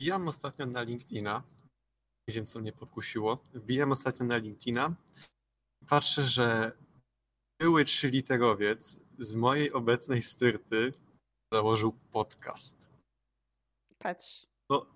Wbijam 0.00 0.28
ostatnio 0.28 0.66
na 0.66 0.82
LinkedIna. 0.82 1.42
Nie 2.28 2.34
wiem, 2.34 2.46
co 2.46 2.60
mnie 2.60 2.72
podkusiło. 2.72 3.38
Wbijam 3.54 3.92
ostatnio 3.92 4.26
na 4.26 4.36
LinkedIna. 4.36 4.94
Patrzę, 5.86 6.24
że 6.24 6.72
były 7.60 7.84
trzyliterowiec 7.84 8.98
z 9.18 9.34
mojej 9.34 9.72
obecnej 9.72 10.22
styrty 10.22 10.92
założył 11.52 11.92
podcast. 11.92 12.90
Patrz. 13.98 14.46
No, 14.70 14.86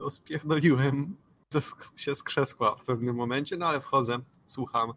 no 0.00 0.10
spierdoliłem 0.10 1.16
się 1.96 2.14
z 2.14 2.22
krzesła 2.22 2.76
w 2.76 2.84
pewnym 2.84 3.16
momencie, 3.16 3.56
no 3.56 3.66
ale 3.66 3.80
wchodzę, 3.80 4.18
słucham. 4.46 4.92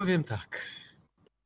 Powiem 0.00 0.24
tak. 0.24 0.66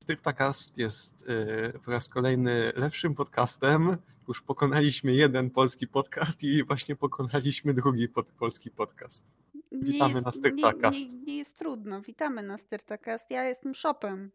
Styrtacast 0.02 0.78
jest 0.78 1.28
yy, 1.28 1.80
po 1.84 1.90
raz 1.90 2.08
kolejny 2.08 2.72
lepszym 2.76 3.14
podcastem. 3.14 3.96
Już 4.28 4.42
pokonaliśmy 4.42 5.14
jeden 5.14 5.50
polski 5.50 5.86
podcast 5.86 6.44
i 6.44 6.64
właśnie 6.64 6.96
pokonaliśmy 6.96 7.74
drugi 7.74 8.08
pod, 8.08 8.30
polski 8.30 8.70
podcast. 8.70 9.26
Witamy 9.72 10.14
jest, 10.14 10.26
na 10.26 10.32
Styrtacast. 10.32 10.98
Nie, 10.98 11.16
nie, 11.16 11.24
nie, 11.24 11.36
jest 11.36 11.58
trudno. 11.58 12.02
Witamy 12.02 12.42
na 12.42 12.58
Styrtacast. 12.58 13.30
Ja 13.30 13.44
jestem 13.44 13.74
Shopem. 13.74 14.30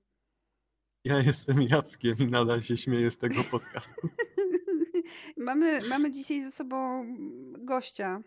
Ja 1.04 1.20
jestem 1.20 1.62
Jackiem 1.62 2.16
i 2.20 2.26
nadal 2.26 2.62
się 2.62 2.78
śmieję 2.78 3.12
z 3.12 3.18
tego 3.18 3.44
podcastu. 3.52 4.10
mamy, 5.38 5.80
mamy 5.90 6.12
dzisiaj 6.12 6.44
ze 6.44 6.52
sobą 6.52 7.06
gościa. 7.60 8.22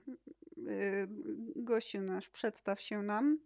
Y, 0.59 1.09
gościu 1.57 2.01
nasz, 2.01 2.29
przedstaw 2.29 2.81
się 2.81 3.03
nam. 3.03 3.39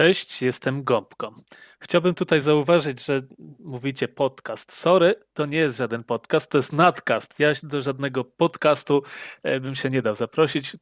Cześć, 0.00 0.42
jestem 0.42 0.84
Gąbką. 0.84 1.34
Chciałbym 1.80 2.14
tutaj 2.14 2.40
zauważyć, 2.40 3.04
że 3.04 3.22
mówicie 3.58 4.08
podcast. 4.08 4.72
Sorry, 4.72 5.14
to 5.32 5.46
nie 5.46 5.58
jest 5.58 5.78
żaden 5.78 6.04
podcast, 6.04 6.50
to 6.50 6.58
jest 6.58 6.72
nadcast. 6.72 7.40
Ja 7.40 7.52
do 7.62 7.82
żadnego 7.82 8.24
podcastu 8.24 9.02
e, 9.42 9.60
bym 9.60 9.74
się 9.74 9.90
nie 9.90 10.02
dał 10.02 10.14
zaprosić. 10.14 10.76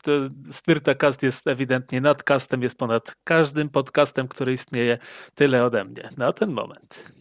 Styrtacast 0.51 1.23
jest 1.23 1.47
ewidentnie 1.47 2.01
nadcastem, 2.01 2.63
jest 2.63 2.79
ponad 2.79 3.17
każdym 3.25 3.69
podcastem, 3.69 4.29
który 4.29 4.53
istnieje. 4.53 4.99
Tyle 5.35 5.65
ode 5.65 5.85
mnie 5.85 6.11
na 6.17 6.33
ten 6.33 6.51
moment. 6.51 7.13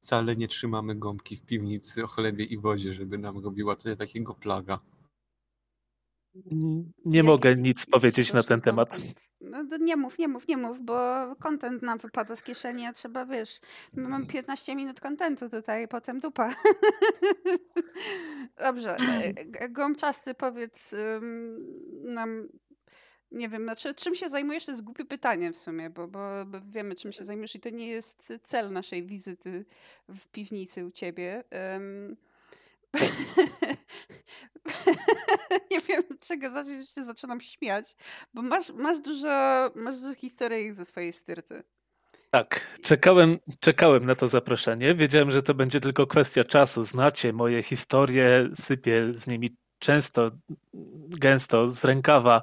Wcale 0.00 0.36
nie 0.36 0.48
trzymamy 0.48 0.94
gąbki 0.94 1.36
w 1.36 1.42
piwnicy 1.42 2.04
o 2.04 2.06
chlebie 2.06 2.44
i 2.44 2.58
wodzie, 2.58 2.92
żeby 2.92 3.18
nam 3.18 3.44
robiła 3.44 3.76
tyle 3.76 3.96
takiego 3.96 4.34
plaga. 4.34 4.78
Nie 6.34 7.18
Jaki, 7.18 7.28
mogę 7.28 7.56
nic 7.56 7.86
powiedzieć 7.86 8.32
na 8.32 8.42
ten 8.42 8.60
temat. 8.60 8.96
No, 9.40 9.64
nie 9.80 9.96
mów, 9.96 10.18
nie 10.18 10.28
mów, 10.28 10.48
nie 10.48 10.56
mów, 10.56 10.80
bo 10.80 10.96
kontent 11.40 11.82
nam 11.82 11.98
wypada 11.98 12.36
z 12.36 12.42
kieszeni, 12.42 12.86
a 12.86 12.92
trzeba, 12.92 13.26
wiesz, 13.26 13.60
my 13.92 14.08
mamy 14.08 14.26
15 14.26 14.76
minut 14.76 15.00
kontentu 15.00 15.48
tutaj, 15.48 15.88
potem 15.88 16.20
dupa. 16.20 16.54
Dobrze, 18.58 18.96
e, 19.58 19.68
Gąbczasty, 19.68 20.34
powiedz 20.34 20.94
nam, 22.04 22.48
nie 23.30 23.48
wiem, 23.48 23.62
znaczy, 23.62 23.94
czym 23.94 24.14
się 24.14 24.28
zajmujesz, 24.28 24.66
to 24.66 24.72
jest 24.72 24.84
głupie 24.84 25.04
pytanie 25.04 25.52
w 25.52 25.58
sumie, 25.58 25.90
bo, 25.90 26.08
bo, 26.08 26.46
bo 26.46 26.60
wiemy, 26.60 26.94
czym 26.94 27.12
się 27.12 27.24
zajmujesz 27.24 27.54
i 27.54 27.60
to 27.60 27.70
nie 27.70 27.86
jest 27.86 28.32
cel 28.42 28.72
naszej 28.72 29.06
wizyty 29.06 29.64
w 30.08 30.28
piwnicy 30.28 30.86
u 30.86 30.90
ciebie. 30.90 31.44
nie 35.70 35.80
wiem, 35.80 36.02
od 36.10 36.20
czego 36.20 36.50
zacząć, 36.50 36.90
się 36.90 37.04
zaczynam 37.04 37.40
śmiać, 37.40 37.96
bo 38.34 38.42
masz, 38.42 38.70
masz, 38.70 39.00
dużo, 39.00 39.28
masz 39.74 40.00
dużo 40.00 40.14
historii 40.14 40.72
ze 40.72 40.84
swojej 40.84 41.12
styrty. 41.12 41.62
Tak, 42.30 42.76
czekałem, 42.82 43.38
czekałem 43.60 44.06
na 44.06 44.14
to 44.14 44.28
zaproszenie. 44.28 44.94
Wiedziałem, 44.94 45.30
że 45.30 45.42
to 45.42 45.54
będzie 45.54 45.80
tylko 45.80 46.06
kwestia 46.06 46.44
czasu. 46.44 46.84
Znacie 46.84 47.32
moje 47.32 47.62
historie, 47.62 48.50
sypię 48.54 49.08
z 49.12 49.26
nimi 49.26 49.56
często, 49.78 50.30
gęsto, 51.08 51.68
z 51.68 51.84
rękawa. 51.84 52.42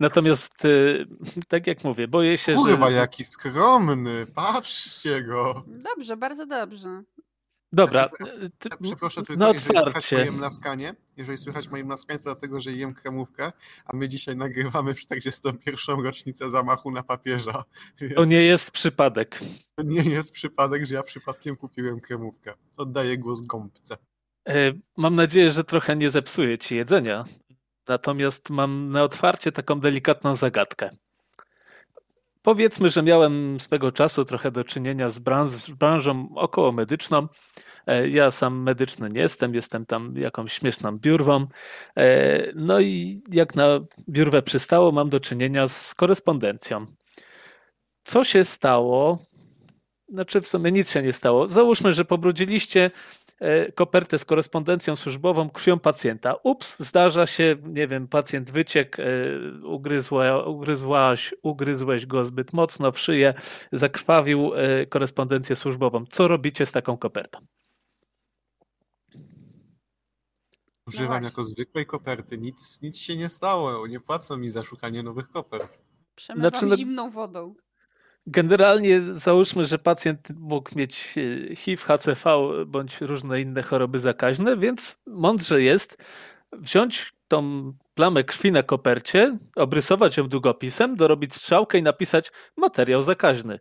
Natomiast, 0.00 0.64
y, 0.64 1.06
tak 1.48 1.66
jak 1.66 1.84
mówię, 1.84 2.08
boję 2.08 2.38
się, 2.38 2.54
Kurwa, 2.54 2.70
że... 2.70 2.76
Kurwa, 2.76 2.90
jaki 2.90 3.24
skromny, 3.24 4.26
patrzcie 4.34 5.22
go. 5.22 5.64
Dobrze, 5.66 6.16
bardzo 6.16 6.46
dobrze. 6.46 7.02
Dobra. 7.72 8.08
Ja, 8.70 8.76
przepraszam 8.82 9.24
tylko, 9.24 9.40
no 9.40 9.52
jeżeli 9.52 9.74
słychać 9.74 10.12
moje 10.12 10.32
mlaskanie, 10.32 10.94
jeżeli 11.16 11.38
słychać 11.38 11.68
moje 11.68 11.84
mlaskanie, 11.84 12.18
to 12.18 12.24
dlatego, 12.24 12.60
że 12.60 12.72
jem 12.72 12.94
kremówkę, 12.94 13.52
a 13.84 13.96
my 13.96 14.08
dzisiaj 14.08 14.36
nagrywamy 14.36 14.94
w 14.94 15.00
41. 15.00 16.00
rocznicę 16.00 16.50
zamachu 16.50 16.90
na 16.90 17.02
papieża. 17.02 17.64
To 18.16 18.24
nie 18.24 18.42
jest 18.42 18.70
przypadek. 18.70 19.40
To 19.74 19.82
nie 19.82 20.02
jest 20.02 20.32
przypadek, 20.32 20.86
że 20.86 20.94
ja 20.94 21.02
przypadkiem 21.02 21.56
kupiłem 21.56 22.00
kremówkę. 22.00 22.54
Oddaję 22.76 23.18
głos 23.18 23.40
gąbce. 23.40 23.96
E, 24.48 24.72
mam 24.96 25.14
nadzieję, 25.14 25.52
że 25.52 25.64
trochę 25.64 25.96
nie 25.96 26.10
zepsuję 26.10 26.58
ci 26.58 26.76
jedzenia. 26.76 27.24
Natomiast 27.88 28.50
mam 28.50 28.90
na 28.90 29.02
otwarcie 29.02 29.52
taką 29.52 29.80
delikatną 29.80 30.36
zagadkę. 30.36 30.90
Powiedzmy, 32.48 32.90
że 32.90 33.02
miałem 33.02 33.60
swego 33.60 33.92
czasu 33.92 34.24
trochę 34.24 34.50
do 34.50 34.64
czynienia 34.64 35.08
z, 35.08 35.18
branż, 35.18 35.70
branżą 35.70 36.28
około 36.34 36.72
medyczną. 36.72 37.28
E, 37.86 38.08
ja 38.08 38.30
sam 38.30 38.62
medyczny 38.62 39.10
nie 39.10 39.20
jestem, 39.20 39.54
jestem 39.54 39.86
tam 39.86 40.14
jakąś 40.16 40.52
śmieszną 40.52 40.98
biurwą. 40.98 41.46
E, 41.96 42.52
no 42.54 42.80
i 42.80 43.22
jak 43.32 43.54
na 43.54 43.80
biurwę 44.08 44.42
przystało, 44.42 44.92
mam 44.92 45.08
do 45.08 45.20
czynienia 45.20 45.68
z 45.68 45.94
korespondencją. 45.94 46.86
Co 48.02 48.24
się 48.24 48.44
stało? 48.44 49.18
Znaczy, 50.08 50.40
w 50.40 50.48
sumie 50.48 50.72
nic 50.72 50.90
się 50.90 51.02
nie 51.02 51.12
stało. 51.12 51.48
Załóżmy, 51.48 51.92
że 51.92 52.04
pobrudziliście 52.04 52.90
kopertę 53.74 54.18
z 54.18 54.24
korespondencją 54.24 54.96
służbową 54.96 55.50
krwią 55.50 55.78
pacjenta. 55.78 56.34
Ups, 56.42 56.78
zdarza 56.78 57.26
się, 57.26 57.56
nie 57.62 57.86
wiem, 57.86 58.08
pacjent 58.08 58.50
wyciekł, 58.50 59.02
e, 59.02 59.04
ugryzła, 59.66 60.44
ugryzłaś, 60.44 61.34
ugryzłeś 61.42 62.06
go 62.06 62.24
zbyt 62.24 62.52
mocno 62.52 62.92
w 62.92 62.98
szyję, 62.98 63.34
zakrwawił 63.72 64.52
e, 64.54 64.86
korespondencję 64.86 65.56
służbową. 65.56 66.04
Co 66.10 66.28
robicie 66.28 66.66
z 66.66 66.72
taką 66.72 66.96
kopertą? 66.96 67.38
Używam 70.86 71.20
no 71.22 71.28
jako 71.28 71.44
zwykłej 71.44 71.86
koperty. 71.86 72.38
Nic, 72.38 72.82
nic 72.82 72.98
się 72.98 73.16
nie 73.16 73.28
stało. 73.28 73.86
Nie 73.86 74.00
płacą 74.00 74.36
mi 74.36 74.50
za 74.50 74.64
szukanie 74.64 75.02
nowych 75.02 75.28
kopert. 75.28 75.82
Przemywam 76.14 76.50
znaczy, 76.50 76.66
no... 76.66 76.76
zimną 76.76 77.10
wodą. 77.10 77.54
Generalnie 78.30 79.00
załóżmy, 79.02 79.66
że 79.66 79.78
pacjent 79.78 80.28
mógł 80.36 80.78
mieć 80.78 81.14
e, 81.50 81.56
HIV, 81.56 81.82
HCV 81.82 82.38
bądź 82.66 83.00
różne 83.00 83.40
inne 83.40 83.62
choroby 83.62 83.98
zakaźne, 83.98 84.56
więc 84.56 85.02
mądrze 85.06 85.62
jest 85.62 85.98
wziąć 86.52 87.12
tą 87.28 87.72
plamę 87.94 88.24
krwi 88.24 88.52
na 88.52 88.62
kopercie, 88.62 89.38
obrysować 89.56 90.16
ją 90.16 90.28
długopisem, 90.28 90.96
dorobić 90.96 91.34
strzałkę 91.34 91.78
i 91.78 91.82
napisać 91.82 92.32
materiał 92.56 93.02
zakaźny. 93.02 93.58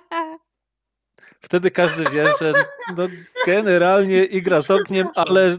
Wtedy 1.46 1.70
każdy 1.70 2.04
wie, 2.04 2.26
że 2.40 2.52
no, 2.96 3.08
generalnie 3.46 4.24
igra 4.24 4.62
z 4.62 4.70
ogniem, 4.70 5.08
ale, 5.14 5.56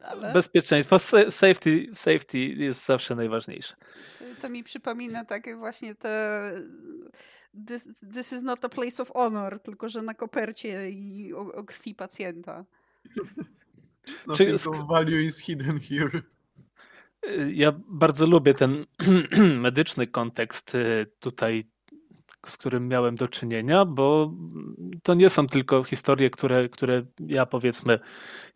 ale... 0.00 0.32
bezpieczeństwo, 0.32 0.98
safety, 1.30 1.86
safety 1.94 2.38
jest 2.38 2.86
zawsze 2.86 3.14
najważniejsze 3.14 3.74
to 4.42 4.48
mi 4.48 4.64
przypomina 4.64 5.24
takie 5.24 5.56
właśnie 5.56 5.94
te 5.94 6.52
this, 7.66 7.88
this, 8.14 8.32
is 8.32 8.42
not 8.42 8.64
a 8.64 8.68
place 8.68 9.02
of 9.02 9.12
honor, 9.14 9.60
tylko 9.60 9.88
że 9.88 10.02
na 10.02 10.14
kopercie 10.14 10.90
i 10.90 11.34
o, 11.34 11.40
o 11.40 11.64
krwi 11.64 11.94
pacjenta. 11.94 12.64
No, 14.26 14.34
Czy... 14.34 14.56
value 14.88 15.20
is 15.20 15.38
hidden 15.38 15.80
here. 15.80 16.22
Ja 17.52 17.72
bardzo 17.88 18.26
lubię 18.26 18.54
ten 18.54 18.86
medyczny 19.66 20.06
kontekst 20.06 20.74
y, 20.74 21.06
tutaj 21.20 21.64
z 22.46 22.56
którym 22.56 22.88
miałem 22.88 23.14
do 23.14 23.28
czynienia, 23.28 23.84
bo 23.84 24.32
to 25.02 25.14
nie 25.14 25.30
są 25.30 25.46
tylko 25.46 25.84
historie, 25.84 26.30
które, 26.30 26.68
które 26.68 27.02
ja 27.18 27.46
powiedzmy 27.46 27.98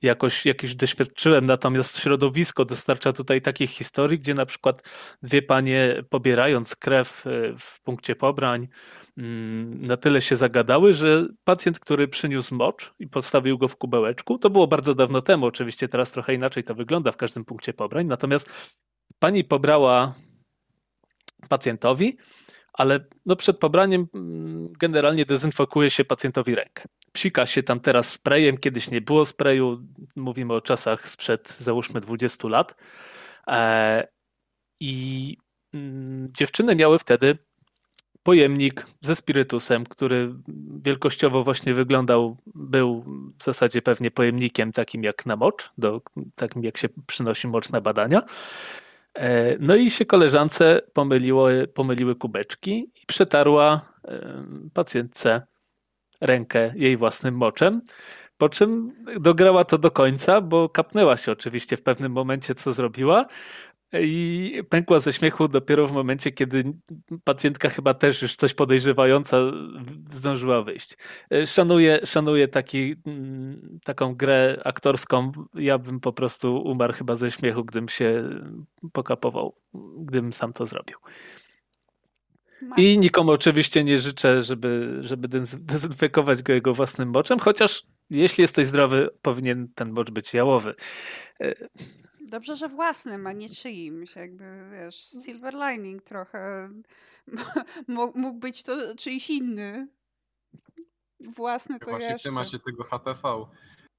jakoś 0.03 0.47
jakieś 0.47 0.75
doświadczyłem, 0.75 1.47
natomiast 1.47 1.99
środowisko 1.99 2.65
dostarcza 2.65 3.13
tutaj 3.13 3.43
takich 3.43 3.71
historii, 3.71 4.19
gdzie 4.19 4.35
na 4.35 4.47
przykład 4.47 4.83
dwie 5.23 5.43
panie 5.43 6.03
pobierając 6.11 6.77
krew 6.77 7.27
e, 7.27 7.31
w 7.59 7.81
punkcie 7.81 8.17
pobrań 8.17 8.69
mm, 9.17 9.83
na 9.83 9.97
tyle 9.97 10.23
się 10.23 10.37
zagadały, 10.37 10.93
że 10.93 11.27
pacjent, 11.45 11.81
który 11.81 12.09
przyniósł 12.09 12.55
mocz 12.55 12.95
i 12.99 13.09
postawił 13.09 13.59
go 13.59 13.69
w 13.69 13.77
kubełeczku, 13.77 14.39
to 14.39 14.51
było 14.51 14.67
bardzo 14.67 14.95
dawno 14.95 15.23
temu, 15.23 15.47
oczywiście 15.47 15.89
teraz 15.89 16.11
trochę 16.11 16.35
inaczej 16.35 16.65
to 16.65 16.75
wygląda 16.75 17.13
w 17.13 17.17
każdym 17.17 17.45
punkcie 17.45 17.73
pobrań, 17.73 18.07
natomiast 18.07 18.77
pani 19.19 19.45
pobrała 19.45 20.15
pacjentowi, 21.49 22.17
ale 22.77 23.01
no 23.27 23.37
przed 23.37 23.59
pobraniem 23.59 24.07
mm, 24.15 24.73
generalnie 24.79 25.25
dezynfekuje 25.25 25.91
się 25.91 26.05
pacjentowi 26.05 26.55
rękę. 26.55 26.85
Psika 27.13 27.47
się 27.47 27.63
tam 27.63 27.81
teraz 27.81 28.13
sprayem, 28.13 28.59
kiedyś 28.59 28.91
nie 28.91 29.01
było 29.01 29.27
sprayu, 29.27 29.83
mówimy 30.17 30.55
o 30.55 30.61
czasach 30.61 31.09
sprzed 31.09 31.49
załóżmy 31.49 32.01
20 32.01 32.49
lat. 32.49 32.75
E, 33.47 34.09
I 34.81 35.37
mm, 35.75 36.33
dziewczyny 36.39 36.77
miały 36.77 36.99
wtedy 36.99 37.39
pojemnik 38.23 38.87
ze 39.01 39.17
spirytusem, 39.17 39.85
który 39.85 40.35
wielkościowo 40.85 41.45
właśnie 41.45 41.75
wyglądał, 41.75 42.37
był 42.55 43.05
w 43.39 43.45
zasadzie 43.45 43.83
pewnie 43.83 44.11
pojemnikiem 44.11 44.73
takim 44.73 45.03
jak 45.03 45.27
na 45.27 45.37
mocz, 45.37 45.71
do, 45.79 46.01
takim 46.35 46.65
jak 46.65 46.77
się 46.77 46.89
przynosi 47.07 47.49
mocz 47.49 47.71
na 47.71 47.81
badania. 47.81 48.23
E, 49.17 49.57
no 49.61 49.77
i 49.77 49.91
się 49.91 50.05
koleżance 50.05 50.81
pomyliło, 50.93 51.49
pomyliły 51.75 52.15
kubeczki 52.15 52.93
i 53.03 53.07
przetarła 53.07 53.81
pacjentce 54.75 55.47
rękę 56.21 56.73
jej 56.77 56.97
własnym 56.97 57.35
moczem. 57.35 57.83
Po 58.39 58.49
czym 58.49 58.93
dograła 59.21 59.65
to 59.65 59.79
do 59.79 59.91
końca, 59.91 60.41
bo 60.41 60.69
kapnęła 60.69 61.17
się 61.17 61.33
oczywiście 61.33 61.77
w 61.77 61.83
pewnym 61.83 62.13
momencie, 62.13 62.55
co 62.55 62.73
zrobiła, 62.73 63.27
i 63.93 64.63
pękła 64.69 65.01
ze 65.01 65.13
śmiechu 65.13 65.49
dopiero 65.49 65.87
w 65.87 65.93
momencie, 65.93 66.33
kiedy 66.33 66.65
pacjentka 67.25 67.69
chyba 67.69 67.95
też 67.95 68.23
już 68.23 68.37
coś 68.37 68.55
podejrzewająca 68.55 69.37
zdążyła 70.13 70.63
wyjść. 70.63 70.97
E, 71.33 71.47
szanuję, 71.47 71.99
szanuję 72.05 72.49
taki, 72.49 72.97
mm, 73.07 73.79
taką 73.85 74.15
grę 74.15 74.61
aktorską. 74.65 75.33
Ja 75.55 75.79
bym 75.79 76.01
po 76.01 76.13
prostu 76.13 76.63
umarł 76.63 76.93
chyba 76.93 77.17
ze 77.17 77.31
śmiechu, 77.31 77.65
gdybym 77.65 77.89
się 77.89 78.31
pokapował, 78.93 79.57
gdybym 79.99 80.33
sam 80.33 80.53
to 80.53 80.67
zrobił. 80.67 80.97
I 82.77 82.99
nikomu 82.99 83.31
oczywiście 83.31 83.85
nie 83.85 83.99
życzę, 83.99 84.43
żeby, 84.43 84.99
żeby 85.01 85.29
dezynfekować 85.59 86.43
go 86.43 86.53
jego 86.53 86.75
własnym 86.75 87.09
moczem, 87.09 87.39
chociaż 87.39 87.83
jeśli 88.11 88.43
jesteś 88.43 88.67
zdrowy, 88.67 89.09
powinien 89.23 89.69
ten 89.75 89.93
mocz 89.93 90.11
być 90.11 90.35
jałowy. 90.35 90.75
Dobrze, 92.27 92.57
że 92.57 92.69
własnym, 92.69 93.27
a 93.27 93.33
nie 93.33 93.49
czyimś. 93.49 94.17
Jakby, 94.17 94.45
wiesz, 94.73 95.11
silver 95.25 95.55
lining 95.55 96.03
trochę. 96.03 96.71
Mógł 98.15 98.39
być 98.39 98.63
to 98.63 98.97
czyjś 98.97 99.31
inny. 99.31 99.89
Własny 101.21 101.79
to 101.79 101.91
Właśnie 101.91 102.09
jeszcze. 102.09 102.29
w 102.29 102.33
temacie 102.33 102.59
tego 102.59 102.85
HPV. 102.85 103.47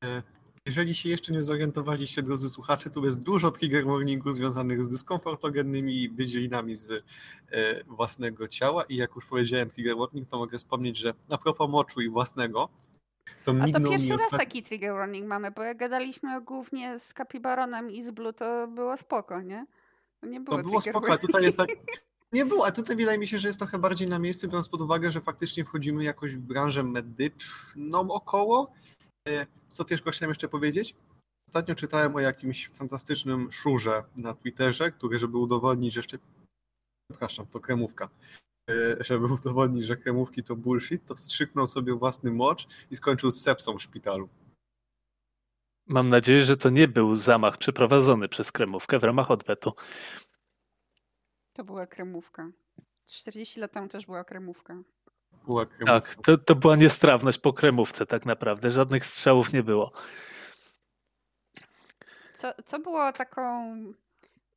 E, 0.04 0.24
jeżeli 0.66 0.96
się 0.96 1.10
jeszcze 1.10 1.34
nie 1.34 1.42
zorientowaliście, 1.42 2.24
drodzy 2.24 2.50
słuchacze, 2.50 2.90
tu 2.90 3.06
jest 3.06 3.20
dużo 3.20 3.52
trigger 3.52 3.86
warningów 3.86 4.36
związanych 4.36 4.84
z 4.84 4.88
dyskomfortogennymi 4.88 6.10
wydzielinami 6.10 6.76
z 6.76 6.92
e, 7.52 7.84
własnego 7.84 8.48
ciała 8.48 8.84
i 8.84 8.96
jak 8.96 9.16
już 9.16 9.26
powiedziałem 9.26 9.70
trigger 9.70 9.98
warning, 9.98 10.30
to 10.30 10.38
mogę 10.38 10.58
wspomnieć, 10.58 10.98
że 10.98 11.14
na 11.30 11.38
propos 11.38 11.70
moczu 11.70 12.02
i 12.02 12.10
własnego, 12.10 12.70
to 13.46 13.54
A 13.62 13.80
to 13.80 13.90
pierwszy 13.90 14.12
raz 14.12 14.26
ostat... 14.26 14.40
taki 14.40 14.64
trigger 14.64 14.94
warning 14.94 15.28
mamy, 15.28 15.52
bo 15.52 15.64
jak 15.64 15.78
gadaliśmy 15.78 16.42
głównie 16.42 17.00
z 17.00 17.14
Kapibaronem 17.14 17.92
i 17.92 18.04
z 18.04 18.12
Blue, 18.12 18.34
to 18.34 18.68
było 18.68 18.98
spoko, 18.98 19.42
nie? 19.42 19.66
To 20.20 20.28
nie 20.28 20.42
było 20.42 20.58
To 20.58 20.64
było 20.64 20.82
spoko, 20.82 21.18
tutaj 21.18 21.44
jest 21.44 21.58
tak... 21.58 21.70
Nie 22.32 22.46
było, 22.46 22.66
a 22.68 22.72
tutaj 22.72 22.96
wydaje 22.96 23.18
mi 23.18 23.28
się, 23.28 23.40
że 23.40 23.48
jest 23.50 23.60
trochę 23.60 23.80
bardziej 23.80 24.08
na 24.08 24.20
miejscu, 24.20 24.48
biorąc 24.48 24.70
pod 24.70 24.82
uwagę, 24.82 25.12
że 25.12 25.22
faktycznie 25.22 25.66
wchodzimy 25.66 26.04
jakoś 26.04 26.36
w 26.36 26.44
branżę 26.44 26.84
medyczną 26.84 28.12
około. 28.12 28.74
E, 29.30 29.46
co 29.70 29.84
też 29.84 30.02
chciałem 30.12 30.32
jeszcze 30.32 30.48
powiedzieć? 30.48 30.96
Ostatnio 31.48 31.76
czytałem 31.76 32.16
o 32.16 32.20
jakimś 32.20 32.70
fantastycznym 32.70 33.52
szurze 33.52 34.04
na 34.18 34.34
Twitterze, 34.34 34.92
który, 34.92 35.20
żeby 35.20 35.38
udowodnić, 35.38 35.94
że 35.94 36.00
jeszcze 36.00 36.18
przepraszam, 37.12 37.48
to 37.48 37.60
kremówka, 37.60 38.10
żeby 39.00 39.26
udowodnić, 39.34 39.86
że 39.86 39.98
kremówki 39.98 40.44
to 40.44 40.56
bullshit, 40.56 41.06
to 41.06 41.16
wstrzyknął 41.16 41.68
sobie 41.68 41.94
własny 41.94 42.32
mocz 42.32 42.68
i 42.92 42.96
skończył 42.96 43.32
z 43.32 43.42
sepsą 43.42 43.78
w 43.78 43.82
szpitalu. 43.82 44.30
Mam 45.86 46.10
nadzieję, 46.10 46.42
że 46.42 46.58
to 46.58 46.70
nie 46.70 46.88
był 46.88 47.16
zamach 47.16 47.58
przeprowadzony 47.58 48.30
przez 48.30 48.52
kremówkę 48.52 49.00
w 49.00 49.04
ramach 49.04 49.32
odwetu. 49.32 49.74
To 51.54 51.64
była 51.64 51.88
kremówka. 51.88 52.52
40 53.06 53.60
lat 53.60 53.72
temu 53.72 53.88
też 53.88 54.06
była 54.06 54.24
kremówka. 54.24 54.84
Była 55.46 55.66
kremówka. 55.66 56.02
Tak, 56.02 56.16
to, 56.16 56.38
to 56.38 56.56
była 56.56 56.76
niestrawność 56.76 57.38
po 57.40 57.54
kremówce 57.54 58.06
tak 58.06 58.26
naprawdę. 58.26 58.72
Żadnych 58.72 59.06
strzałów 59.06 59.54
nie 59.54 59.64
było. 59.64 59.92
Co, 62.34 62.54
co 62.66 62.80
było 62.80 63.12
taką 63.12 63.76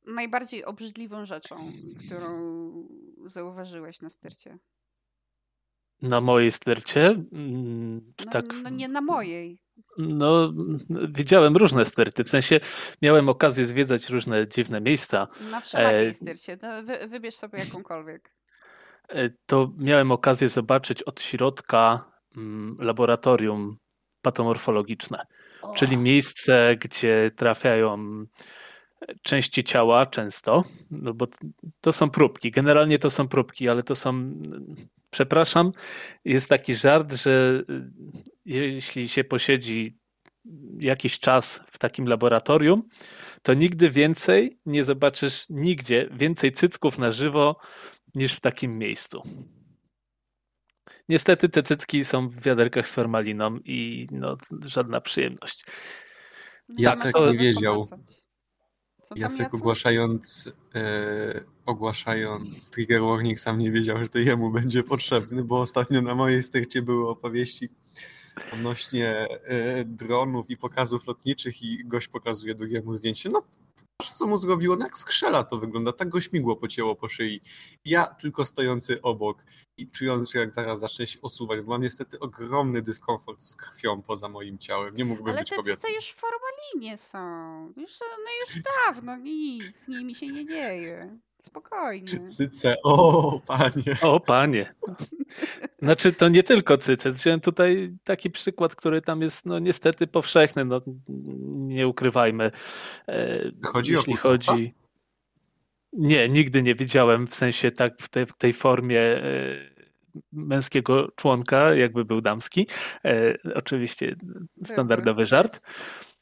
najbardziej 0.05 0.65
obrzydliwą 0.65 1.25
rzeczą, 1.25 1.71
którą 2.05 2.31
zauważyłeś 3.25 4.01
na 4.01 4.09
stercie? 4.09 4.57
Na 6.01 6.21
mojej 6.21 6.51
stercie? 6.51 7.07
Mm, 7.33 8.13
no, 8.25 8.31
tak. 8.31 8.45
No 8.63 8.69
nie 8.69 8.87
na 8.87 9.01
mojej. 9.01 9.59
No, 9.97 10.53
widziałem 10.89 11.57
różne 11.57 11.85
sterty. 11.85 12.23
W 12.23 12.29
sensie 12.29 12.59
miałem 13.01 13.29
okazję 13.29 13.65
zwiedzać 13.65 14.09
różne 14.09 14.47
dziwne 14.47 14.81
miejsca. 14.81 15.27
Na 15.51 15.61
wszelakiej 15.61 16.07
e... 16.07 16.13
stercie. 16.13 16.57
No, 16.61 16.83
wy, 16.83 17.07
wybierz 17.07 17.35
sobie 17.35 17.59
jakąkolwiek. 17.59 18.33
E, 19.09 19.29
to 19.45 19.71
miałem 19.77 20.11
okazję 20.11 20.49
zobaczyć 20.49 21.03
od 21.03 21.21
środka 21.21 22.11
mm, 22.37 22.77
laboratorium 22.79 23.77
patomorfologiczne. 24.21 25.25
Oh. 25.61 25.73
Czyli 25.75 25.97
miejsce, 25.97 26.75
gdzie 26.79 27.31
trafiają 27.35 27.97
części 29.21 29.63
ciała 29.63 30.05
często, 30.05 30.63
no 30.91 31.13
bo 31.13 31.27
to 31.81 31.93
są 31.93 32.09
próbki. 32.09 32.51
Generalnie 32.51 32.99
to 32.99 33.09
są 33.09 33.27
próbki, 33.27 33.69
ale 33.69 33.83
to 33.83 33.95
są. 33.95 34.41
Przepraszam, 35.09 35.71
jest 36.25 36.49
taki 36.49 36.75
żart, 36.75 37.13
że 37.13 37.63
y, 37.69 37.91
jeśli 38.45 39.09
się 39.09 39.23
posiedzi 39.23 40.01
jakiś 40.79 41.19
czas 41.19 41.63
w 41.67 41.79
takim 41.79 42.07
laboratorium, 42.07 42.83
to 43.41 43.53
nigdy 43.53 43.89
więcej 43.89 44.59
nie 44.65 44.83
zobaczysz 44.83 45.45
nigdzie 45.49 46.09
więcej 46.11 46.51
cycków 46.51 46.97
na 46.97 47.11
żywo 47.11 47.59
niż 48.15 48.33
w 48.33 48.39
takim 48.39 48.77
miejscu. 48.77 49.23
Niestety 51.09 51.49
te 51.49 51.63
cycki 51.63 52.05
są 52.05 52.27
w 52.27 52.41
wiaderkach 52.41 52.87
z 52.87 52.93
formaliną 52.93 53.57
i 53.65 54.07
no, 54.11 54.37
żadna 54.65 55.01
przyjemność. 55.01 55.65
Jacek 56.77 57.13
tak, 57.13 57.31
nie 57.31 57.37
wiedział. 57.37 57.85
Jacek 59.15 59.53
ogłaszając, 59.53 60.51
e, 60.75 61.41
ogłaszając 61.65 62.69
trigger 62.69 63.01
warning 63.01 63.39
sam 63.39 63.57
nie 63.57 63.71
wiedział, 63.71 63.97
że 63.97 64.07
to 64.07 64.19
jemu 64.19 64.51
będzie 64.51 64.83
potrzebny, 64.83 65.43
bo 65.43 65.59
ostatnio 65.59 66.01
na 66.01 66.15
mojej 66.15 66.43
stercie 66.43 66.81
były 66.81 67.09
opowieści 67.09 67.69
odnośnie 68.53 69.07
e, 69.07 69.85
dronów 69.85 70.49
i 70.49 70.57
pokazów 70.57 71.07
lotniczych 71.07 71.63
i 71.63 71.85
gość 71.85 72.07
pokazuje 72.07 72.55
drugiemu 72.55 72.93
zdjęcie. 72.93 73.29
No 73.29 73.43
co 74.09 74.27
mu 74.27 74.37
zrobiło, 74.37 74.75
no 74.75 74.85
jak 74.85 74.97
skrzela 74.97 75.43
to 75.43 75.57
wygląda, 75.57 75.91
tak 75.91 76.09
go 76.09 76.21
śmigło 76.21 76.55
pocięło 76.55 76.95
po 76.95 77.07
szyi. 77.07 77.41
Ja 77.85 78.05
tylko 78.05 78.45
stojący 78.45 79.01
obok 79.01 79.43
i 79.77 79.91
czując, 79.91 80.31
że 80.31 80.39
jak 80.39 80.53
zaraz 80.53 80.79
zacznę 80.79 81.07
się 81.07 81.21
osuwać, 81.21 81.61
bo 81.61 81.71
mam 81.71 81.81
niestety 81.81 82.19
ogromny 82.19 82.81
dyskomfort 82.81 83.43
z 83.43 83.55
krwią 83.55 84.01
poza 84.01 84.29
moim 84.29 84.57
ciałem, 84.57 84.95
nie 84.95 85.05
mógłbym 85.05 85.33
Ale 85.33 85.41
być 85.41 85.49
kobietą. 85.49 85.81
Ale 85.83 85.91
te 85.91 85.95
już 85.95 86.05
w 86.05 86.15
formalinie 86.15 86.97
są, 86.97 87.19
już, 87.77 87.99
no 87.99 88.31
już 88.41 88.63
dawno, 88.85 89.17
nic, 89.17 89.75
z 89.75 89.87
nimi 89.87 90.15
się 90.15 90.27
nie 90.27 90.45
dzieje. 90.45 91.19
Spokojnie. 91.41 92.27
Cyce, 92.27 92.75
o 92.83 93.39
panie. 93.47 93.97
O 94.01 94.19
panie. 94.19 94.73
Znaczy 95.81 96.13
to 96.13 96.29
nie 96.29 96.43
tylko 96.43 96.77
cyce. 96.77 97.11
Wziąłem 97.11 97.39
tutaj 97.39 97.97
taki 98.03 98.29
przykład, 98.29 98.75
który 98.75 99.01
tam 99.01 99.21
jest 99.21 99.45
no 99.45 99.59
niestety 99.59 100.07
powszechny, 100.07 100.65
no 100.65 100.81
nie 101.49 101.87
ukrywajmy. 101.87 102.51
E, 103.07 103.51
chodzi 103.63 103.93
Jeśli 103.93 104.13
o 104.13 104.17
chodzi... 104.17 104.75
Nie, 105.93 106.29
nigdy 106.29 106.63
nie 106.63 106.75
widziałem 106.75 107.27
w 107.27 107.35
sensie 107.35 107.71
tak 107.71 108.01
w, 108.01 108.09
te, 108.09 108.25
w 108.25 108.33
tej 108.33 108.53
formie 108.53 109.01
e, 109.01 109.23
męskiego 110.31 111.11
członka, 111.15 111.73
jakby 111.73 112.05
był 112.05 112.21
damski. 112.21 112.67
E, 113.05 113.37
oczywiście 113.55 114.15
standardowy 114.63 115.25
żart. 115.25 115.61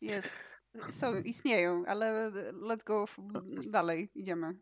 Jest. 0.02 0.38
Są, 0.90 1.16
istnieją, 1.16 1.84
ale 1.88 2.32
let's 2.54 2.84
go 2.84 3.06
dalej, 3.68 4.12
idziemy. 4.16 4.54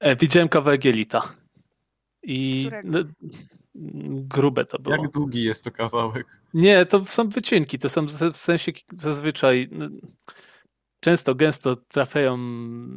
E, 0.00 0.16
widziałem 0.16 0.48
kawałek 0.48 0.84
jelita. 0.84 1.34
I 2.22 2.70
no, 2.84 2.98
grube 4.10 4.64
to 4.64 4.78
było. 4.78 4.96
Jak 4.96 5.10
długi 5.10 5.42
jest 5.42 5.64
to 5.64 5.70
kawałek? 5.70 6.26
Nie, 6.54 6.86
to 6.86 7.04
są 7.04 7.28
wycinki. 7.28 7.78
To 7.78 7.88
są 7.88 8.06
w 8.06 8.36
sensie 8.36 8.72
zazwyczaj 8.96 9.68
no, 9.72 9.88
często, 11.00 11.34
gęsto 11.34 11.76
trafiają 11.76 12.38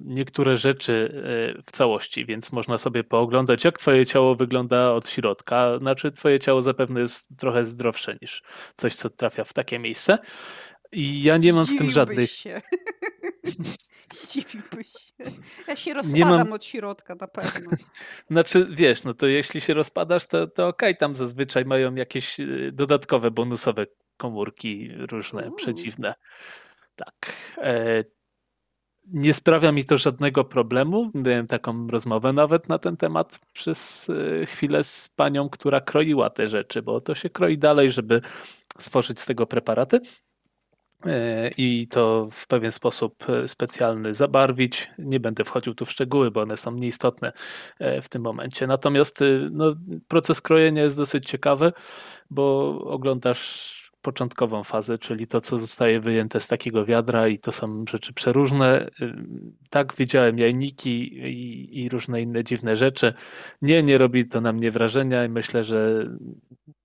niektóre 0.06 0.58
rzeczy 0.58 1.24
e, 1.58 1.62
w 1.62 1.72
całości, 1.72 2.26
więc 2.26 2.52
można 2.52 2.78
sobie 2.78 3.04
pooglądać, 3.04 3.64
jak 3.64 3.78
twoje 3.78 4.06
ciało 4.06 4.36
wygląda 4.36 4.94
od 4.94 5.10
środka. 5.10 5.80
Znaczy, 5.80 6.12
twoje 6.12 6.40
ciało 6.40 6.62
zapewne 6.62 7.00
jest 7.00 7.30
trochę 7.38 7.66
zdrowsze 7.66 8.18
niż 8.22 8.44
coś, 8.76 8.96
co 8.96 9.10
trafia 9.10 9.44
w 9.44 9.54
takie 9.54 9.80
miejsce. 9.80 10.18
I 10.92 11.24
ja 11.24 11.38
nie 11.38 11.54
mam 11.54 11.66
z 11.66 11.78
tym 11.78 11.90
żadnych. 11.90 12.32
Się. 12.32 12.62
Zdziwiłbyś 14.14 14.88
się. 14.88 15.24
Ja 15.68 15.76
się 15.76 15.94
rozpadam 15.94 16.38
mam... 16.38 16.54
od 16.54 16.66
środka 16.66 17.16
na 17.16 17.28
pewno. 17.28 17.72
Znaczy, 18.32 18.68
wiesz, 18.72 19.04
no 19.04 19.14
to 19.14 19.28
jeśli 19.28 19.62
się 19.62 19.74
rozpadasz, 19.74 20.26
to, 20.26 20.48
to 20.48 20.68
okej, 20.68 20.90
okay, 20.90 21.00
tam 21.00 21.16
zazwyczaj 21.16 21.66
mają 21.66 21.96
jakieś 21.96 22.40
y, 22.40 22.72
dodatkowe, 22.74 23.32
bonusowe 23.32 23.86
komórki 24.18 24.90
różne, 25.12 25.48
Uuu. 25.48 25.56
przeciwne. 25.56 26.14
Tak. 26.96 27.34
E... 27.58 28.04
nie 29.08 29.34
sprawia 29.34 29.72
mi 29.72 29.86
to 29.86 29.98
żadnego 29.98 30.44
problemu. 30.44 31.12
Miałem 31.14 31.48
taką 31.48 31.88
rozmowę 31.88 32.34
nawet 32.34 32.70
na 32.70 32.80
ten 32.80 32.98
temat 32.98 33.40
przez 33.54 34.10
e, 34.10 34.46
chwilę 34.46 34.84
z 34.84 35.10
panią, 35.16 35.50
która 35.50 35.82
kroiła 35.82 36.30
te 36.30 36.48
rzeczy, 36.48 36.82
bo 36.82 37.02
to 37.02 37.16
się 37.16 37.30
kroi 37.30 37.58
dalej, 37.58 37.90
żeby 37.90 38.22
stworzyć 38.80 39.20
z 39.20 39.26
tego 39.26 39.48
preparaty 39.48 40.00
i 41.58 41.88
to 41.88 42.28
w 42.32 42.48
pewien 42.48 42.72
sposób 42.72 43.26
specjalny 43.46 44.14
zabarwić. 44.14 44.92
Nie 44.98 45.20
będę 45.20 45.44
wchodził 45.44 45.76
tu 45.76 45.86
w 45.86 45.92
szczegóły, 45.92 46.32
bo 46.32 46.42
one 46.42 46.58
są 46.58 46.72
nieistotne 46.72 47.32
w 48.02 48.10
tym 48.10 48.22
momencie. 48.22 48.68
Natomiast 48.68 49.24
no, 49.52 49.72
proces 50.08 50.42
krojenia 50.42 50.84
jest 50.84 50.98
dosyć 50.98 51.26
ciekawy, 51.30 51.72
bo 52.30 52.70
oglądasz 52.86 53.84
początkową 54.02 54.64
fazę, 54.64 54.98
czyli 54.98 55.28
to, 55.28 55.42
co 55.42 55.58
zostaje 55.58 56.00
wyjęte 56.00 56.40
z 56.40 56.48
takiego 56.48 56.86
wiadra 56.86 57.28
i 57.28 57.38
to 57.38 57.52
są 57.52 57.86
rzeczy 57.90 58.14
przeróżne. 58.14 58.90
Tak 59.70 59.94
widziałem 59.98 60.38
jajniki 60.40 61.14
i, 61.18 61.84
i 61.84 61.90
różne 61.90 62.22
inne 62.22 62.44
dziwne 62.44 62.78
rzeczy. 62.78 63.14
Nie, 63.62 63.84
nie 63.84 63.98
robi 63.98 64.28
to 64.28 64.42
na 64.42 64.54
mnie 64.54 64.72
wrażenia 64.72 65.26
i 65.26 65.30
myślę, 65.30 65.64
że 65.64 66.08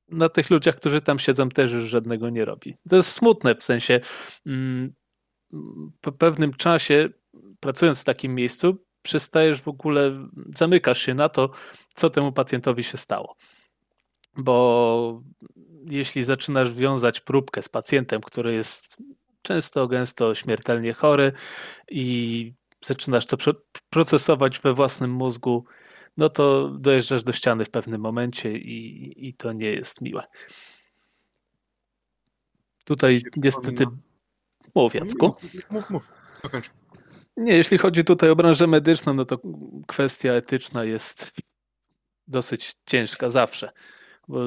na 0.09 0.29
tych 0.29 0.51
ludziach, 0.51 0.77
którzy 0.77 1.01
tam 1.01 1.19
siedzą, 1.19 1.49
też 1.49 1.73
już 1.73 1.85
żadnego 1.85 2.31
nie 2.31 2.45
robi. 2.45 2.77
To 2.89 2.97
jest 2.97 3.13
smutne 3.13 3.55
w 3.55 3.63
sensie. 3.63 4.01
Mm, 4.47 4.93
po 6.01 6.13
pewnym 6.13 6.55
czasie, 6.55 7.09
pracując 7.61 8.01
w 8.01 8.05
takim 8.05 8.35
miejscu, 8.35 8.85
przestajesz 9.03 9.63
w 9.63 9.69
ogóle, 9.69 10.29
zamykasz 10.55 11.03
się 11.03 11.15
na 11.15 11.29
to, 11.29 11.51
co 11.95 12.11
temu 12.11 12.33
pacjentowi 12.33 12.83
się 12.83 12.97
stało. 12.97 13.37
Bo 14.37 15.23
jeśli 15.91 16.25
zaczynasz 16.25 16.75
wiązać 16.75 17.21
próbkę 17.21 17.63
z 17.63 17.69
pacjentem, 17.69 18.21
który 18.21 18.53
jest 18.53 18.97
często, 19.43 19.89
gęsto 19.89 20.35
śmiertelnie 20.35 20.93
chory 20.93 21.33
i 21.91 22.53
zaczynasz 22.85 23.27
to 23.27 23.37
procesować 23.91 24.61
we 24.61 24.75
własnym 24.75 25.11
mózgu, 25.11 25.65
no 26.19 26.29
to 26.29 26.69
dojeżdżasz 26.69 27.23
do 27.23 27.33
ściany 27.33 27.65
w 27.65 27.71
pewnym 27.71 28.01
momencie 28.01 28.53
i, 28.53 29.29
i 29.29 29.35
to 29.35 29.53
nie 29.53 29.71
jest 29.71 30.01
miłe. 30.01 30.23
Tutaj 32.85 33.23
niestety... 33.37 33.85
Mów, 34.75 34.95
Jacku. 34.95 35.27
Mów, 35.27 35.71
mów, 35.71 35.91
mów. 35.91 36.13
Dokończ. 36.43 36.71
Nie, 37.37 37.57
jeśli 37.57 37.79
chodzi 37.79 38.05
tutaj 38.05 38.31
o 38.31 38.37
branżę 38.37 38.67
medyczną, 38.67 39.15
no 39.15 39.25
to 39.25 39.39
kwestia 39.87 40.33
etyczna 40.33 40.85
jest 40.85 41.33
dosyć 42.27 42.75
ciężka 42.87 43.31
zawsze 43.31 43.71
bo 44.29 44.41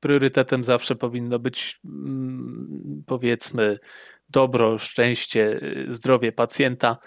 priorytetem 0.00 0.64
zawsze 0.64 0.96
powinno 0.96 1.38
być 1.38 1.80
mm, 1.84 3.02
powiedzmy 3.06 3.78
dobro, 4.28 4.78
szczęście, 4.78 5.60
zdrowie 5.88 6.32
pacjenta, 6.32 6.98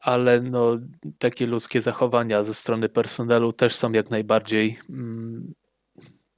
ale 0.00 0.40
no, 0.40 0.78
takie 1.18 1.46
ludzkie 1.46 1.80
zachowania 1.80 2.42
ze 2.42 2.54
strony 2.54 2.88
personelu 2.88 3.52
też 3.52 3.74
są 3.74 3.92
jak 3.92 4.10
najbardziej 4.10 4.78
mm, 4.90 5.54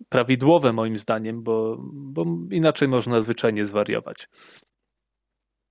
prawidłowe 0.09 0.73
moim 0.73 0.97
zdaniem, 0.97 1.43
bo, 1.43 1.77
bo 1.93 2.25
inaczej 2.51 2.89
można 2.89 3.21
zwyczajnie 3.21 3.67
zwariować. 3.67 4.29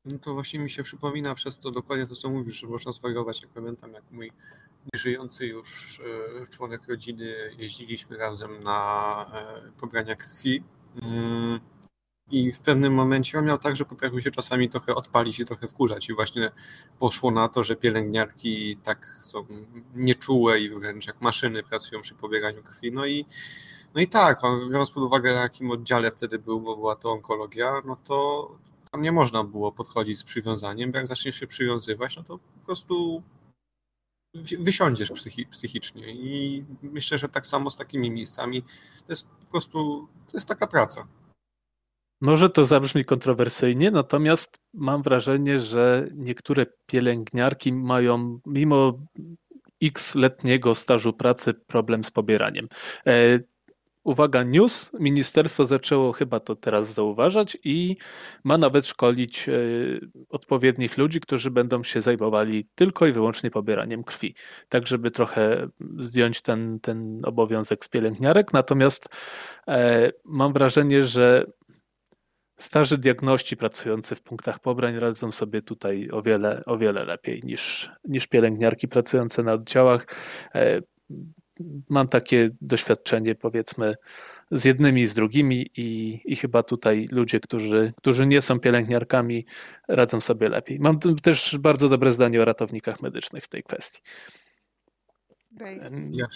No 0.05 0.20
to 0.20 0.34
właśnie 0.34 0.60
mi 0.60 0.70
się 0.70 0.84
przypomina 0.84 1.36
przez 1.36 1.60
to 1.60 1.72
dokładnie 1.72 2.08
to, 2.08 2.15
co 2.15 2.29
mówisz, 2.29 2.60
że 2.60 2.67
można 2.67 2.91
zwariować. 2.91 3.41
Jak 3.41 3.51
pamiętam, 3.51 3.94
jak 3.94 4.12
mój 4.12 4.32
nieżyjący 4.94 5.48
już 5.48 6.00
e, 6.41 6.46
członek 6.46 6.88
rodziny 6.88 7.36
jeździliśmy 7.58 8.17
razem 8.17 8.63
na 8.63 9.25
e, 9.34 9.72
pobrania 9.79 10.15
krwi. 10.15 10.63
Mm, 11.01 11.60
I 12.32 12.51
w 12.51 12.60
pewnym 12.60 12.94
momencie 12.94 13.39
on 13.39 13.46
miał 13.46 13.58
tak, 13.58 13.75
że 13.75 13.86
potrafił 13.86 14.22
się 14.22 14.32
czasami 14.32 14.70
trochę 14.70 14.96
odpalić 14.96 15.39
i 15.39 15.46
trochę 15.46 15.67
wkurzać. 15.67 16.10
I 16.10 16.13
właśnie 16.13 16.51
poszło 17.00 17.32
na 17.32 17.48
to, 17.48 17.63
że 17.63 17.75
pielęgniarki 17.75 18.77
tak 18.77 19.20
są 19.22 19.46
nieczułe 19.96 20.60
i 20.60 20.70
wręcz 20.70 21.08
jak 21.08 21.22
maszyny 21.22 21.63
pracują 21.63 22.01
przy 22.01 22.15
pobieraniu 22.15 22.63
krwi. 22.63 22.91
No 22.91 23.05
i, 23.05 23.25
no 23.96 24.01
i 24.01 24.08
tak, 24.08 24.41
biorąc 24.72 24.91
pod 24.91 25.03
uwagę, 25.03 25.34
na 25.34 25.41
jakim 25.41 25.72
oddziale 25.72 26.12
wtedy 26.12 26.39
był, 26.39 26.62
bo 26.62 26.75
była 26.75 26.96
to 26.96 27.12
onkologia, 27.12 27.82
no 27.86 27.98
to 28.03 28.51
tam 28.91 29.01
nie 29.01 29.12
można 29.12 29.44
było 29.44 29.72
podchodzić 29.72 30.20
z 30.20 30.24
przywiązaniem, 30.24 30.91
bo 30.91 30.98
jak 30.98 31.08
zaczniesz 31.08 31.39
się 31.39 31.48
przywiązywać, 31.48 32.17
no 32.17 32.24
to 32.24 32.38
po 32.38 32.65
prostu 32.65 33.24
wysiądziesz 34.60 35.12
psychi 35.12 35.46
psychicznie 35.46 36.13
i 36.13 36.65
myślę, 36.82 37.17
że 37.17 37.29
tak 37.29 37.46
samo 37.46 37.70
z 37.70 37.77
takimi 37.77 38.12
miejscami 38.12 38.62
to 38.62 39.10
jest 39.10 39.27
po 39.27 39.46
prostu, 39.46 40.08
to 40.27 40.38
jest 40.38 40.48
taka 40.48 40.67
praca. 40.67 41.08
Może 42.22 42.50
to 42.50 42.65
zabrzmi 42.65 43.05
kontrowersyjnie, 43.05 43.91
natomiast 43.91 44.60
mam 44.74 45.01
wrażenie, 45.01 45.57
że 45.57 46.07
niektóre 46.13 46.65
pielęgniarki 46.86 47.74
mają 47.74 48.39
mimo 48.45 49.00
x 49.84 50.15
letniego 50.15 50.75
stażu 50.75 51.13
pracy 51.13 51.53
problem 51.53 52.03
z 52.03 52.12
pobieraniem. 52.12 52.67
E, 53.07 53.39
Uwaga, 54.05 54.43
news. 54.43 54.89
Ministerstwo 55.00 55.65
zaczęło 55.65 56.12
chyba 56.12 56.39
to 56.39 56.55
teraz 56.55 56.93
zauważać 56.93 57.57
i 57.63 57.98
ma 58.43 58.57
nawet 58.57 58.88
szkolić 58.88 59.50
e, 59.50 59.53
odpowiednich 60.29 60.98
ludzi, 60.98 61.19
którzy 61.19 61.51
będą 61.51 61.84
się 61.84 62.01
zajmowali 62.01 62.67
tylko 62.75 63.07
i 63.07 63.12
wyłącznie 63.12 63.51
pobieraniem 63.51 64.03
krwi, 64.03 64.36
tak 64.69 64.88
żeby 64.88 65.12
trochę 65.12 65.67
zdjąć 65.98 66.41
ten, 66.41 66.79
ten 66.79 67.22
obowiązek 67.25 67.86
z 67.86 67.89
pielęgniarek. 67.89 68.53
Natomiast 68.53 69.10
e, 69.67 70.12
mam 70.25 70.53
wrażenie, 70.53 71.03
że 71.03 71.45
starzy 72.57 72.97
diagności 72.97 73.57
pracujący 73.57 74.15
w 74.15 74.21
punktach 74.21 74.59
pobrań 74.59 75.00
radzą 75.00 75.31
sobie 75.31 75.62
tutaj 75.62 76.09
o 76.12 76.21
wiele, 76.21 76.63
o 76.65 76.77
wiele 76.77 77.05
lepiej 77.05 77.41
niż, 77.43 77.91
niż 78.05 78.27
pielęgniarki 78.27 78.88
pracujące 78.88 79.43
na 79.43 79.53
oddziałach. 79.53 80.07
E, 80.55 80.81
mam 81.89 82.07
takie 82.07 82.50
doświadczenie, 82.62 83.35
powiedzmy, 83.35 83.95
z 84.51 84.65
jednymi 84.65 85.01
i 85.01 85.05
z 85.05 85.13
drugimi, 85.13 85.69
i, 85.77 86.21
i 86.25 86.35
chyba 86.35 86.63
tutaj 86.63 87.07
ludzie, 87.12 87.39
którzy, 87.39 87.93
którzy 87.97 88.25
nie 88.25 88.41
są 88.41 88.59
pielęgniarkami, 88.59 89.45
radzą 89.88 90.21
sobie 90.21 90.50
lepiej. 90.50 90.79
Mam 90.79 91.00
też 91.00 91.57
bardzo 91.59 91.89
dobre 91.89 92.12
zdanie 92.12 92.41
o 92.41 92.45
ratownikach 92.45 93.01
medycznych 93.01 93.43
w 93.43 93.50
tej 93.50 93.63
kwestii. 93.63 94.01
Ja, 96.12 96.27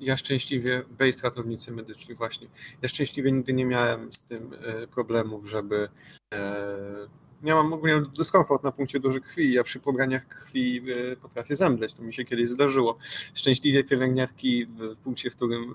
ja 0.00 0.16
szczęśliwie, 0.16 0.82
based 0.98 1.24
ratownicy 1.24 1.72
medyczni, 1.72 2.14
właśnie. 2.14 2.48
Ja 2.82 2.88
szczęśliwie 2.88 3.32
nigdy 3.32 3.52
nie 3.52 3.64
miałem 3.64 4.12
z 4.12 4.22
tym 4.22 4.54
e, 4.62 4.86
problemów, 4.86 5.48
żeby 5.50 5.88
e, 6.34 7.08
ja 7.42 7.54
mam 7.54 7.72
ogólnie 7.72 8.02
dyskomfort 8.18 8.64
na 8.64 8.72
punkcie 8.72 9.00
dużych 9.00 9.22
krwi. 9.22 9.52
Ja 9.52 9.64
przy 9.64 9.80
pobraniach 9.80 10.28
krwi 10.28 10.82
e, 11.12 11.16
potrafię 11.16 11.56
zemdleć. 11.56 11.94
To 11.94 12.02
mi 12.02 12.14
się 12.14 12.24
kiedyś 12.24 12.48
zdarzyło. 12.50 12.98
Szczęśliwie 13.34 13.84
pielęgniarki 13.84 14.66
w 14.66 14.96
punkcie, 14.96 15.30
w 15.30 15.36
którym 15.36 15.74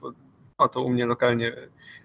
e, 0.00 0.10
a 0.58 0.68
to 0.68 0.82
u 0.82 0.90
mnie 0.90 1.06
lokalnie 1.06 1.52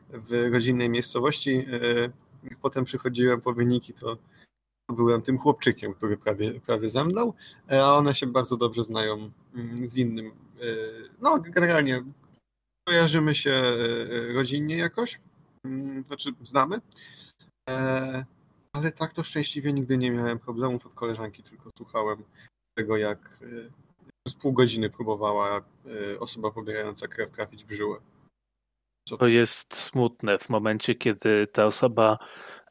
w 0.10 0.50
rodzinnej 0.52 0.90
miejscowości, 0.90 1.66
e, 1.72 2.10
jak 2.44 2.60
potem 2.62 2.86
przychodziłem 2.86 3.42
po 3.42 3.54
wyniki, 3.54 3.94
to 3.94 4.18
byłem 4.90 5.22
tym 5.22 5.38
chłopczykiem, 5.38 5.94
który 5.94 6.18
prawie, 6.18 6.60
prawie 6.60 6.90
zemdlał, 6.90 7.34
a 7.68 7.96
one 7.96 8.16
się 8.16 8.28
bardzo 8.28 8.58
dobrze 8.58 8.84
znają 8.84 9.32
mm, 9.56 9.88
z 9.88 9.98
innym. 9.98 10.32
No, 11.22 11.40
generalnie 11.40 12.04
kojarzymy 12.88 13.36
się 13.36 13.62
rodzinnie 14.34 14.78
jakoś, 14.78 15.20
mm, 15.66 16.04
znaczy 16.04 16.30
znamy. 16.44 16.82
Ale 18.74 18.92
tak 18.92 19.14
to 19.14 19.24
szczęśliwie 19.24 19.74
nigdy 19.74 19.98
nie 19.98 20.12
miałem 20.12 20.40
problemów 20.40 20.86
od 20.86 20.94
koleżanki, 20.94 21.44
tylko 21.44 21.70
słuchałem 21.78 22.24
tego, 22.78 22.98
jak 22.98 23.40
z 24.28 24.36
pół 24.36 24.54
godziny 24.54 24.90
próbowała 24.90 25.58
e, 25.58 26.20
osoba 26.20 26.52
pobierająca 26.52 27.08
krew 27.08 27.32
trafić 27.32 27.66
w 27.66 27.72
żyłę. 27.72 27.98
Co... 29.08 29.18
To 29.18 29.28
jest 29.28 29.76
smutne 29.76 30.40
w 30.40 30.50
momencie, 30.50 30.96
kiedy 30.96 31.48
ta 31.48 31.66
osoba 31.66 32.18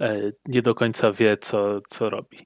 e, 0.01 0.33
nie 0.47 0.63
do 0.63 0.75
końca 0.75 1.13
wie, 1.13 1.37
co, 1.37 1.81
co 1.81 2.11
robi. 2.11 2.39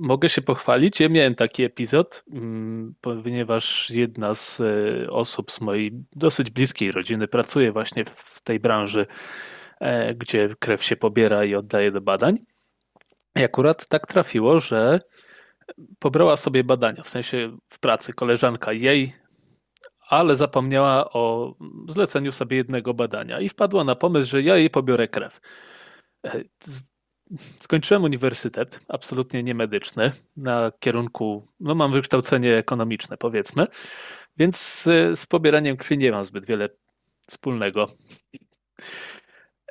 E, 0.00 0.06
mogę 0.06 0.28
się 0.28 0.42
pochwalić. 0.42 1.00
Ja 1.00 1.08
miałem 1.08 1.34
taki 1.34 1.62
epizod, 1.62 2.24
mm, 2.32 2.94
ponieważ 3.00 3.90
jedna 3.90 4.34
z 4.34 4.62
osób 5.10 5.52
z 5.52 5.60
mojej 5.60 5.92
dosyć 6.16 6.50
bliskiej 6.50 6.92
rodziny 6.92 7.28
pracuje 7.28 7.72
właśnie 7.72 8.04
w 8.04 8.40
tej 8.44 8.60
branży 8.60 9.06
E, 9.80 10.14
gdzie 10.14 10.54
krew 10.58 10.84
się 10.84 10.96
pobiera 10.96 11.44
i 11.44 11.54
oddaje 11.54 11.92
do 11.92 12.00
badań. 12.00 12.38
I 13.36 13.44
akurat 13.44 13.86
tak 13.86 14.06
trafiło, 14.06 14.60
że 14.60 15.00
pobrała 15.98 16.36
sobie 16.36 16.64
badania, 16.64 17.02
w 17.02 17.08
sensie 17.08 17.56
w 17.68 17.78
pracy 17.78 18.12
koleżanka 18.12 18.72
jej, 18.72 19.12
ale 20.08 20.34
zapomniała 20.34 21.12
o 21.12 21.54
zleceniu 21.88 22.32
sobie 22.32 22.56
jednego 22.56 22.94
badania 22.94 23.40
i 23.40 23.48
wpadła 23.48 23.84
na 23.84 23.94
pomysł, 23.94 24.30
że 24.30 24.42
ja 24.42 24.56
jej 24.56 24.70
pobiorę 24.70 25.08
krew. 25.08 25.40
Skończyłem 27.58 28.04
uniwersytet, 28.04 28.80
absolutnie 28.88 29.42
niemedyczny, 29.42 30.12
na 30.36 30.72
kierunku, 30.80 31.44
no 31.60 31.74
mam 31.74 31.92
wykształcenie 31.92 32.56
ekonomiczne 32.56 33.16
powiedzmy, 33.16 33.66
więc 34.36 34.58
z, 34.58 34.84
z 35.18 35.26
pobieraniem 35.26 35.76
krwi 35.76 35.98
nie 35.98 36.12
mam 36.12 36.24
zbyt 36.24 36.46
wiele 36.46 36.68
wspólnego. 37.26 37.88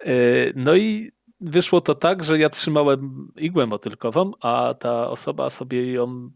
E, 0.01 0.13
no 0.55 0.75
i 0.75 1.11
wyszło 1.41 1.81
to 1.81 1.95
tak, 1.95 2.23
że 2.23 2.39
ja 2.39 2.49
trzymałem 2.49 3.31
igłę 3.35 3.65
motylkową, 3.65 4.31
a 4.41 4.73
ta 4.79 5.09
osoba 5.09 5.49
sobie 5.49 5.91
ją 5.91 6.31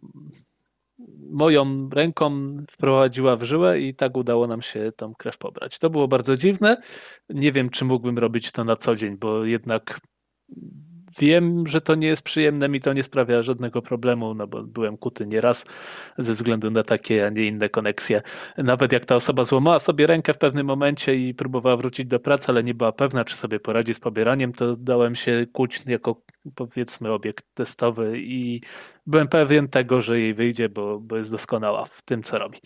moją 1.30 1.90
ręką 1.90 2.58
wprowadziła 2.72 3.36
w 3.36 3.44
żyłę 3.44 3.80
i 3.80 3.96
tak 3.96 4.18
udało 4.18 4.48
nam 4.48 4.62
się 4.62 4.92
tą 4.96 5.16
krew 5.16 5.38
pobrać. 5.38 5.80
To 5.80 5.90
było 5.90 6.08
bardzo 6.08 6.38
dziwne. 6.38 6.78
Nie 7.30 7.52
wiem, 7.52 7.70
czy 7.70 7.86
mógłbym 7.86 8.18
robić 8.18 8.52
to 8.52 8.64
na 8.64 8.76
co 8.76 8.96
dzień, 8.96 9.18
bo 9.18 9.46
jednak 9.46 10.00
Wiem, 11.20 11.68
że 11.68 11.82
to 11.82 11.96
nie 11.96 12.08
jest 12.08 12.22
przyjemne, 12.22 12.70
mi 12.70 12.82
to 12.82 12.94
nie 12.94 13.04
sprawia 13.04 13.42
żadnego 13.42 13.82
problemu, 13.82 14.34
no 14.34 14.48
bo 14.48 14.64
byłem 14.64 14.98
kuty 14.98 15.26
nieraz 15.26 15.66
ze 16.18 16.34
względu 16.34 16.72
na 16.72 16.84
takie, 16.84 17.26
a 17.26 17.30
nie 17.30 17.46
inne 17.46 17.70
koneksje. 17.70 18.22
Nawet 18.58 18.92
jak 18.92 19.06
ta 19.06 19.16
osoba 19.16 19.44
złamała 19.44 19.80
sobie 19.80 20.08
rękę 20.08 20.34
w 20.34 20.38
pewnym 20.38 20.68
momencie 20.68 21.16
i 21.16 21.34
próbowała 21.34 21.78
wrócić 21.78 22.06
do 22.06 22.20
pracy, 22.20 22.48
ale 22.50 22.64
nie 22.64 22.74
była 22.74 22.92
pewna, 22.92 23.26
czy 23.26 23.36
sobie 23.36 23.60
poradzi 23.60 23.94
z 23.94 24.00
pobieraniem, 24.00 24.52
to 24.52 24.76
dałem 24.76 25.16
się 25.16 25.46
kuć 25.54 25.82
jako 25.86 26.22
powiedzmy 26.56 27.12
obiekt 27.12 27.46
testowy 27.54 28.20
i 28.20 28.62
byłem 29.06 29.28
pewien 29.28 29.68
tego, 29.68 30.02
że 30.02 30.20
jej 30.20 30.34
wyjdzie, 30.34 30.70
bo, 30.70 31.00
bo 31.00 31.18
jest 31.18 31.32
doskonała 31.32 31.86
w 31.86 32.02
tym, 32.02 32.24
co 32.24 32.38
robi. 32.38 32.60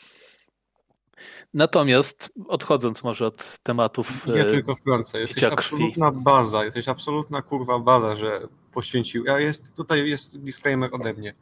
Natomiast 1.53 2.33
odchodząc 2.47 3.03
może 3.03 3.25
od 3.25 3.57
tematów. 3.63 4.27
Ja 4.35 4.45
tylko 4.45 4.75
wtrącę. 4.75 5.19
Jesteś 5.19 5.43
absolutna 5.43 6.11
baza, 6.11 6.65
jesteś 6.65 6.87
absolutna 6.87 7.41
kurwa 7.41 7.79
baza, 7.79 8.15
że 8.15 8.47
poświęcił. 8.71 9.25
Ja 9.25 9.39
jest, 9.39 9.73
tutaj 9.73 10.09
jest 10.09 10.37
disclaimer 10.37 10.89
ode 10.93 11.13
mnie. 11.13 11.33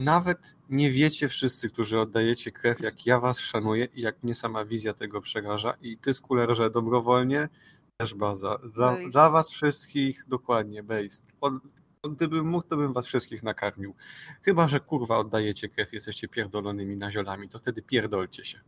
Nawet 0.00 0.56
nie 0.70 0.90
wiecie 0.90 1.28
wszyscy, 1.28 1.70
którzy 1.70 2.00
oddajecie 2.00 2.50
krew, 2.50 2.80
jak 2.80 3.06
ja 3.06 3.20
was 3.20 3.40
szanuję 3.40 3.88
i 3.94 4.00
jak 4.00 4.22
mnie 4.22 4.34
sama 4.34 4.64
wizja 4.64 4.94
tego 4.94 5.20
przeraża. 5.20 5.74
I 5.82 5.96
ty, 5.96 6.14
skulerze, 6.14 6.70
dobrowolnie 6.70 7.48
też 8.00 8.14
baza. 8.14 8.58
Dla, 8.74 8.96
dla 9.10 9.30
was 9.30 9.50
wszystkich 9.50 10.24
dokładnie, 10.28 10.82
based. 10.82 11.24
Od, 11.40 11.54
gdybym 12.10 12.48
mógł, 12.48 12.68
to 12.68 12.76
bym 12.76 12.92
was 12.92 13.06
wszystkich 13.06 13.42
nakarmił. 13.42 13.94
Chyba, 14.42 14.68
że 14.68 14.80
kurwa 14.80 15.18
oddajecie 15.18 15.68
krew, 15.68 15.92
jesteście 15.92 16.28
pierdolonymi 16.28 16.96
naziolami, 16.96 17.48
to 17.48 17.58
wtedy 17.58 17.82
pierdolcie 17.82 18.44
się. 18.44 18.60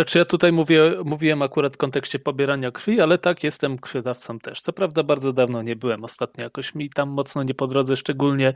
Znaczy 0.00 0.18
ja 0.18 0.24
tutaj 0.24 0.52
mówię, 0.52 0.94
mówiłem 1.04 1.42
akurat 1.42 1.74
w 1.74 1.76
kontekście 1.76 2.18
pobierania 2.18 2.70
krwi, 2.70 3.00
ale 3.00 3.18
tak, 3.18 3.44
jestem 3.44 3.78
krwiodawcą 3.78 4.38
też. 4.38 4.60
Co 4.60 4.72
prawda 4.72 5.02
bardzo 5.02 5.32
dawno 5.32 5.62
nie 5.62 5.76
byłem, 5.76 6.04
ostatnio 6.04 6.44
jakoś 6.44 6.74
mi 6.74 6.90
tam 6.90 7.08
mocno 7.08 7.42
nie 7.42 7.54
po 7.54 7.66
drodze, 7.66 7.96
szczególnie, 7.96 8.52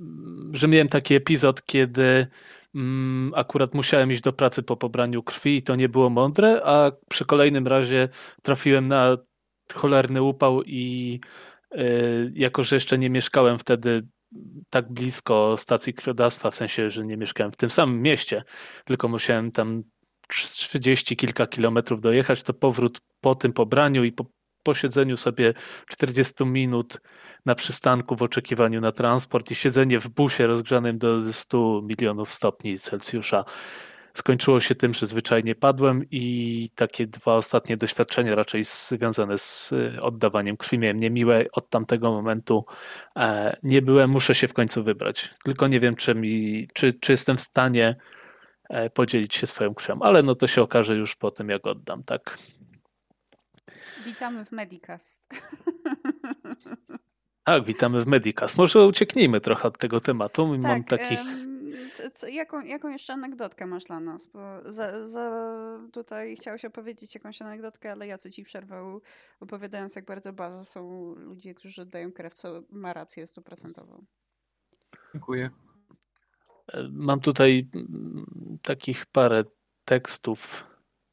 mm, 0.00 0.50
że 0.54 0.68
miałem 0.68 0.88
taki 0.88 1.14
epizod, 1.14 1.66
kiedy 1.66 2.26
mm, 2.74 3.32
akurat 3.36 3.74
musiałem 3.74 4.12
iść 4.12 4.20
do 4.20 4.32
pracy 4.32 4.62
po 4.62 4.76
pobraniu 4.76 5.22
krwi 5.22 5.56
i 5.56 5.62
to 5.62 5.76
nie 5.76 5.88
było 5.88 6.10
mądre, 6.10 6.62
a 6.64 6.92
przy 7.08 7.24
kolejnym 7.24 7.66
razie 7.66 8.08
trafiłem 8.42 8.88
na 8.88 9.16
cholerny 9.74 10.22
upał 10.22 10.62
i 10.62 11.20
yy, 11.70 12.32
jako, 12.34 12.62
że 12.62 12.76
jeszcze 12.76 12.98
nie 12.98 13.10
mieszkałem 13.10 13.58
wtedy 13.58 14.08
tak 14.70 14.92
blisko 14.92 15.54
stacji 15.58 15.94
krwiodawstwa, 15.94 16.50
w 16.50 16.54
sensie, 16.54 16.90
że 16.90 17.06
nie 17.06 17.16
mieszkałem 17.16 17.52
w 17.52 17.56
tym 17.56 17.70
samym 17.70 18.02
mieście, 18.02 18.42
tylko 18.84 19.08
musiałem 19.08 19.52
tam 19.52 19.82
30 20.30 21.16
kilka 21.16 21.46
kilometrów 21.46 22.00
dojechać, 22.00 22.42
to 22.42 22.54
powrót 22.54 23.00
po 23.20 23.34
tym 23.34 23.52
pobraniu 23.52 24.04
i 24.04 24.12
po 24.12 24.24
posiedzeniu 24.62 25.16
sobie 25.16 25.54
40 25.88 26.44
minut 26.44 27.00
na 27.46 27.54
przystanku 27.54 28.16
w 28.16 28.22
oczekiwaniu 28.22 28.80
na 28.80 28.92
transport 28.92 29.50
i 29.50 29.54
siedzenie 29.54 30.00
w 30.00 30.08
busie 30.08 30.46
rozgrzanym 30.46 30.98
do 30.98 31.32
100 31.32 31.82
milionów 31.82 32.32
stopni 32.32 32.78
Celsjusza 32.78 33.44
skończyło 34.14 34.60
się 34.60 34.74
tym, 34.74 34.94
że 34.94 35.06
zwyczajnie 35.06 35.54
padłem 35.54 36.04
i 36.10 36.68
takie 36.74 37.06
dwa 37.06 37.34
ostatnie 37.34 37.76
doświadczenia 37.76 38.34
raczej 38.34 38.62
związane 38.64 39.38
z 39.38 39.72
y, 39.72 40.02
oddawaniem 40.02 40.56
krwi 40.56 40.78
miałem 40.78 41.00
niemiłe. 41.00 41.44
Od 41.52 41.70
tamtego 41.70 42.10
momentu 42.10 42.64
e, 43.16 43.56
nie 43.62 43.82
byłem, 43.82 44.10
muszę 44.10 44.34
się 44.34 44.48
w 44.48 44.52
końcu 44.52 44.82
wybrać. 44.82 45.30
Tylko 45.44 45.68
nie 45.68 45.80
wiem, 45.80 45.96
czy, 45.96 46.14
mi, 46.14 46.68
czy, 46.74 46.92
czy 46.92 47.12
jestem 47.12 47.36
w 47.36 47.40
stanie 47.40 47.96
E, 47.96 48.19
podzielić 48.94 49.34
się 49.34 49.46
swoją 49.46 49.74
krwią, 49.74 49.98
ale 50.02 50.22
no 50.22 50.34
to 50.34 50.46
się 50.46 50.62
okaże 50.62 50.96
już 50.96 51.16
po 51.16 51.30
tym, 51.30 51.48
jak 51.48 51.66
oddam, 51.66 52.02
tak? 52.02 52.38
Witamy 54.04 54.44
w 54.44 54.52
Medicast. 54.52 55.26
Tak, 57.44 57.64
witamy 57.64 58.02
w 58.02 58.06
Medicast. 58.06 58.58
Może 58.58 58.86
ucieknijmy 58.86 59.40
trochę 59.40 59.68
od 59.68 59.78
tego 59.78 60.00
tematu. 60.00 60.52
Tak, 60.52 60.60
Mam 60.60 60.84
takich... 60.84 61.20
Co, 62.14 62.28
jaką, 62.28 62.60
jaką 62.60 62.88
jeszcze 62.88 63.12
anegdotkę 63.12 63.66
masz 63.66 63.84
dla 63.84 64.00
nas? 64.00 64.26
Bo 64.26 64.72
za, 64.72 65.08
za 65.08 65.30
tutaj 65.92 66.36
chciałeś 66.36 66.64
opowiedzieć 66.64 67.14
jakąś 67.14 67.42
anegdotkę, 67.42 67.92
ale 67.92 68.06
ja 68.06 68.18
co 68.18 68.30
ci 68.30 68.42
przerwał, 68.42 69.00
opowiadając, 69.40 69.96
jak 69.96 70.04
bardzo 70.04 70.32
baza 70.32 70.64
są 70.64 71.14
ludzie, 71.14 71.54
którzy 71.54 71.82
oddają 71.82 72.12
krew, 72.12 72.34
co 72.34 72.62
ma 72.70 72.92
rację 72.92 73.26
stuprocentową. 73.26 74.04
Dziękuję. 75.12 75.50
Mam 76.90 77.20
tutaj 77.20 77.68
mm, 77.74 78.58
takich 78.62 79.06
parę 79.06 79.44
tekstów 79.84 80.66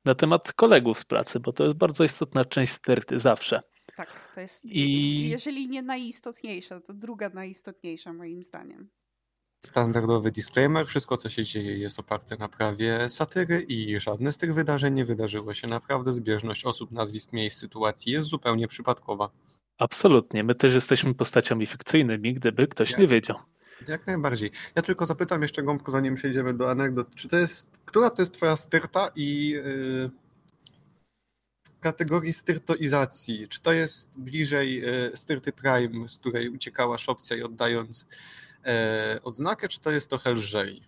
na 0.05 0.15
temat 0.15 0.53
kolegów 0.53 0.99
z 0.99 1.05
pracy, 1.05 1.39
bo 1.39 1.53
to 1.53 1.63
jest 1.63 1.75
bardzo 1.75 2.03
istotna 2.03 2.45
część 2.45 2.71
styrty 2.71 3.19
zawsze. 3.19 3.61
Tak, 3.95 4.31
to 4.33 4.41
jest, 4.41 4.65
I... 4.65 5.29
jeżeli 5.29 5.69
nie 5.69 5.81
najistotniejsza, 5.81 6.81
to 6.81 6.93
druga 6.93 7.29
najistotniejsza 7.29 8.13
moim 8.13 8.43
zdaniem. 8.43 8.89
Standardowy 9.65 10.31
disclaimer, 10.31 10.87
wszystko 10.87 11.17
co 11.17 11.29
się 11.29 11.43
dzieje 11.43 11.77
jest 11.77 11.99
oparte 11.99 12.37
na 12.37 12.49
prawie 12.49 13.09
satyry 13.09 13.61
i 13.61 13.99
żadne 13.99 14.31
z 14.31 14.37
tych 14.37 14.53
wydarzeń 14.53 14.93
nie 14.93 15.05
wydarzyło 15.05 15.53
się 15.53 15.67
naprawdę. 15.67 16.13
Zbieżność 16.13 16.65
osób, 16.65 16.91
nazwisk, 16.91 17.33
miejsc, 17.33 17.59
sytuacji 17.59 18.11
jest 18.11 18.27
zupełnie 18.27 18.67
przypadkowa. 18.67 19.29
Absolutnie, 19.77 20.43
my 20.43 20.55
też 20.55 20.73
jesteśmy 20.73 21.13
postaciami 21.13 21.65
fikcyjnymi, 21.65 22.33
gdyby 22.33 22.67
ktoś 22.67 22.91
ja. 22.91 22.97
nie 22.97 23.07
wiedział. 23.07 23.37
Jak 23.87 24.07
najbardziej. 24.07 24.51
Ja 24.75 24.81
tylko 24.81 25.05
zapytam 25.05 25.41
jeszcze 25.41 25.63
Gąbko, 25.63 25.91
zanim 25.91 26.15
przejdziemy 26.15 26.53
do 26.53 26.71
anegdot, 26.71 27.15
czy 27.15 27.27
to 27.27 27.37
jest, 27.37 27.67
która 27.85 28.09
to 28.09 28.21
jest 28.21 28.33
twoja 28.33 28.55
styrta 28.55 29.09
i 29.15 29.49
yy, 29.49 30.09
w 31.63 31.79
kategorii 31.79 32.33
styrtoizacji, 32.33 33.47
czy 33.47 33.61
to 33.61 33.73
jest 33.73 34.19
bliżej 34.19 34.81
yy, 34.81 35.11
styrty 35.13 35.51
Prime, 35.51 36.07
z 36.07 36.17
której 36.17 36.49
uciekała 36.49 36.97
opcja 37.07 37.37
i 37.37 37.41
oddając 37.41 38.05
yy, 38.65 38.71
odznakę, 39.23 39.67
czy 39.67 39.79
to 39.79 39.91
jest 39.91 40.09
trochę 40.09 40.31
lżej? 40.31 40.81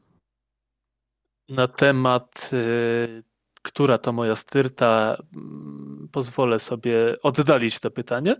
Na 1.49 1.67
temat 1.67 2.49
y, 2.54 3.23
która 3.62 3.97
to 3.97 4.12
moja 4.12 4.36
styrta, 4.36 5.17
mm, 5.36 6.10
pozwolę 6.12 6.60
sobie 6.60 7.21
oddalić 7.23 7.80
to 7.80 7.91
pytanie. 7.91 8.36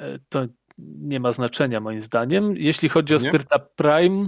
Y, 0.00 0.20
to 0.28 0.46
nie 0.78 1.20
ma 1.20 1.32
znaczenia 1.32 1.80
moim 1.80 2.00
zdaniem. 2.00 2.54
Jeśli 2.56 2.88
chodzi 2.88 3.14
o 3.14 3.18
nie? 3.18 3.28
Styrta 3.28 3.58
Prime, 3.58 4.26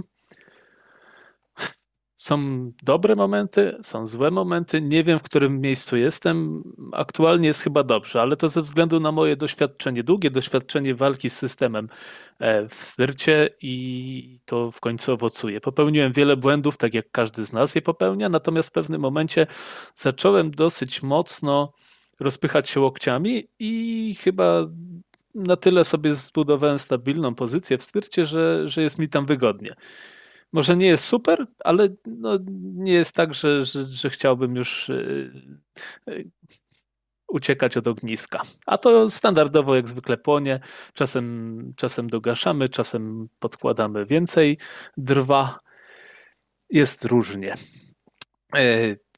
są 2.25 2.71
dobre 2.83 3.15
momenty, 3.15 3.77
są 3.81 4.07
złe 4.07 4.31
momenty. 4.31 4.81
Nie 4.81 5.03
wiem, 5.03 5.19
w 5.19 5.23
którym 5.23 5.61
miejscu 5.61 5.97
jestem. 5.97 6.63
Aktualnie 6.93 7.47
jest 7.47 7.61
chyba 7.61 7.83
dobrze, 7.83 8.21
ale 8.21 8.37
to 8.37 8.49
ze 8.49 8.61
względu 8.61 8.99
na 8.99 9.11
moje 9.11 9.35
doświadczenie, 9.35 10.03
długie 10.03 10.31
doświadczenie 10.31 10.95
walki 10.95 11.29
z 11.29 11.37
systemem 11.37 11.89
e, 12.39 12.67
w 12.67 12.75
styrcie 12.75 13.49
i 13.61 14.39
to 14.45 14.71
w 14.71 14.79
końcu 14.79 15.13
owocuje. 15.13 15.61
Popełniłem 15.61 16.11
wiele 16.11 16.37
błędów, 16.37 16.77
tak 16.77 16.93
jak 16.93 17.11
każdy 17.11 17.45
z 17.45 17.53
nas 17.53 17.75
je 17.75 17.81
popełnia, 17.81 18.29
natomiast 18.29 18.69
w 18.69 18.71
pewnym 18.71 19.01
momencie 19.01 19.47
zacząłem 19.95 20.51
dosyć 20.51 21.03
mocno 21.03 21.73
rozpychać 22.19 22.69
się 22.69 22.79
łokciami 22.79 23.47
i 23.59 24.15
chyba 24.23 24.65
na 25.35 25.55
tyle 25.55 25.83
sobie 25.83 26.15
zbudowałem 26.15 26.79
stabilną 26.79 27.35
pozycję 27.35 27.77
w 27.77 27.83
styrcie, 27.83 28.25
że, 28.25 28.67
że 28.67 28.81
jest 28.81 28.99
mi 28.99 29.09
tam 29.09 29.25
wygodnie. 29.25 29.75
Może 30.53 30.77
nie 30.77 30.87
jest 30.87 31.03
super, 31.03 31.45
ale 31.59 31.89
no, 32.05 32.37
nie 32.75 32.93
jest 32.93 33.15
tak, 33.15 33.33
że, 33.33 33.65
że, 33.65 33.85
że 33.85 34.09
chciałbym 34.09 34.55
już 34.55 34.89
yy, 36.07 36.31
uciekać 37.27 37.77
od 37.77 37.87
ogniska. 37.87 38.41
A 38.65 38.77
to 38.77 39.09
standardowo 39.09 39.75
jak 39.75 39.89
zwykle 39.89 40.17
płonie. 40.17 40.59
Czasem, 40.93 41.73
czasem 41.75 42.09
dogaszamy, 42.09 42.69
czasem 42.69 43.29
podkładamy 43.39 44.05
więcej 44.05 44.57
drwa. 44.97 45.59
Jest 46.69 47.05
różnie. 47.05 47.55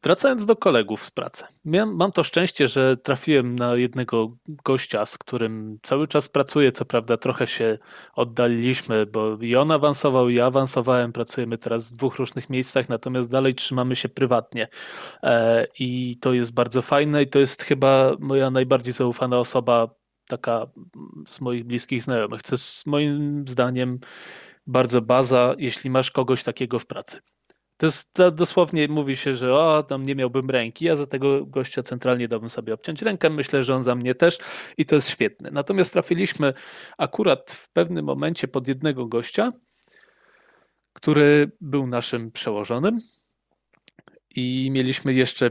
Wracając 0.04 0.46
do 0.46 0.56
kolegów 0.56 1.06
z 1.06 1.12
pracy. 1.12 1.44
Mam 1.86 2.12
to 2.12 2.24
szczęście, 2.24 2.68
że 2.68 2.98
trafiłem 2.98 3.56
na 3.56 3.76
jednego 3.76 4.38
gościa, 4.48 5.06
z 5.06 5.18
którym 5.18 5.80
cały 5.84 6.08
czas 6.08 6.30
pracuję. 6.30 6.72
Co 6.72 6.86
prawda, 6.86 7.18
trochę 7.18 7.48
się 7.48 7.78
oddaliliśmy, 8.14 9.06
bo 9.06 9.38
i 9.42 9.56
on 9.56 9.72
awansował, 9.72 10.30
i 10.30 10.36
ja 10.36 10.46
awansowałem. 10.46 11.14
Pracujemy 11.14 11.58
teraz 11.58 11.94
w 11.94 11.96
dwóch 11.96 12.16
różnych 12.16 12.50
miejscach, 12.50 12.90
natomiast 12.90 13.32
dalej 13.32 13.56
trzymamy 13.56 13.96
się 13.96 14.10
prywatnie. 14.10 14.68
E, 15.24 15.68
I 15.80 16.18
to 16.22 16.34
jest 16.34 16.54
bardzo 16.54 16.82
fajne, 16.82 17.24
i 17.24 17.28
to 17.28 17.40
jest 17.40 17.64
chyba 17.64 18.12
moja 18.20 18.52
najbardziej 18.52 18.94
zaufana 18.94 19.38
osoba, 19.38 19.88
taka 20.28 20.68
z 21.28 21.42
moich 21.42 21.64
bliskich 21.64 22.04
znajomych. 22.04 22.42
To 22.42 22.54
jest 22.54 22.88
moim 22.88 23.48
zdaniem 23.48 24.00
bardzo 24.68 25.02
baza, 25.02 25.56
jeśli 25.58 25.90
masz 25.90 26.12
kogoś 26.12 26.44
takiego 26.44 26.80
w 26.80 26.86
pracy. 26.86 27.20
To 27.78 27.86
jest 27.86 28.18
dosłownie 28.34 28.88
mówi 28.88 29.16
się, 29.16 29.36
że 29.36 29.54
o, 29.54 29.84
tam 29.84 30.06
nie 30.06 30.16
miałbym 30.16 30.50
ręki, 30.50 30.86
ja 30.86 30.96
za 30.96 31.06
tego 31.08 31.46
gościa 31.46 31.84
centralnie 31.84 32.28
dałbym 32.28 32.50
sobie 32.50 32.74
obciąć 32.74 33.02
rękę, 33.02 33.30
myślę, 33.30 33.64
że 33.64 33.76
on 33.76 33.84
za 33.84 33.96
mnie 33.96 34.16
też 34.16 34.38
i 34.78 34.86
to 34.86 34.96
jest 34.96 35.10
świetne. 35.10 35.50
Natomiast 35.52 35.94
trafiliśmy 35.94 36.54
akurat 36.98 37.52
w 37.52 37.70
pewnym 37.70 38.06
momencie 38.06 38.48
pod 38.48 38.68
jednego 38.68 39.06
gościa, 39.06 39.52
który 40.94 41.52
był 41.62 41.88
naszym 41.88 42.32
przełożonym 42.32 43.00
i 44.36 44.70
mieliśmy 44.72 45.14
jeszcze 45.14 45.50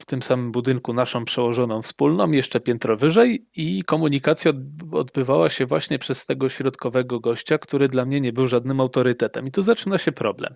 w 0.00 0.06
tym 0.06 0.22
samym 0.22 0.52
budynku 0.52 0.92
naszą 0.92 1.24
przełożoną 1.24 1.82
wspólną, 1.82 2.30
jeszcze 2.30 2.60
piętro 2.60 2.96
wyżej 2.96 3.46
i 3.56 3.82
komunikacja 3.82 4.52
odbywała 4.92 5.50
się 5.50 5.66
właśnie 5.66 5.98
przez 5.98 6.26
tego 6.26 6.48
środkowego 6.48 7.20
gościa, 7.20 7.58
który 7.58 7.88
dla 7.88 8.04
mnie 8.04 8.20
nie 8.20 8.32
był 8.32 8.48
żadnym 8.48 8.80
autorytetem. 8.80 9.46
I 9.46 9.50
tu 9.50 9.62
zaczyna 9.62 9.98
się 9.98 10.12
problem, 10.12 10.54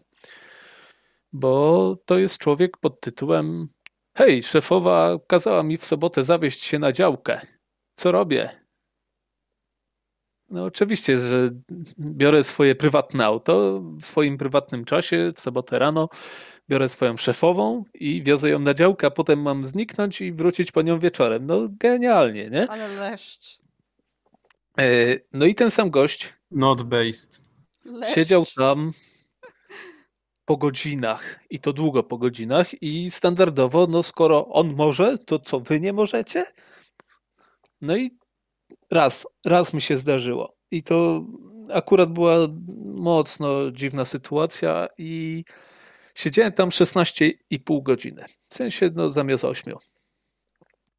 bo 1.33 1.97
to 2.05 2.19
jest 2.19 2.39
człowiek 2.39 2.77
pod 2.77 3.01
tytułem 3.01 3.69
hej, 4.17 4.43
szefowa 4.43 5.19
kazała 5.27 5.63
mi 5.63 5.79
w 5.79 5.85
sobotę 5.85 6.25
zawieźć 6.25 6.63
się 6.63 6.79
na 6.79 6.93
działkę. 6.93 7.41
Co 7.95 8.13
robię? 8.13 8.61
No 10.51 10.65
oczywiście, 10.65 11.17
że 11.19 11.51
biorę 11.99 12.43
swoje 12.43 12.75
prywatne 12.75 13.25
auto 13.25 13.81
w 14.01 14.03
swoim 14.03 14.39
prywatnym 14.39 14.85
czasie, 14.85 15.33
w 15.35 15.41
sobotę 15.41 15.79
rano, 15.79 16.09
biorę 16.71 16.89
swoją 16.89 17.17
szefową 17.17 17.85
i 17.95 18.23
wiozę 18.23 18.51
ją 18.51 18.59
na 18.59 18.75
działkę, 18.75 19.07
a 19.07 19.11
potem 19.11 19.43
mam 19.43 19.65
zniknąć 19.65 20.21
i 20.21 20.33
wrócić 20.33 20.73
po 20.73 20.83
nią 20.83 20.99
wieczorem. 20.99 21.47
No 21.47 21.69
genialnie, 21.71 22.51
nie? 22.51 22.71
Ale 22.71 22.89
leszcz. 22.89 23.59
E, 24.79 24.85
no 25.33 25.47
i 25.47 25.55
ten 25.55 25.71
sam 25.71 25.91
gość 25.91 26.35
Not 26.51 26.83
based. 26.83 27.41
leszcz. 27.85 28.15
siedział 28.15 28.45
tam 28.57 28.93
po 30.45 30.57
godzinach 30.57 31.41
i 31.51 31.59
to 31.59 31.73
długo 31.73 32.03
po 32.03 32.19
godzinach 32.19 32.83
i 32.83 33.11
standardowo, 33.11 33.87
no 33.87 34.03
skoro 34.03 34.49
on 34.49 34.75
może, 34.75 35.19
to 35.19 35.39
co 35.39 35.61
wy 35.61 35.81
nie 35.81 35.93
możecie? 35.93 36.45
No 37.81 37.97
i 37.97 38.11
raz, 38.91 39.27
raz 39.45 39.75
mi 39.75 39.83
się 39.83 39.99
zdarzyło 39.99 40.57
i 40.71 40.83
to 40.83 41.25
akurat 41.73 42.11
była 42.13 42.37
mocno 42.95 43.71
dziwna 43.71 44.05
sytuacja 44.05 44.89
i 44.99 45.45
Siedziałem 46.21 46.53
tam 46.53 46.69
16,5 46.69 47.83
godziny. 47.83 48.25
W 48.49 48.55
sensie 48.55 48.91
no, 48.95 49.11
zamiast 49.11 49.45
8. 49.45 49.75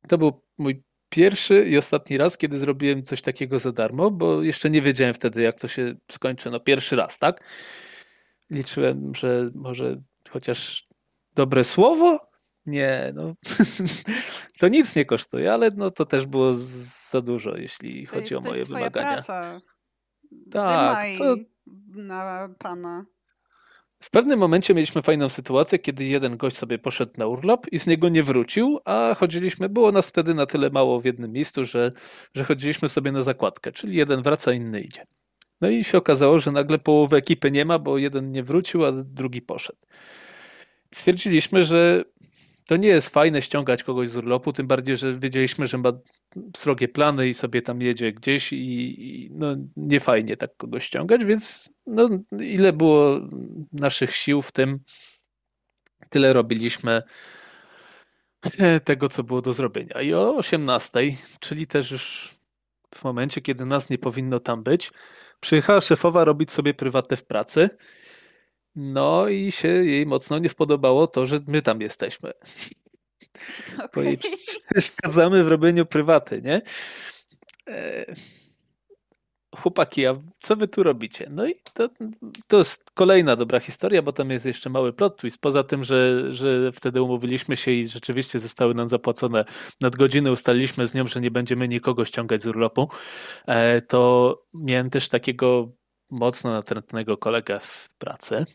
To 0.07 0.17
był 0.17 0.41
mój 0.57 0.84
pierwszy 1.10 1.65
i 1.67 1.77
ostatni 1.77 2.17
raz, 2.17 2.38
kiedy 2.38 2.57
zrobiłem 2.57 3.03
coś 3.03 3.21
takiego 3.21 3.60
za 3.60 3.71
darmo, 3.71 4.12
bo 4.12 4.43
jeszcze 4.43 4.69
nie 4.69 4.81
wiedziałem 4.81 5.13
wtedy, 5.13 5.41
jak 5.41 5.60
to 5.60 5.67
się 5.67 5.95
skończy. 6.12 6.49
No 6.51 6.60
pierwszy 6.60 6.95
raz, 6.95 7.19
tak? 7.19 7.43
Liczyłem, 8.49 9.15
że 9.15 9.49
może 9.55 10.01
chociaż 10.29 10.88
dobre 11.36 11.63
słowo? 11.63 12.19
Nie, 12.65 13.12
no 13.15 13.34
to 14.60 14.67
nic 14.67 14.95
nie 14.95 15.05
kosztuje, 15.05 15.53
ale 15.53 15.71
no 15.75 15.91
to 15.91 16.05
też 16.05 16.25
było 16.25 16.53
za 17.12 17.21
dużo, 17.21 17.57
jeśli 17.57 18.07
To 18.07 18.12
chodzi 18.15 18.21
jest, 18.21 18.34
o 18.34 18.41
to 18.41 18.47
moje 18.49 18.57
jest 18.60 18.69
twoja 18.69 18.89
wymagania. 18.89 19.13
praca. 19.13 19.62
Tak, 20.51 21.07
to- 21.17 21.36
na 21.88 22.49
pana. 22.60 23.05
W 24.02 24.10
pewnym 24.10 24.40
momencie 24.40 24.74
mieliśmy 24.74 25.02
fajną 25.02 25.30
sytuację, 25.30 25.80
kiedy 25.80 26.04
jeden 26.04 26.38
gość 26.38 26.58
sobie 26.58 26.80
poszedł 26.80 27.12
na 27.18 27.28
urlop 27.28 27.68
i 27.72 27.80
z 27.80 27.88
niego 27.88 28.10
nie 28.10 28.24
wrócił, 28.24 28.80
a 28.86 29.16
chodziliśmy, 29.18 29.70
było 29.70 29.92
nas 29.92 30.08
wtedy 30.08 30.34
na 30.34 30.46
tyle 30.46 30.70
mało 30.70 31.02
w 31.02 31.06
jednym 31.06 31.32
miejscu, 31.32 31.66
że, 31.66 31.92
że 32.36 32.44
chodziliśmy 32.44 32.90
sobie 32.90 33.12
na 33.12 33.22
zakładkę, 33.22 33.72
czyli 33.72 33.96
jeden 33.96 34.22
wraca, 34.22 34.54
inny 34.54 34.82
idzie. 34.82 35.06
No 35.62 35.70
i 35.70 35.84
się 35.84 35.98
okazało, 35.98 36.40
że 36.40 36.52
nagle 36.52 36.80
połowy 36.80 37.18
ekipy 37.18 37.52
nie 37.52 37.66
ma, 37.66 37.80
bo 37.80 37.98
jeden 37.98 38.32
nie 38.32 38.44
wrócił, 38.44 38.86
a 38.86 38.92
drugi 38.92 39.42
poszedł. 39.42 39.80
Stwierdziliśmy, 40.94 41.64
że 41.64 42.04
to 42.71 42.77
nie 42.77 42.88
jest 42.88 43.13
fajne 43.13 43.41
ściągać 43.41 43.84
kogoś 43.84 44.10
z 44.10 44.17
urlopu, 44.17 44.53
tym 44.53 44.67
bardziej, 44.67 44.97
że 44.97 45.13
wiedzieliśmy, 45.13 45.67
że 45.67 45.77
ma 45.77 45.91
srogie 46.57 46.88
plany 46.88 47.29
i 47.29 47.34
sobie 47.34 47.62
tam 47.62 47.81
jedzie 47.81 48.12
gdzieś 48.12 48.53
i, 48.53 49.05
i 49.05 49.29
no, 49.31 49.55
nie 49.75 49.99
fajnie 49.99 50.38
tak 50.38 50.57
kogoś 50.57 50.84
ściągać, 50.84 51.25
więc 51.25 51.69
no, 51.86 52.10
ile 52.39 52.73
było 52.73 53.19
naszych 53.73 54.15
sił 54.15 54.41
w 54.41 54.51
tym, 54.51 54.79
tyle 56.10 56.34
robiliśmy 56.34 57.03
tego, 58.84 59.10
co 59.10 59.23
było 59.23 59.41
do 59.41 59.53
zrobienia. 59.53 60.01
I 60.01 60.13
o 60.13 60.36
18, 60.36 60.99
czyli 61.39 61.67
też 61.67 61.91
już 61.91 62.29
w 62.95 63.03
momencie, 63.03 63.41
kiedy 63.41 63.65
nas 63.65 63.89
nie 63.89 63.97
powinno 63.97 64.39
tam 64.39 64.63
być, 64.63 64.91
przyjechała 65.39 65.81
szefowa 65.81 66.25
robić 66.25 66.51
sobie 66.51 66.73
prywatę 66.73 67.17
w 67.17 67.25
pracy. 67.25 67.69
No 68.75 69.27
i 69.27 69.51
się 69.51 69.67
jej 69.67 70.05
mocno 70.05 70.39
nie 70.39 70.49
spodobało 70.49 71.07
to, 71.07 71.25
że 71.25 71.39
my 71.47 71.62
tam 71.62 71.81
jesteśmy 71.81 72.34
bo 73.95 74.01
jej 74.01 74.17
przeszkadzamy 74.17 75.43
w 75.43 75.47
robieniu 75.47 75.86
prywaty, 75.86 76.41
nie? 76.41 76.62
E, 77.67 78.05
Chłopaki, 79.55 80.07
a 80.07 80.15
co 80.39 80.55
wy 80.55 80.67
tu 80.67 80.84
robicie? 80.84 81.27
No 81.31 81.47
i 81.47 81.53
to, 81.73 81.89
to 82.47 82.57
jest 82.57 82.91
kolejna 82.91 83.36
dobra 83.36 83.60
historia, 83.60 84.01
bo 84.01 84.12
tam 84.12 84.29
jest 84.29 84.45
jeszcze 84.45 84.69
mały 84.69 84.93
plot 84.93 85.17
twist. 85.17 85.41
Poza 85.41 85.63
tym, 85.63 85.84
że, 85.84 86.34
że 86.34 86.71
wtedy 86.71 87.01
umówiliśmy 87.01 87.55
się 87.55 87.71
i 87.71 87.88
rzeczywiście 87.88 88.39
zostały 88.39 88.73
nam 88.73 88.88
zapłacone 88.88 89.45
nadgodziny, 89.81 90.31
ustaliliśmy 90.31 90.88
z 90.88 90.93
nią, 90.93 91.07
że 91.07 91.21
nie 91.21 91.31
będziemy 91.31 91.67
nikogo 91.67 92.05
ściągać 92.05 92.41
z 92.41 92.47
urlopu, 92.47 92.89
e, 93.45 93.81
to 93.81 94.41
miałem 94.53 94.89
też 94.89 95.10
takiego 95.10 95.71
mocno 96.10 96.51
natrętnego 96.51 97.17
kolegę 97.17 97.60
w 97.60 97.89
pracy, 97.97 98.45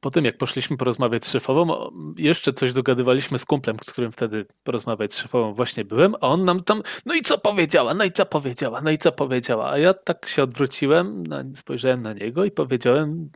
po 0.00 0.10
tym, 0.10 0.24
jak 0.24 0.38
poszliśmy 0.38 0.76
porozmawiać 0.76 1.24
z 1.24 1.30
szefową, 1.30 1.90
jeszcze 2.16 2.52
coś 2.52 2.72
dogadywaliśmy 2.72 3.38
z 3.38 3.44
kumplem, 3.44 3.76
z 3.84 3.90
którym 3.90 4.12
wtedy 4.12 4.46
porozmawiać 4.62 5.12
z 5.12 5.16
szefową 5.16 5.54
właśnie 5.54 5.84
byłem, 5.84 6.14
a 6.14 6.18
on 6.18 6.44
nam 6.44 6.60
tam, 6.60 6.82
no 7.06 7.14
i 7.14 7.22
co 7.22 7.38
powiedziała, 7.38 7.94
no 7.94 8.04
i 8.04 8.12
co 8.12 8.26
powiedziała, 8.26 8.80
no 8.80 8.90
i 8.90 8.98
co 8.98 9.12
powiedziała. 9.12 9.70
A 9.70 9.78
ja 9.78 9.94
tak 9.94 10.28
się 10.28 10.42
odwróciłem, 10.42 11.24
spojrzałem 11.54 12.02
na 12.02 12.12
niego 12.12 12.44
i 12.44 12.50
powiedziałem, 12.50 13.30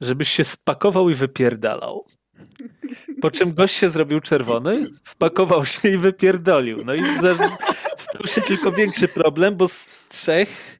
żebyś 0.00 0.28
się 0.28 0.44
spakował 0.44 1.10
i 1.10 1.14
wypierdalał. 1.14 2.06
Po 3.20 3.30
czym 3.30 3.54
gość 3.54 3.74
się 3.74 3.90
zrobił 3.90 4.20
czerwony, 4.20 4.86
spakował 5.04 5.66
się 5.66 5.88
i 5.88 5.98
wypierdolił. 5.98 6.84
No 6.84 6.94
i 6.94 7.02
stał 7.96 8.26
się 8.26 8.40
tylko 8.40 8.72
większy 8.72 9.08
problem, 9.08 9.56
bo 9.56 9.68
z 9.68 9.88
trzech 10.08 10.79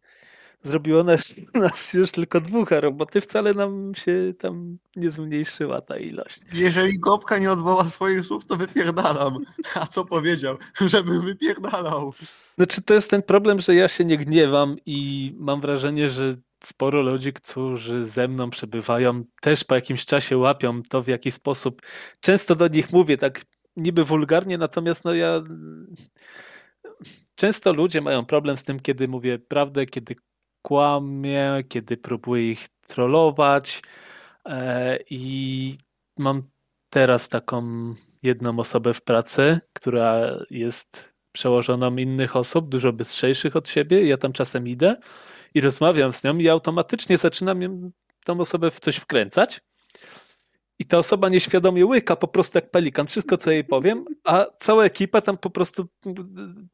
zrobiło 0.63 1.05
nas, 1.05 1.35
nas 1.55 1.95
już 1.95 2.11
tylko 2.11 2.41
dwóch, 2.41 2.73
a 2.73 2.81
roboty 2.81 3.21
wcale 3.21 3.55
nam 3.55 3.95
się 3.95 4.35
tam 4.39 4.79
nie 4.97 5.11
zmniejszyła 5.11 5.81
ta 5.81 5.99
ilość. 5.99 6.41
Jeżeli 6.53 6.99
Gopka 6.99 7.39
nie 7.39 7.53
odwoła 7.53 7.91
swoich 7.91 8.27
słów, 8.27 8.47
to 8.47 8.57
wypierdalam. 8.57 9.39
A 9.75 9.87
co 9.87 10.05
powiedział? 10.05 10.57
Żebym 10.81 11.21
wypierdalał. 11.21 12.15
Znaczy, 12.55 12.83
to 12.83 12.95
jest 12.95 13.11
ten 13.11 13.23
problem, 13.23 13.61
że 13.61 13.75
ja 13.75 13.89
się 13.89 14.05
nie 14.05 14.19
gniewam 14.19 14.77
i 14.87 15.33
mam 15.39 15.61
wrażenie, 15.61 16.11
że 16.11 16.37
sporo 16.65 17.03
ludzi, 17.03 17.33
którzy 17.33 18.05
ze 18.05 18.29
mną 18.29 18.51
przebywają, 18.51 19.25
też 19.41 19.65
po 19.65 19.75
jakimś 19.75 20.05
czasie 20.05 20.37
łapią 20.39 20.83
to, 20.83 21.03
w 21.03 21.09
jaki 21.09 21.31
sposób. 21.31 21.83
Często 22.21 22.57
do 22.57 22.69
nich 22.69 22.93
mówię 22.93 23.17
tak 23.17 23.45
niby 23.77 24.05
wulgarnie, 24.05 24.59
natomiast 24.59 25.05
no 25.05 25.15
ja. 25.15 25.43
Często 27.35 27.73
ludzie 27.73 28.01
mają 28.01 28.25
problem 28.25 28.57
z 28.57 28.65
tym, 28.65 28.81
kiedy 28.81 29.09
mówię 29.09 29.39
prawdę, 29.39 29.87
kiedy 29.87 30.15
kłamię, 30.63 31.65
kiedy 31.69 31.97
próbuję 31.97 32.51
ich 32.51 32.69
trollować. 32.69 33.83
E, 34.47 34.99
I 35.11 35.75
mam 36.19 36.43
teraz 36.91 37.29
taką 37.29 37.65
jedną 38.23 38.59
osobę 38.59 38.95
w 38.95 39.03
pracy, 39.03 39.61
która 39.73 40.39
jest 40.51 41.15
przełożoną 41.33 41.97
innych 41.97 42.37
osób, 42.37 42.69
dużo 42.69 42.93
bystrzejszych 42.93 43.57
od 43.57 43.69
siebie. 43.69 44.07
Ja 44.07 44.17
tam 44.17 44.33
czasem 44.33 44.69
idę 44.69 44.97
i 45.55 45.61
rozmawiam 45.61 46.13
z 46.13 46.25
nią 46.25 46.37
i 46.39 46.49
automatycznie 46.49 47.19
zaczynam 47.19 47.91
tą 48.25 48.41
osobę 48.41 48.71
w 48.71 48.81
coś 48.81 48.97
wkręcać. 48.97 49.61
I 50.81 50.85
ta 50.85 50.99
osoba 50.99 51.29
nieświadomie 51.29 51.87
łyka 51.87 52.17
po 52.17 52.29
prostu 52.29 52.59
jak 52.59 52.71
pelikan, 52.71 53.07
wszystko 53.07 53.37
co 53.37 53.51
jej 53.51 53.65
powiem, 53.65 54.05
a 54.25 54.47
cała 54.59 54.85
ekipa 54.85 55.21
tam 55.21 55.37
po 55.37 55.51
prostu 55.51 55.89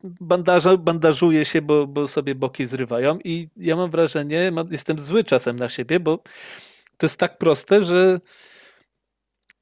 bandaża, 0.03 0.77
bandażuje 0.77 1.45
się, 1.45 1.63
bo, 1.63 1.87
bo 1.87 2.09
sobie 2.09 2.35
boki 2.35 2.67
zrywają 2.67 3.19
i 3.25 3.49
ja 3.57 3.77
mam 3.77 3.91
wrażenie, 3.91 4.51
mam, 4.51 4.69
jestem 4.71 4.99
zły 4.99 5.25
czasem 5.25 5.57
na 5.57 5.69
siebie, 5.69 6.01
bo 6.01 6.19
to 6.97 7.07
jest 7.07 7.19
tak 7.19 7.39
proste, 7.39 7.83
że 7.83 8.21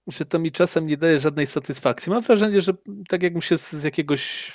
że 0.06 0.24
to 0.24 0.38
mi 0.38 0.52
czasem 0.52 0.86
nie 0.86 0.96
daje 0.96 1.18
żadnej 1.18 1.46
satysfakcji. 1.46 2.12
Mam 2.12 2.22
wrażenie, 2.22 2.60
że 2.60 2.72
tak 3.08 3.22
jakbym 3.22 3.42
się 3.42 3.58
z, 3.58 3.72
z 3.72 3.82
jakiegoś 3.82 4.52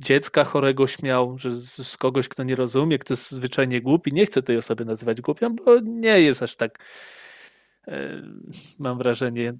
dziecka 0.00 0.44
chorego 0.44 0.86
śmiał, 0.86 1.38
że 1.38 1.54
z, 1.60 1.88
z 1.88 1.96
kogoś, 1.96 2.28
kto 2.28 2.42
nie 2.42 2.56
rozumie, 2.56 2.98
kto 2.98 3.12
jest 3.12 3.30
zwyczajnie 3.30 3.80
głupi. 3.80 4.12
Nie 4.12 4.26
chcę 4.26 4.42
tej 4.42 4.56
osoby 4.56 4.84
nazywać 4.84 5.20
głupią, 5.20 5.56
bo 5.56 5.80
nie 5.80 6.20
jest 6.20 6.42
aż 6.42 6.56
tak, 6.56 6.78
mam 8.78 8.98
wrażenie, 8.98 9.52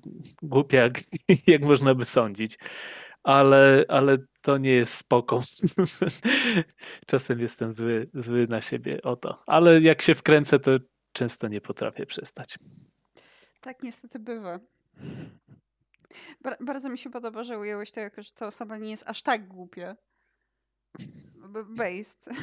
głupia, 0.43 0.83
jak, 0.83 1.01
jak 1.47 1.65
można 1.65 1.95
by 1.95 2.05
sądzić. 2.05 2.59
Ale, 3.23 3.85
ale 3.89 4.19
to 4.43 4.59
nie 4.59 4.71
jest 4.71 4.95
spoko. 4.95 5.41
Czasem 7.07 7.41
jestem 7.41 7.71
zły, 7.71 8.11
zły 8.15 8.47
na 8.47 8.61
siebie 8.61 9.03
o 9.03 9.17
to. 9.17 9.43
Ale 9.47 9.81
jak 9.81 10.03
się 10.03 10.15
wkręcę, 10.15 10.59
to 10.59 10.71
często 11.13 11.49
nie 11.49 11.61
potrafię 11.61 12.07
przestać. 12.07 12.59
Tak 13.61 13.83
niestety 13.83 14.19
bywa. 14.19 14.61
Bar 16.41 16.57
bardzo 16.61 16.89
mi 16.89 16.99
się 16.99 17.11
podoba, 17.11 17.45
że 17.45 17.59
ująłeś 17.59 17.91
to 17.91 18.01
jako, 18.01 18.23
że 18.23 18.33
ta 18.33 18.47
osoba 18.47 18.77
nie 18.79 18.91
jest 18.91 19.09
aż 19.09 19.23
tak 19.23 19.49
głupia. 19.49 19.97
Based. 21.69 22.29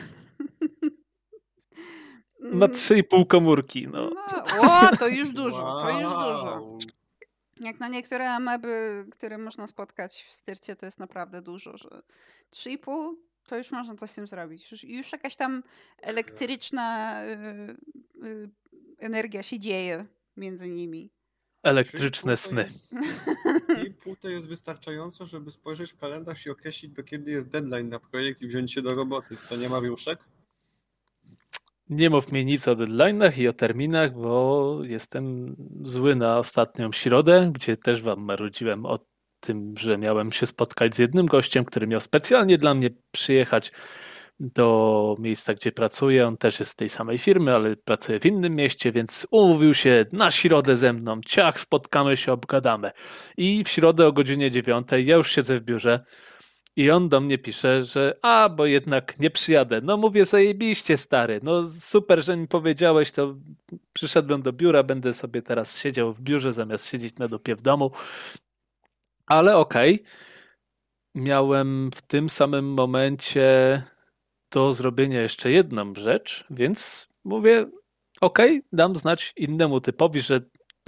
Ma 2.40 2.68
3,5 2.68 3.28
komórki. 3.28 3.88
No. 3.88 4.10
no. 4.10 4.44
O, 4.62 4.98
to 5.00 5.08
już 5.08 5.30
dużo, 5.30 5.64
wow. 5.64 5.82
to 5.82 6.00
już 6.00 6.10
dużo. 6.10 6.78
Jak 7.60 7.80
na 7.80 7.88
niektóre 7.88 8.32
ameby, 8.32 9.06
które 9.12 9.38
można 9.38 9.68
spotkać 9.68 10.24
w 10.30 10.34
styrcie, 10.34 10.76
to 10.76 10.86
jest 10.86 11.00
naprawdę 11.00 11.42
dużo, 11.42 11.78
że 11.78 12.02
3,5 12.52 13.14
to 13.48 13.58
już 13.58 13.72
można 13.72 13.96
coś 13.96 14.12
z 14.12 14.16
tym 14.16 14.28
zrobić. 14.28 14.72
Już, 14.72 14.84
już 14.84 15.12
jakaś 15.12 15.36
tam 15.36 15.64
elektryczna 16.02 17.22
y, 17.26 17.28
y, 18.26 18.50
energia 18.98 19.44
się 19.44 19.60
dzieje 19.60 20.06
między 20.38 20.70
nimi. 20.70 21.12
Elektryczne 21.64 22.38
sny. 22.38 22.70
I 23.88 23.92
pół 23.92 24.16
to 24.16 24.30
jest 24.30 24.48
wystarczająco, 24.48 25.26
żeby 25.26 25.52
spojrzeć 25.52 25.92
w 25.92 25.98
kalendarz 25.98 26.46
i 26.46 26.50
określić, 26.50 26.92
do 26.92 27.04
kiedy 27.04 27.32
jest 27.32 27.48
deadline 27.48 27.90
na 27.90 28.00
projekt 28.00 28.42
i 28.42 28.48
wziąć 28.48 28.74
się 28.74 28.82
do 28.82 28.94
roboty. 28.94 29.38
Co, 29.38 29.56
nie 29.56 29.70
ma 29.70 29.82
wiuszek? 29.82 30.20
Nie 31.90 32.10
mów 32.10 32.32
mi 32.32 32.46
nic 32.46 32.68
o 32.68 32.76
deadline'ach 32.76 33.40
i 33.40 33.48
o 33.48 33.54
terminach, 33.54 34.14
bo 34.14 34.80
jestem 34.84 35.56
zły 35.82 36.16
na 36.16 36.38
ostatnią 36.38 36.92
środę, 36.92 37.52
gdzie 37.54 37.78
też 37.78 38.02
wam 38.02 38.22
marudziłem 38.22 38.86
o 38.86 39.00
tym, 39.40 39.74
że 39.78 39.98
miałem 39.98 40.32
się 40.32 40.46
spotkać 40.46 40.96
z 40.96 41.00
jednym 41.00 41.26
gościem, 41.26 41.66
który 41.66 41.88
miał 41.88 42.00
specjalnie 42.00 42.58
dla 42.58 42.74
mnie 42.74 42.90
przyjechać 43.12 43.72
do 44.40 45.16
miejsca, 45.20 45.54
gdzie 45.54 45.72
pracuję. 45.72 46.28
On 46.28 46.38
też 46.38 46.60
jest 46.60 46.72
z 46.72 46.76
tej 46.76 46.90
samej 46.90 47.18
firmy, 47.18 47.56
ale 47.56 47.76
pracuje 47.76 48.20
w 48.20 48.26
innym 48.26 48.56
mieście, 48.56 48.92
więc 48.92 49.28
umówił 49.32 49.74
się 49.74 50.06
na 50.12 50.32
środę 50.32 50.78
ze 50.78 50.94
mną. 50.94 51.22
Ciach, 51.26 51.60
spotkamy 51.60 52.18
się, 52.18 52.32
obgadamy. 52.32 52.92
I 53.38 53.64
w 53.64 53.70
środę 53.70 54.08
o 54.08 54.12
godzinie 54.12 54.52
dziewiątej 54.52 55.06
ja 55.06 55.16
już 55.16 55.32
siedzę 55.32 55.58
w 55.58 55.62
biurze 55.62 56.00
i 56.80 56.92
on 56.92 57.10
do 57.10 57.20
mnie 57.20 57.38
pisze, 57.38 57.84
że 57.84 58.20
a, 58.22 58.50
bo 58.50 58.66
jednak 58.66 59.20
nie 59.20 59.30
przyjadę. 59.30 59.82
No 59.82 59.98
mówię, 59.98 60.26
zajebiście 60.26 60.98
stary, 60.98 61.40
no 61.44 61.70
super, 61.70 62.24
że 62.24 62.38
mi 62.38 62.48
powiedziałeś, 62.48 63.12
to 63.12 63.36
przyszedłem 63.94 64.42
do 64.42 64.54
biura, 64.54 64.84
będę 64.84 65.14
sobie 65.14 65.42
teraz 65.42 65.78
siedział 65.78 66.14
w 66.14 66.22
biurze 66.22 66.54
zamiast 66.54 66.88
siedzieć 66.88 67.16
na 67.16 67.28
dupie 67.28 67.56
w 67.56 67.62
domu. 67.62 67.92
Ale 69.26 69.58
okej, 69.58 69.96
okay. 69.96 70.06
miałem 71.16 71.90
w 71.96 72.02
tym 72.02 72.30
samym 72.30 72.74
momencie 72.74 73.82
do 74.52 74.74
zrobienia 74.74 75.22
jeszcze 75.22 75.52
jedną 75.52 75.96
rzecz, 75.96 76.46
więc 76.50 77.10
mówię, 77.24 77.66
okej, 78.22 78.58
okay, 78.58 78.62
dam 78.72 78.96
znać 78.96 79.34
innemu 79.38 79.82
typowi, 79.82 80.22
że 80.22 80.40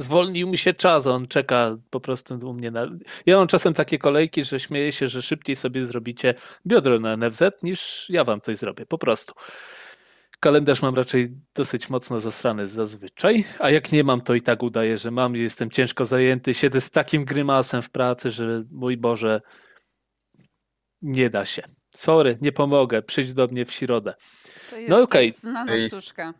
zwolnił 0.01 0.47
mi 0.47 0.57
się 0.57 0.73
czas, 0.73 1.07
on 1.07 1.27
czeka 1.27 1.75
po 1.89 1.99
prostu 1.99 2.49
u 2.49 2.53
mnie 2.53 2.71
na... 2.71 2.87
Ja 3.25 3.37
mam 3.37 3.47
czasem 3.47 3.73
takie 3.73 3.97
kolejki, 3.97 4.43
że 4.43 4.59
śmieję 4.59 4.91
się, 4.91 5.07
że 5.07 5.21
szybciej 5.21 5.55
sobie 5.55 5.85
zrobicie 5.85 6.33
biodro 6.67 6.99
na 6.99 7.17
NFZ, 7.17 7.41
niż 7.63 8.09
ja 8.09 8.23
wam 8.23 8.41
coś 8.41 8.57
zrobię, 8.57 8.85
po 8.85 8.97
prostu. 8.97 9.33
Kalendarz 10.39 10.81
mam 10.81 10.95
raczej 10.95 11.27
dosyć 11.55 11.89
mocno 11.89 12.19
zasrany 12.19 12.67
zazwyczaj, 12.67 13.43
a 13.59 13.69
jak 13.69 13.91
nie 13.91 14.03
mam, 14.03 14.21
to 14.21 14.33
i 14.33 14.41
tak 14.41 14.63
udaję, 14.63 14.97
że 14.97 15.11
mam, 15.11 15.35
jestem 15.35 15.71
ciężko 15.71 16.05
zajęty, 16.05 16.53
siedzę 16.53 16.81
z 16.81 16.91
takim 16.91 17.25
grymasem 17.25 17.81
w 17.81 17.89
pracy, 17.89 18.31
że 18.31 18.61
mój 18.71 18.97
Boże, 18.97 19.41
nie 21.01 21.29
da 21.29 21.45
się. 21.45 21.63
Sorry, 21.95 22.37
nie 22.41 22.51
pomogę, 22.51 23.01
przyjdź 23.01 23.33
do 23.33 23.47
mnie 23.47 23.65
w 23.65 23.71
środę. 23.71 24.13
To 24.69 24.77
jest 24.77 24.89
no 24.89 25.01
okej. 25.01 25.29
Okay. 25.29 25.39
znana 25.39 25.73
sztuczka. 25.87 26.33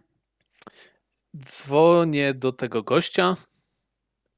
Dzwonię 1.37 2.33
do 2.33 2.51
tego 2.51 2.83
gościa, 2.83 3.35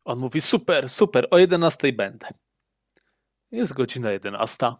on 0.06 0.20
mówi 0.20 0.42
super, 0.42 0.89
super, 0.89 1.28
o 1.32 1.38
11 1.38 1.94
będę. 1.94 2.28
Jest 3.52 3.74
godzina 3.74 4.12
11, 4.12 4.74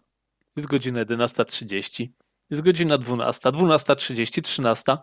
jest 0.56 0.68
godzina 0.68 1.04
11.30, 1.04 2.08
jest 2.50 2.62
godzina 2.62 2.98
12, 2.98 3.48
12.30, 3.48 4.42
13. 4.42 4.96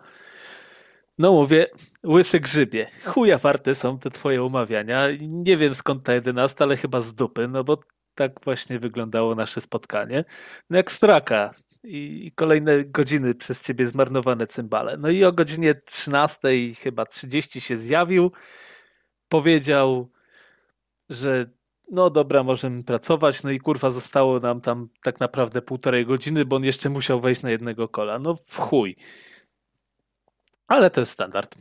No 1.17 1.31
mówię, 1.31 1.67
łysy 2.07 2.39
grzybie, 2.39 2.87
chuja 3.05 3.37
warte 3.37 3.75
są 3.75 3.99
te 3.99 4.09
twoje 4.09 4.43
umawiania. 4.43 5.07
Nie 5.19 5.57
wiem 5.57 5.75
skąd 5.75 6.03
ta 6.03 6.13
11, 6.13 6.63
ale 6.63 6.77
chyba 6.77 7.01
z 7.01 7.13
dupy, 7.13 7.47
no 7.47 7.63
bo 7.63 7.77
tak 8.15 8.31
właśnie 8.43 8.79
wyglądało 8.79 9.35
nasze 9.35 9.61
spotkanie. 9.61 10.25
No 10.69 10.77
jak 10.77 10.91
straka. 10.91 11.53
I 11.83 12.31
kolejne 12.35 12.85
godziny 12.85 13.35
przez 13.35 13.63
ciebie 13.63 13.87
zmarnowane 13.87 14.47
cymbale. 14.47 14.97
No 14.97 15.09
i 15.09 15.23
o 15.23 15.31
godzinie 15.31 15.75
13 15.75 16.39
chyba 16.81 17.05
30 17.05 17.61
się 17.61 17.77
zjawił. 17.77 18.31
Powiedział, 19.31 20.09
że 21.09 21.49
no 21.91 22.09
dobra, 22.09 22.43
możemy 22.43 22.83
pracować. 22.83 23.43
No 23.43 23.51
i 23.51 23.59
kurwa 23.59 23.91
zostało 23.91 24.39
nam 24.39 24.61
tam 24.61 24.89
tak 25.03 25.19
naprawdę 25.19 25.61
półtorej 25.61 26.05
godziny, 26.05 26.45
bo 26.45 26.55
on 26.55 26.63
jeszcze 26.63 26.89
musiał 26.89 27.19
wejść 27.19 27.41
na 27.41 27.49
jednego 27.49 27.87
kola. 27.87 28.19
No 28.19 28.35
w 28.35 28.57
chuj. 28.57 28.95
Ale 30.67 30.89
to 30.89 30.99
jest 30.99 31.11
standard. 31.11 31.55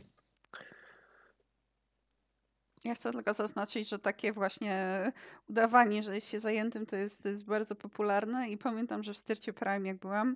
Ja 2.83 2.95
chcę 2.95 3.11
tylko 3.11 3.33
zaznaczyć, 3.33 3.89
że 3.89 3.99
takie 3.99 4.33
właśnie 4.33 5.05
udawanie, 5.49 6.03
że 6.03 6.15
jest 6.15 6.29
się 6.29 6.39
zajętym, 6.39 6.85
to 6.85 6.95
jest, 6.95 7.23
to 7.23 7.29
jest 7.29 7.45
bardzo 7.45 7.75
popularne 7.75 8.49
i 8.49 8.57
pamiętam, 8.57 9.03
że 9.03 9.13
w 9.13 9.17
Styrcie 9.17 9.53
Prime 9.53 9.87
jak 9.87 9.97
byłam, 9.97 10.35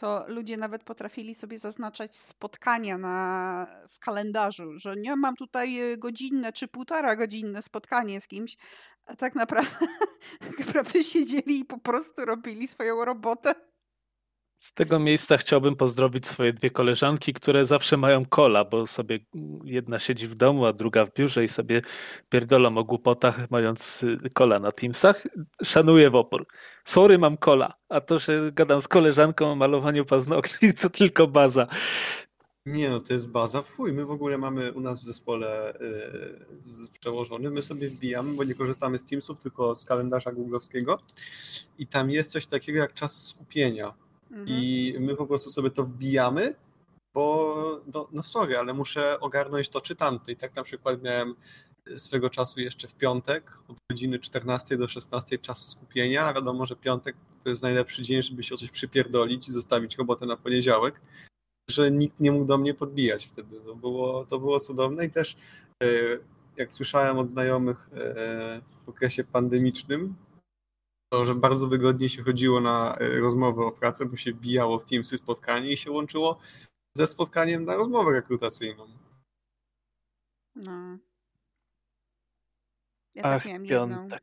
to 0.00 0.24
ludzie 0.28 0.56
nawet 0.56 0.84
potrafili 0.84 1.34
sobie 1.34 1.58
zaznaczać 1.58 2.16
spotkania 2.16 2.98
na, 2.98 3.66
w 3.88 3.98
kalendarzu, 3.98 4.78
że 4.78 4.96
nie 4.96 5.16
mam 5.16 5.36
tutaj 5.36 5.80
godzinne 5.98 6.52
czy 6.52 6.68
półtora 6.68 7.16
godzinne 7.16 7.62
spotkanie 7.62 8.20
z 8.20 8.28
kimś, 8.28 8.56
a 9.06 9.16
tak 9.16 9.34
naprawdę, 9.34 9.86
tak 10.48 10.66
naprawdę 10.66 11.02
siedzieli 11.02 11.58
i 11.58 11.64
po 11.64 11.78
prostu 11.78 12.24
robili 12.24 12.68
swoją 12.68 13.04
robotę. 13.04 13.54
Z 14.62 14.72
tego 14.72 14.98
miejsca 14.98 15.36
chciałbym 15.36 15.76
pozdrowić 15.76 16.26
swoje 16.26 16.52
dwie 16.52 16.70
koleżanki, 16.70 17.32
które 17.32 17.64
zawsze 17.64 17.96
mają 17.96 18.26
kola, 18.26 18.64
bo 18.64 18.86
sobie 18.86 19.18
jedna 19.64 19.98
siedzi 19.98 20.26
w 20.26 20.34
domu, 20.34 20.66
a 20.66 20.72
druga 20.72 21.04
w 21.04 21.14
biurze 21.14 21.44
i 21.44 21.48
sobie 21.48 21.82
pierdolą 22.28 22.78
o 22.78 22.84
głupotach, 22.84 23.50
mając 23.50 24.06
kola 24.34 24.58
na 24.58 24.72
Teamsach. 24.72 25.26
Szanuję 25.64 26.10
w 26.10 26.14
opór. 26.14 26.46
Sorry, 26.84 27.18
mam 27.18 27.36
kola, 27.36 27.74
a 27.88 28.00
to, 28.00 28.18
że 28.18 28.52
gadam 28.52 28.82
z 28.82 28.88
koleżanką 28.88 29.52
o 29.52 29.56
malowaniu 29.56 30.04
paznokci, 30.04 30.74
to 30.74 30.90
tylko 30.90 31.26
baza. 31.26 31.66
Nie 32.66 32.90
no, 32.90 33.00
to 33.00 33.12
jest 33.12 33.28
baza. 33.28 33.62
Fuj, 33.62 33.92
my 33.92 34.04
w 34.06 34.10
ogóle 34.10 34.38
mamy 34.38 34.72
u 34.72 34.80
nas 34.80 35.00
w 35.00 35.04
zespole 35.04 35.74
yy, 35.80 36.88
przełożony, 37.00 37.50
my 37.50 37.62
sobie 37.62 37.88
wbijamy, 37.88 38.32
bo 38.32 38.44
nie 38.44 38.54
korzystamy 38.54 38.98
z 38.98 39.04
Teamsów, 39.04 39.40
tylko 39.40 39.74
z 39.74 39.84
kalendarza 39.84 40.32
googlowskiego 40.32 40.98
i 41.78 41.86
tam 41.86 42.10
jest 42.10 42.30
coś 42.30 42.46
takiego 42.46 42.78
jak 42.78 42.94
czas 42.94 43.26
skupienia 43.28 43.94
Mhm. 44.30 44.46
I 44.48 44.94
my 45.00 45.16
po 45.16 45.26
prostu 45.26 45.50
sobie 45.50 45.70
to 45.70 45.84
wbijamy, 45.84 46.54
bo 47.14 47.80
no, 47.94 48.08
no 48.12 48.22
sorry, 48.22 48.58
ale 48.58 48.74
muszę 48.74 49.20
ogarnąć 49.20 49.68
to 49.68 49.80
czy 49.80 49.96
tamto. 49.96 50.30
I 50.30 50.36
tak 50.36 50.56
na 50.56 50.62
przykład 50.62 51.02
miałem 51.02 51.34
swego 51.96 52.30
czasu 52.30 52.60
jeszcze 52.60 52.88
w 52.88 52.94
piątek 52.94 53.52
od 53.68 53.76
godziny 53.90 54.18
14 54.18 54.76
do 54.78 54.88
16 54.88 55.38
czas 55.38 55.68
skupienia. 55.68 56.34
Wiadomo, 56.34 56.66
że 56.66 56.76
piątek 56.76 57.16
to 57.44 57.50
jest 57.50 57.62
najlepszy 57.62 58.02
dzień, 58.02 58.22
żeby 58.22 58.42
się 58.42 58.54
o 58.54 58.58
coś 58.58 58.70
przypierdolić 58.70 59.48
i 59.48 59.52
zostawić 59.52 59.96
robotę 59.96 60.26
na 60.26 60.36
poniedziałek, 60.36 61.00
że 61.70 61.90
nikt 61.90 62.20
nie 62.20 62.32
mógł 62.32 62.44
do 62.44 62.58
mnie 62.58 62.74
podbijać 62.74 63.26
wtedy. 63.26 63.60
To 63.60 63.74
było, 63.74 64.24
to 64.24 64.38
było 64.38 64.60
cudowne 64.60 65.04
i 65.04 65.10
też 65.10 65.36
e, 65.82 65.86
jak 66.56 66.72
słyszałem 66.72 67.18
od 67.18 67.28
znajomych 67.28 67.88
e, 67.92 68.60
w 68.84 68.88
okresie 68.88 69.24
pandemicznym, 69.24 70.14
to, 71.10 71.26
że 71.26 71.34
bardzo 71.34 71.68
wygodnie 71.68 72.08
się 72.08 72.22
chodziło 72.22 72.60
na 72.60 72.96
e, 72.96 73.20
rozmowę 73.20 73.64
o 73.64 73.72
pracę, 73.72 74.06
bo 74.06 74.16
się 74.16 74.32
bijało 74.32 74.78
w 74.78 74.84
Teamsy 74.84 75.16
spotkanie 75.16 75.72
i 75.72 75.76
się 75.76 75.90
łączyło 75.90 76.38
ze 76.96 77.06
spotkaniem 77.06 77.64
na 77.64 77.76
rozmowę 77.76 78.12
rekrutacyjną. 78.12 78.86
No. 80.54 80.98
Ja 83.14 83.22
tak 83.22 83.36
Ach, 83.36 83.46
miałam 83.46 83.66
piątek. 83.66 84.22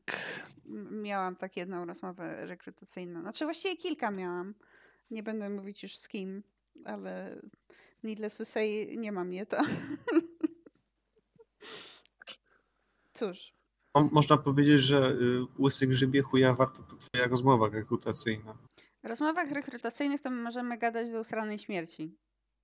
jedną. 0.65 1.01
Miałam 1.01 1.35
tak 1.35 1.57
jedną 1.57 1.85
rozmowę 1.85 2.45
rekrutacyjną. 2.45 3.21
Znaczy 3.21 3.45
właściwie 3.45 3.77
kilka 3.77 4.11
miałam. 4.11 4.55
Nie 5.11 5.23
będę 5.23 5.49
mówić 5.49 5.83
już 5.83 5.97
z 5.97 6.07
kim, 6.07 6.43
ale 6.85 7.41
needless 8.03 8.37
to 8.37 8.45
say, 8.45 8.87
nie 8.97 9.11
mam 9.11 9.33
je 9.33 9.45
to. 9.45 9.57
Cóż, 13.13 13.53
można 14.11 14.37
powiedzieć, 14.37 14.81
że 14.81 15.11
y, 15.11 15.45
łysy 15.59 15.87
grzybie 15.87 16.21
chuja 16.21 16.53
warto 16.53 16.83
to 16.83 16.95
twoja 16.95 17.27
rozmowa 17.27 17.69
rekrutacyjna. 17.69 18.57
W 19.03 19.07
rozmowach 19.07 19.51
rekrutacyjnych 19.51 20.21
to 20.21 20.29
my 20.29 20.41
możemy 20.41 20.77
gadać 20.77 21.11
do 21.11 21.19
usranej 21.19 21.59
śmierci. 21.59 22.15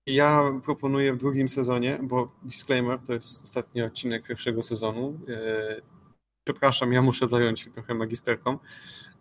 Ja 0.08 0.52
proponuję 0.63 1.13
w 1.13 1.17
drugim 1.17 1.50
sezonie, 1.50 2.00
bo 2.04 2.32
disclaimer, 2.43 3.00
to 3.00 3.13
jest 3.13 3.43
ostatni 3.43 3.82
odcinek 3.82 4.28
pierwszego 4.28 4.63
sezonu. 4.63 5.19
E, 5.30 5.82
przepraszam, 6.48 6.93
ja 6.93 7.02
muszę 7.02 7.30
zająć 7.30 7.60
się 7.60 7.72
trochę 7.72 7.93
magisterką. 7.93 8.58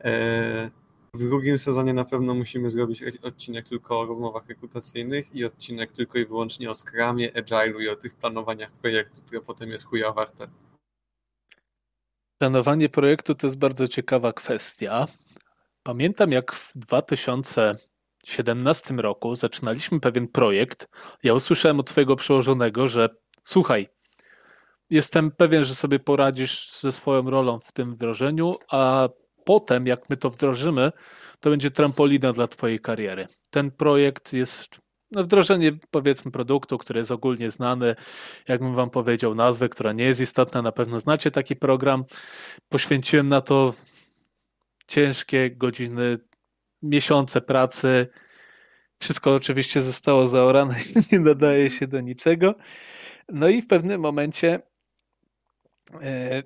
E, 0.05 0.70
W 1.14 1.29
drugim 1.29 1.59
sezonie 1.59 1.92
na 1.94 2.05
pewno 2.05 2.35
musimy 2.35 2.70
zrobić 2.70 3.03
odcinek 3.22 3.68
tylko 3.68 4.01
o 4.01 4.07
rozmowach 4.07 4.46
rekrutacyjnych 4.48 5.35
i 5.35 5.44
odcinek 5.44 5.92
tylko 5.92 6.18
i 6.18 6.27
wyłącznie 6.27 6.70
o 6.70 6.75
skramie, 6.75 7.33
agile'u 7.33 7.81
i 7.83 7.88
o 7.88 7.96
tych 7.96 8.14
planowaniach 8.14 8.72
projektu, 8.72 9.22
które 9.22 9.40
potem 9.40 9.70
jest 9.70 9.85
chuja 9.85 10.12
warte. 10.12 10.48
Planowanie 12.42 12.88
projektu 12.88 13.35
to 13.35 13.46
jest 13.46 13.59
bardzo 13.59 13.88
ciekawa 13.88 14.33
kwestia. 14.33 15.07
Pamiętam, 15.83 16.33
jak 16.33 16.52
w 16.52 16.72
2017 16.74 18.94
roku 18.94 19.37
zaczynaliśmy 19.37 20.00
pewien 20.00 20.28
projekt. 20.28 20.88
Ja 21.22 21.35
usłyszałem 21.35 21.81
od 21.81 21.90
swojego 21.90 22.16
przełożonego, 22.16 22.88
że 22.88 23.09
słuchaj, 23.42 23.88
jestem 24.90 25.31
pewien, 25.31 25.64
że 25.64 25.74
sobie 25.74 25.98
poradzisz 25.98 26.81
ze 26.81 26.92
swoją 26.92 27.31
rolą 27.31 27.59
w 27.59 27.72
tym 27.72 27.94
wdrożeniu, 27.94 28.57
a 28.70 29.09
potem, 29.44 29.87
jak 29.87 30.11
my 30.11 30.16
to 30.16 30.31
wdrożymy, 30.31 30.92
to 31.40 31.50
będzie 31.50 31.70
trampolina 31.70 32.33
dla 32.33 32.46
Twojej 32.46 32.81
kariery. 32.81 33.26
Ten 33.50 33.70
projekt 33.70 34.33
jest 34.33 34.82
wdrożenie, 35.14 35.72
powiedzmy, 35.90 36.31
produktu, 36.31 36.79
który 36.79 36.98
jest 36.98 37.11
ogólnie 37.11 37.51
znany. 37.51 37.94
Jakbym 38.48 38.75
Wam 38.75 38.90
powiedział 38.90 39.35
nazwę, 39.35 39.68
która 39.68 39.92
nie 39.92 40.05
jest 40.05 40.20
istotna, 40.20 40.62
na 40.62 40.72
pewno 40.72 41.01
znacie 41.01 41.31
taki 41.31 41.57
program. 41.57 42.05
Poświęciłem 42.68 43.29
na 43.29 43.40
to 43.40 43.75
ciężkie 44.87 45.51
godziny, 45.51 46.18
miesiące 46.83 47.40
pracy. 47.40 48.07
Wszystko 49.01 49.35
oczywiście 49.35 49.81
zostało 49.81 50.27
zaorane 50.27 50.75
i 50.83 50.94
nie 51.12 51.20
nadaje 51.20 51.70
się 51.70 51.87
do 51.87 52.01
niczego. 52.01 52.55
No 53.29 53.48
i 53.48 53.62
w 53.62 53.66
pewnym 53.66 54.01
momencie 54.01 54.61
e, 56.01 56.42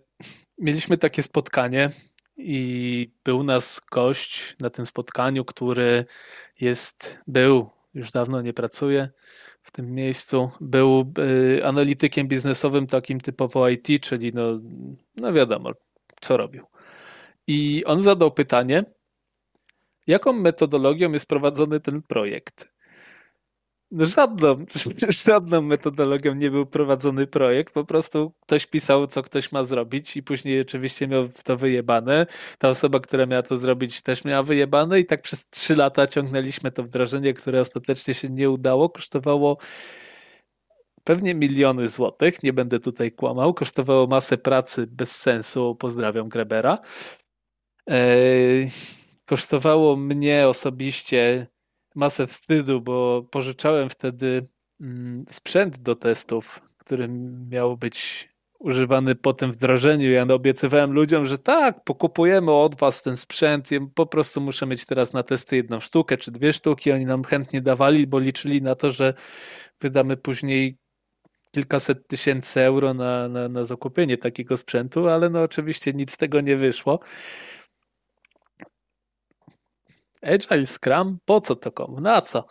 mieliśmy 0.59 0.99
takie 0.99 1.23
spotkanie 1.23 1.91
i 2.37 3.13
był 3.25 3.43
nas 3.43 3.81
gość 3.93 4.57
na 4.61 4.71
tym 4.71 4.87
spotkaniu, 4.87 5.45
który 5.45 6.05
jest, 6.61 7.23
był, 7.27 7.71
już 7.97 8.11
dawno 8.11 8.43
nie 8.43 8.53
pracuje 8.53 9.09
w 9.63 9.71
tym 9.71 9.93
miejscu, 9.93 10.51
był 10.61 11.13
y, 11.19 11.65
analitykiem 11.65 12.29
biznesowym 12.29 12.87
takim 12.87 13.21
typowo 13.21 13.69
IT, 13.69 13.89
czyli 14.01 14.33
no, 14.35 14.61
no 15.17 15.33
wiadomo, 15.33 15.73
co 16.21 16.37
robił. 16.37 16.67
I 17.47 17.85
on 17.85 18.01
zadał 18.01 18.31
pytanie, 18.31 18.85
jaką 20.07 20.33
metodologią 20.33 21.13
jest 21.13 21.27
prowadzony 21.27 21.81
ten 21.81 22.03
projekt? 22.03 22.76
No 23.91 24.07
żadną, 24.07 24.65
żadną 25.27 25.63
metodologią 25.63 26.35
nie 26.35 26.51
był 26.51 26.67
prowadzony 26.67 27.27
projekt, 27.27 27.75
po 27.75 27.85
prostu 27.85 28.33
ktoś 28.41 28.67
pisał, 28.67 29.07
co 29.07 29.23
ktoś 29.23 29.53
ma 29.53 29.65
zrobić 29.65 30.17
i 30.17 30.23
później 30.23 30.61
oczywiście 30.61 31.09
miał 31.09 31.29
to 31.45 31.57
wyjebane. 31.57 32.27
Ta 32.59 32.69
osoba, 32.69 33.01
która 33.01 33.27
miała 33.27 33.43
to 33.43 33.59
zrobić 33.59 34.03
też 34.03 34.25
miała 34.25 34.43
wyjebane 34.43 35.01
i 35.01 35.05
tak 35.07 35.23
przez 35.23 35.49
trzy 35.49 35.77
lata 35.77 36.07
ciągnęliśmy 36.07 36.71
to 36.71 36.83
wdrożenie, 36.83 37.35
które 37.35 37.61
ostatecznie 37.61 38.15
się 38.15 38.29
nie 38.29 38.51
udało. 38.51 38.91
Kosztowało 38.91 39.59
pewnie 41.05 41.35
miliony 41.35 41.89
złotych, 41.89 42.43
nie 42.43 42.53
będę 42.53 42.81
tutaj 42.81 43.13
kłamał, 43.13 43.55
kosztowało 43.55 44.07
masę 44.07 44.39
pracy 44.39 44.87
bez 44.87 45.17
sensu, 45.17 45.77
pozdrawiam 45.77 46.29
Grebera. 46.29 46.79
Eee, 47.87 48.71
kosztowało 49.27 49.97
mnie 49.97 50.49
osobiście 50.49 51.47
masę 51.97 52.27
wstydu, 52.27 52.81
bo 52.81 53.23
pożyczałem 53.31 53.89
wtedy 53.91 54.49
mm, 54.81 55.25
sprzęt 55.29 55.79
do 55.79 55.97
testów, 55.97 56.61
który 56.79 57.09
miał 57.49 57.77
być 57.77 58.29
używany 58.59 59.15
po 59.15 59.33
tym 59.33 59.53
wdrożeniu. 59.53 60.11
Ja 60.11 60.23
obiecywałem 60.23 60.93
ludziom, 60.93 61.25
że 61.25 61.39
tak, 61.39 61.85
pokupujemy 61.85 62.53
od 62.53 62.79
was 62.79 63.03
ten 63.03 63.17
sprzęt, 63.17 63.69
po 63.95 64.07
prostu 64.07 64.41
muszę 64.41 64.67
mieć 64.67 64.87
teraz 64.87 65.13
na 65.13 65.23
testy 65.23 65.57
jedną 65.57 65.81
sztukę 65.81 66.17
czy 66.17 66.31
dwie 66.31 66.53
sztuki. 66.53 66.93
Oni 66.93 67.07
nam 67.07 67.25
chętnie 67.25 67.61
dawali, 67.61 68.07
bo 68.07 68.19
liczyli 68.19 68.63
na 68.63 68.75
to, 68.75 68.91
że 68.91 69.15
wydamy 69.81 70.17
później 70.17 70.79
kilkaset 71.53 72.09
tysięcy 72.09 72.61
euro 72.61 72.95
na, 72.95 73.29
na, 73.29 73.49
na 73.49 73.65
zakupienie 73.65 74.19
takiego 74.19 74.57
sprzętu, 74.57 75.09
ale 75.09 75.31
no 75.31 75.43
oczywiście 75.43 75.93
nic 75.93 76.13
z 76.13 76.17
tego 76.17 76.41
nie 76.41 76.57
wyszło. 76.57 77.01
Agile 80.27 80.67
Scrum? 80.67 81.19
Po 81.25 81.41
co 81.41 81.57
to 81.57 81.73
komu? 81.73 82.01
Na 82.01 82.21
co? 82.21 82.45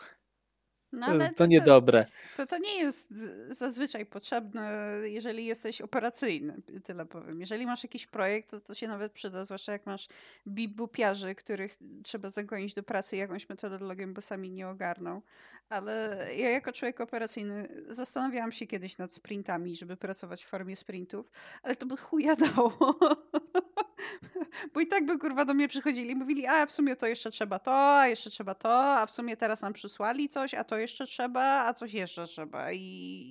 No, 0.96 1.08
to, 1.08 1.34
to 1.36 1.46
niedobre. 1.46 2.06
To, 2.38 2.46
to 2.46 2.58
nie 2.58 2.76
jest 2.76 3.14
zazwyczaj 3.50 4.06
potrzebne, 4.06 4.92
jeżeli 5.04 5.46
jesteś 5.46 5.82
operacyjny, 5.82 6.62
tyle 6.84 7.06
powiem. 7.06 7.40
Jeżeli 7.40 7.66
masz 7.66 7.84
jakiś 7.84 8.08
projekt, 8.08 8.50
to 8.50 8.62
to 8.62 8.74
się 8.74 8.88
nawet 8.88 9.12
przyda, 9.12 9.46
zwłaszcza 9.46 9.72
jak 9.72 9.86
masz 9.86 10.08
bibupiarzy, 10.48 11.36
których 11.36 11.78
trzeba 12.04 12.30
zagonić 12.30 12.74
do 12.74 12.84
pracy 12.84 13.18
jakąś 13.18 13.50
metodologią, 13.50 14.14
bo 14.14 14.22
sami 14.22 14.52
nie 14.52 14.68
ogarną. 14.68 15.22
Ale 15.70 16.28
ja 16.38 16.50
jako 16.50 16.72
człowiek 16.72 17.02
operacyjny 17.02 17.84
zastanawiałam 17.88 18.52
się 18.52 18.68
kiedyś 18.68 18.98
nad 18.98 19.14
sprintami, 19.14 19.76
żeby 19.76 19.98
pracować 19.98 20.46
w 20.46 20.48
formie 20.48 20.76
sprintów, 20.76 21.32
ale 21.64 21.76
to 21.76 21.86
by 21.86 21.98
chuja 21.98 22.36
dało. 22.36 22.78
Bo 24.74 24.82
i 24.82 24.88
tak 24.88 25.06
by 25.06 25.20
kurwa 25.20 25.46
do 25.46 25.54
mnie 25.54 25.68
przychodzili 25.68 26.12
i 26.12 26.16
mówili, 26.16 26.48
a 26.48 26.66
w 26.66 26.72
sumie 26.72 26.96
to 26.96 27.08
jeszcze 27.08 27.32
trzeba 27.32 27.60
to, 27.60 28.00
a 28.00 28.08
jeszcze 28.08 28.30
trzeba 28.30 28.56
to, 28.56 28.70
a 29.00 29.06
w 29.06 29.12
sumie 29.12 29.38
teraz 29.38 29.62
nam 29.62 29.74
przysłali 29.74 30.30
coś, 30.30 30.54
a 30.54 30.64
to 30.64 30.78
jeszcze 30.78 31.06
trzeba, 31.06 31.66
a 31.66 31.74
coś 31.74 31.94
jeszcze 31.94 32.28
trzeba 32.28 32.72
i, 32.72 32.80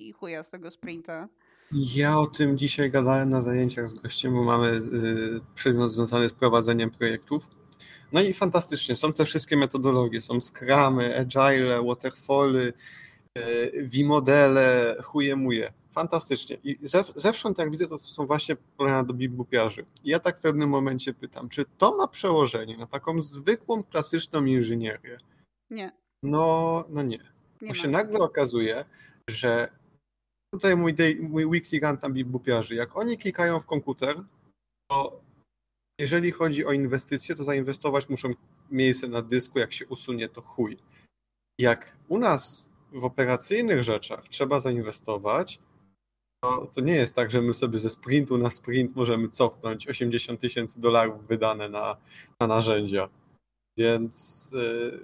i 0.01 0.13
chuja 0.13 0.43
z 0.43 0.49
tego 0.49 0.71
sprinta. 0.71 1.27
Ja 1.71 2.19
o 2.19 2.25
tym 2.25 2.57
dzisiaj 2.57 2.91
gadałem 2.91 3.29
na 3.29 3.41
zajęciach 3.41 3.89
z 3.89 3.93
gościem, 3.93 4.33
bo 4.33 4.43
mamy 4.43 4.67
y, 4.67 5.41
przedmiot 5.55 5.91
związany 5.91 6.29
z 6.29 6.33
prowadzeniem 6.33 6.91
projektów. 6.91 7.47
No 8.11 8.21
i 8.21 8.33
fantastycznie, 8.33 8.95
są 8.95 9.13
te 9.13 9.25
wszystkie 9.25 9.57
metodologie, 9.57 10.21
są 10.21 10.41
Scrumy, 10.41 11.19
Agile, 11.19 11.83
Waterfally, 11.83 12.73
y, 13.37 13.87
V-modele, 13.93 14.95
chuje 15.03 15.35
muje 15.35 15.73
fantastycznie. 15.95 16.57
I 16.63 16.79
zewsząd, 17.15 17.57
jak 17.57 17.71
widzę, 17.71 17.87
to, 17.87 17.97
to 17.97 18.03
są 18.03 18.25
właśnie 18.25 18.55
pokolenia 18.55 19.03
do 19.03 19.13
bibupiarzy. 19.13 19.85
I 20.03 20.09
ja 20.09 20.19
tak 20.19 20.39
w 20.39 20.41
pewnym 20.41 20.69
momencie 20.69 21.13
pytam, 21.13 21.49
czy 21.49 21.65
to 21.77 21.97
ma 21.97 22.07
przełożenie 22.07 22.77
na 22.77 22.87
taką 22.87 23.21
zwykłą, 23.21 23.83
klasyczną 23.83 24.45
inżynierię? 24.45 25.17
Nie. 25.69 25.91
No, 26.23 26.83
no 26.89 27.01
nie. 27.01 27.19
nie 27.61 27.67
Bo 27.67 27.73
się 27.73 27.87
nagle 27.87 28.19
okazuje, 28.19 28.85
że 29.29 29.67
tutaj 30.53 30.75
mój, 30.75 30.93
day, 30.93 31.17
mój 31.21 31.45
weekly 31.45 31.79
run 31.79 31.97
tam 31.97 32.13
bibupiarzy, 32.13 32.75
jak 32.75 32.97
oni 32.97 33.17
klikają 33.17 33.59
w 33.59 33.65
komputer, 33.65 34.23
to 34.89 35.21
jeżeli 35.99 36.31
chodzi 36.31 36.65
o 36.65 36.71
inwestycje, 36.71 37.35
to 37.35 37.43
zainwestować 37.43 38.09
muszą 38.09 38.29
miejsce 38.71 39.07
na 39.07 39.21
dysku, 39.21 39.59
jak 39.59 39.73
się 39.73 39.87
usunie, 39.87 40.29
to 40.29 40.41
chuj. 40.41 40.77
Jak 41.59 41.97
u 42.07 42.17
nas 42.17 42.69
w 42.91 43.05
operacyjnych 43.05 43.83
rzeczach 43.83 44.27
trzeba 44.27 44.59
zainwestować, 44.59 45.59
to, 46.43 46.67
to, 46.75 46.81
nie 46.81 46.95
jest 46.95 47.15
tak, 47.15 47.31
że 47.31 47.41
my 47.41 47.53
sobie 47.53 47.79
ze 47.79 47.89
sprintu 47.89 48.37
na 48.37 48.49
sprint 48.49 48.95
możemy 48.95 49.29
cofnąć 49.29 49.87
80 49.87 50.39
tysięcy 50.39 50.81
dolarów 50.81 51.27
wydane 51.27 51.69
na, 51.69 51.97
na 52.39 52.47
narzędzia. 52.47 53.09
Więc 53.77 54.53
y, 54.53 54.99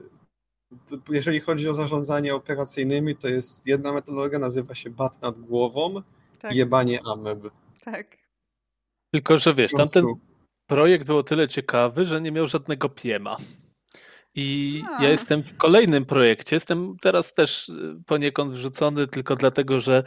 jeżeli 1.09 1.39
chodzi 1.39 1.69
o 1.69 1.73
zarządzanie 1.73 2.35
operacyjnymi, 2.35 3.15
to 3.15 3.27
jest 3.27 3.67
jedna 3.67 3.93
metodologia, 3.93 4.39
nazywa 4.39 4.75
się 4.75 4.89
bat 4.89 5.21
nad 5.21 5.39
głową 5.39 6.01
tak. 6.39 6.53
i 6.53 6.57
jebanie 6.57 6.99
ameb. 7.05 7.39
Tak. 7.81 8.17
Tylko, 9.13 9.37
że 9.37 9.53
wiesz, 9.53 9.71
tamten 9.71 10.05
projekt 10.67 11.05
był 11.05 11.17
o 11.17 11.23
tyle 11.23 11.47
ciekawy, 11.47 12.05
że 12.05 12.21
nie 12.21 12.31
miał 12.31 12.47
żadnego 12.47 12.89
piema. 12.89 13.37
I 14.35 14.81
ja 14.99 15.09
jestem 15.09 15.43
w 15.43 15.57
kolejnym 15.57 16.05
projekcie. 16.05 16.55
Jestem 16.55 16.95
teraz 17.01 17.33
też 17.33 17.69
y, 17.69 17.73
poniekąd 18.05 18.51
wrzucony 18.51 19.07
tylko 19.07 19.35
dlatego, 19.35 19.79
że 19.79 20.03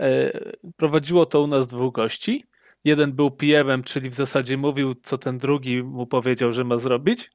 e, 0.00 0.32
prowadziło 0.76 1.26
to 1.26 1.42
u 1.42 1.46
nas 1.46 1.66
dwóch 1.66 1.94
gości. 1.94 2.44
Jeden 2.84 3.12
był 3.12 3.30
PM-em, 3.30 3.82
czyli 3.82 4.10
w 4.10 4.14
zasadzie 4.14 4.56
mówił, 4.56 4.94
co 5.02 5.18
ten 5.18 5.38
drugi 5.38 5.82
mu 5.82 6.06
powiedział, 6.06 6.52
że 6.52 6.64
ma 6.64 6.78
zrobić, 6.78 7.30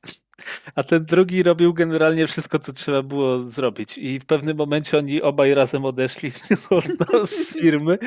a 0.75 0.83
ten 0.83 1.05
drugi 1.05 1.43
robił 1.43 1.73
generalnie 1.73 2.27
wszystko, 2.27 2.59
co 2.59 2.73
trzeba 2.73 3.03
było 3.03 3.39
zrobić. 3.39 3.97
I 3.97 4.19
w 4.19 4.25
pewnym 4.25 4.57
momencie 4.57 4.97
oni 4.97 5.21
obaj 5.21 5.53
razem 5.53 5.85
odeszli 5.85 6.31
od 6.69 6.85
nas 6.99 7.29
z 7.29 7.53
firmy. 7.59 7.97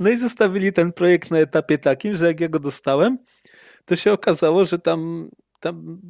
No 0.00 0.10
i 0.10 0.16
zostawili 0.16 0.72
ten 0.72 0.92
projekt 0.92 1.30
na 1.30 1.38
etapie 1.38 1.78
takim, 1.78 2.14
że 2.14 2.26
jak 2.26 2.40
ja 2.40 2.48
go 2.48 2.58
dostałem, 2.58 3.18
to 3.84 3.96
się 3.96 4.12
okazało, 4.12 4.64
że 4.64 4.78
tam, 4.78 5.30
tam 5.64 6.00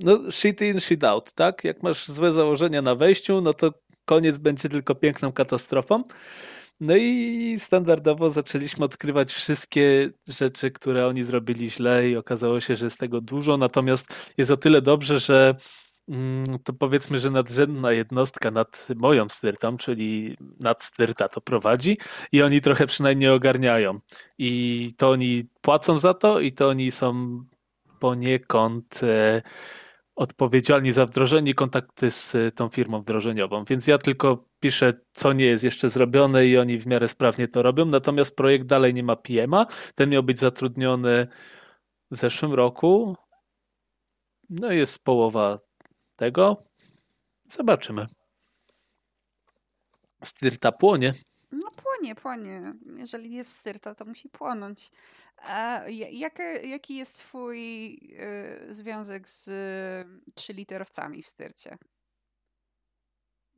no 0.00 0.30
shit 0.30 0.60
in, 0.60 0.80
shit 0.80 1.04
out, 1.04 1.32
tak? 1.32 1.64
Jak 1.64 1.82
masz 1.82 2.08
złe 2.08 2.32
założenia 2.32 2.82
na 2.82 2.94
wejściu, 2.94 3.40
no 3.40 3.54
to 3.54 3.72
koniec 4.04 4.38
będzie 4.38 4.68
tylko 4.68 4.94
piękną 4.94 5.32
katastrofą. 5.32 6.02
No 6.80 6.96
i 6.96 7.56
standardowo 7.58 8.30
zaczęliśmy 8.30 8.84
odkrywać 8.84 9.32
wszystkie 9.32 10.10
rzeczy, 10.28 10.70
które 10.70 11.06
oni 11.06 11.24
zrobili 11.24 11.70
źle 11.70 12.08
i 12.08 12.16
okazało 12.16 12.60
się, 12.60 12.76
że 12.76 12.86
jest 12.86 12.98
tego 12.98 13.20
dużo, 13.20 13.56
natomiast 13.56 14.34
jest 14.38 14.50
o 14.50 14.56
tyle 14.56 14.82
dobrze, 14.82 15.20
że 15.20 15.54
mm, 16.08 16.58
to 16.64 16.72
powiedzmy, 16.72 17.18
że 17.18 17.30
nadrzędna 17.30 17.92
jednostka 17.92 18.50
nad 18.50 18.86
moją 18.96 19.28
styrtą, 19.28 19.76
czyli 19.76 20.36
nad 20.60 20.82
styrta 20.82 21.28
to 21.28 21.40
prowadzi 21.40 21.98
i 22.32 22.42
oni 22.42 22.60
trochę 22.60 22.86
przynajmniej 22.86 23.30
ogarniają. 23.30 24.00
I 24.38 24.92
to 24.96 25.10
oni 25.10 25.42
płacą 25.60 25.98
za 25.98 26.14
to 26.14 26.40
i 26.40 26.52
to 26.52 26.68
oni 26.68 26.90
są 26.90 27.38
poniekąd 28.04 29.00
e, 29.02 29.42
odpowiedzialni 30.14 30.92
za 30.92 31.06
wdrożenie 31.06 31.54
kontakty 31.54 32.10
z 32.10 32.36
tą 32.56 32.68
firmą 32.68 33.00
wdrożeniową. 33.00 33.64
Więc 33.64 33.86
ja 33.86 33.98
tylko 33.98 34.48
piszę, 34.60 34.92
co 35.12 35.32
nie 35.32 35.44
jest 35.44 35.64
jeszcze 35.64 35.88
zrobione 35.88 36.46
i 36.46 36.58
oni 36.58 36.78
w 36.78 36.86
miarę 36.86 37.08
sprawnie 37.08 37.48
to 37.48 37.62
robią. 37.62 37.84
Natomiast 37.84 38.36
projekt 38.36 38.66
dalej 38.66 38.94
nie 38.94 39.02
ma 39.02 39.16
PM-a. 39.16 39.66
Ten 39.94 40.10
miał 40.10 40.22
być 40.22 40.38
zatrudniony 40.38 41.26
w 42.10 42.16
zeszłym 42.16 42.52
roku. 42.54 43.16
No 44.50 44.72
jest 44.72 45.04
połowa 45.04 45.58
tego. 46.16 46.64
Zobaczymy. 47.48 48.06
Styrta 50.24 50.72
płonie. 50.72 51.14
Płonie, 52.04 52.14
płonie. 52.14 52.72
Jeżeli 52.96 53.32
jest 53.32 53.58
styrta, 53.58 53.94
to 53.94 54.04
musi 54.04 54.28
płonąć. 54.28 54.90
A 55.36 55.80
jak, 56.12 56.38
jaki 56.64 56.96
jest 56.96 57.18
twój 57.18 57.94
y, 58.70 58.74
związek 58.74 59.28
z 59.28 59.48
y, 59.48 60.32
trzyliterowcami 60.34 61.22
w 61.22 61.28
styrcie? 61.28 61.78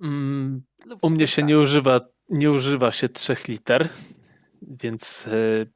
Mm, 0.01 0.63
u 1.03 1.11
mnie 1.11 1.27
się 1.27 1.43
nie 1.43 1.59
używa, 1.59 2.01
nie 2.29 2.51
używa 2.51 2.93
się 2.93 3.09
trzech 3.09 3.49
liter, 3.49 3.89
więc 4.63 5.27
y, 5.27 5.73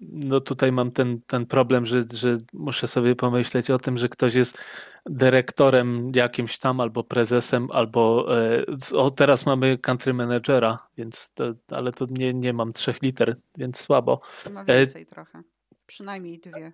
no 0.00 0.40
tutaj 0.40 0.72
mam 0.72 0.90
ten, 0.90 1.20
ten 1.26 1.46
problem, 1.46 1.86
że, 1.86 2.02
że 2.14 2.36
muszę 2.52 2.88
sobie 2.88 3.16
pomyśleć 3.16 3.70
o 3.70 3.78
tym, 3.78 3.98
że 3.98 4.08
ktoś 4.08 4.34
jest 4.34 4.58
dyrektorem 5.06 6.12
jakimś 6.14 6.58
tam, 6.58 6.80
albo 6.80 7.04
prezesem, 7.04 7.68
albo 7.72 8.26
e, 8.38 8.64
o 8.94 9.10
teraz 9.10 9.46
mamy 9.46 9.78
country 9.78 10.14
managera, 10.14 10.88
więc 10.96 11.32
to, 11.34 11.54
ale 11.70 11.92
to 11.92 12.06
nie, 12.10 12.34
nie 12.34 12.52
mam 12.52 12.72
trzech 12.72 13.02
liter, 13.02 13.36
więc 13.56 13.80
słabo. 13.80 14.20
To 14.44 14.50
ma 14.50 14.64
więcej 14.64 15.02
e... 15.02 15.06
trochę. 15.06 15.42
Przynajmniej 15.86 16.38
dwie. 16.38 16.72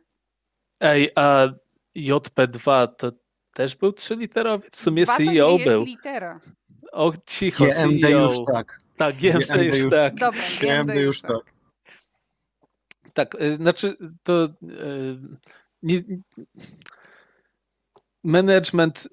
Ej, 0.81 1.11
a 1.15 1.49
JP2 1.97 2.89
to 2.97 3.13
też 3.55 3.77
był 3.77 3.93
trzyliterowiec? 3.93 4.77
W 4.77 4.81
sumie 4.81 5.05
Dwa 5.05 5.17
CEO 5.17 5.51
to 5.51 5.59
nie 5.59 5.65
był. 5.65 5.81
Jest 5.81 5.91
litera. 5.91 6.41
O, 6.93 7.13
cicho, 7.27 7.65
GMD 7.65 8.01
CEO. 8.01 8.23
już 8.23 8.39
tak. 8.53 8.81
Tak, 8.97 9.17
GMD, 9.17 9.47
GMD 9.47 9.65
już, 9.65 9.79
już 9.81 9.91
tak. 9.91 10.15
Dobra, 10.15 10.41
GMD, 10.61 10.85
GMD 10.85 11.03
już 11.03 11.21
tak. 11.21 11.54
Tak. 13.15 13.35
Y, 13.43 13.57
znaczy 13.57 13.97
to 14.23 14.45
y, 14.45 14.49
nie, 15.83 16.03
management 18.25 19.09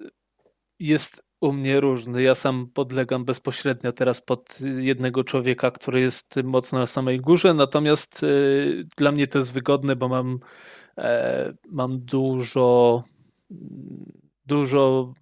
jest 0.78 1.22
u 1.40 1.52
mnie 1.52 1.80
różny. 1.80 2.22
Ja 2.22 2.34
sam 2.34 2.66
podlegam 2.74 3.24
bezpośrednio 3.24 3.92
teraz 3.92 4.20
pod 4.20 4.58
jednego 4.76 5.24
człowieka, 5.24 5.70
który 5.70 6.00
jest 6.00 6.36
mocno 6.44 6.78
na 6.78 6.86
samej 6.86 7.20
górze, 7.20 7.54
natomiast 7.54 8.22
y, 8.22 8.86
dla 8.96 9.12
mnie 9.12 9.26
to 9.26 9.38
jest 9.38 9.52
wygodne, 9.52 9.96
bo 9.96 10.08
mam, 10.08 10.38
e, 10.98 11.54
mam 11.68 12.00
dużo, 12.00 13.02
dużo 14.46 15.12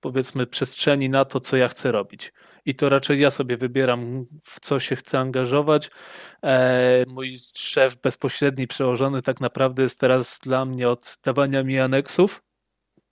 powiedzmy 0.00 0.46
przestrzeni 0.46 1.10
na 1.10 1.24
to, 1.24 1.40
co 1.40 1.56
ja 1.56 1.68
chcę 1.68 1.92
robić 1.92 2.32
i 2.68 2.74
to 2.74 2.88
raczej 2.88 3.20
ja 3.20 3.30
sobie 3.30 3.56
wybieram, 3.56 4.26
w 4.42 4.60
co 4.60 4.80
się 4.80 4.96
chcę 4.96 5.18
angażować. 5.18 5.90
E, 6.44 7.04
mój 7.08 7.38
szef 7.54 7.96
bezpośredni 7.96 8.66
przełożony 8.66 9.22
tak 9.22 9.40
naprawdę 9.40 9.82
jest 9.82 10.00
teraz 10.00 10.38
dla 10.42 10.64
mnie 10.64 10.88
od 10.88 11.18
dawania 11.24 11.62
mi 11.62 11.78
aneksów. 11.78 12.42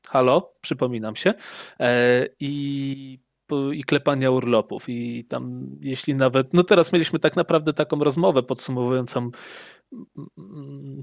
Halo, 0.07 0.55
przypominam 0.61 1.17
się. 1.17 1.35
E, 1.81 2.27
I 2.41 3.26
i 3.73 3.85
klepania 3.85 4.31
urlopów. 4.31 4.89
I 4.89 5.25
tam, 5.25 5.71
jeśli 5.81 6.15
nawet, 6.15 6.55
no 6.55 6.63
teraz 6.63 6.93
mieliśmy 6.93 7.19
tak 7.19 7.37
naprawdę 7.37 7.73
taką 7.73 7.99
rozmowę 7.99 8.43
podsumowującą 8.43 9.31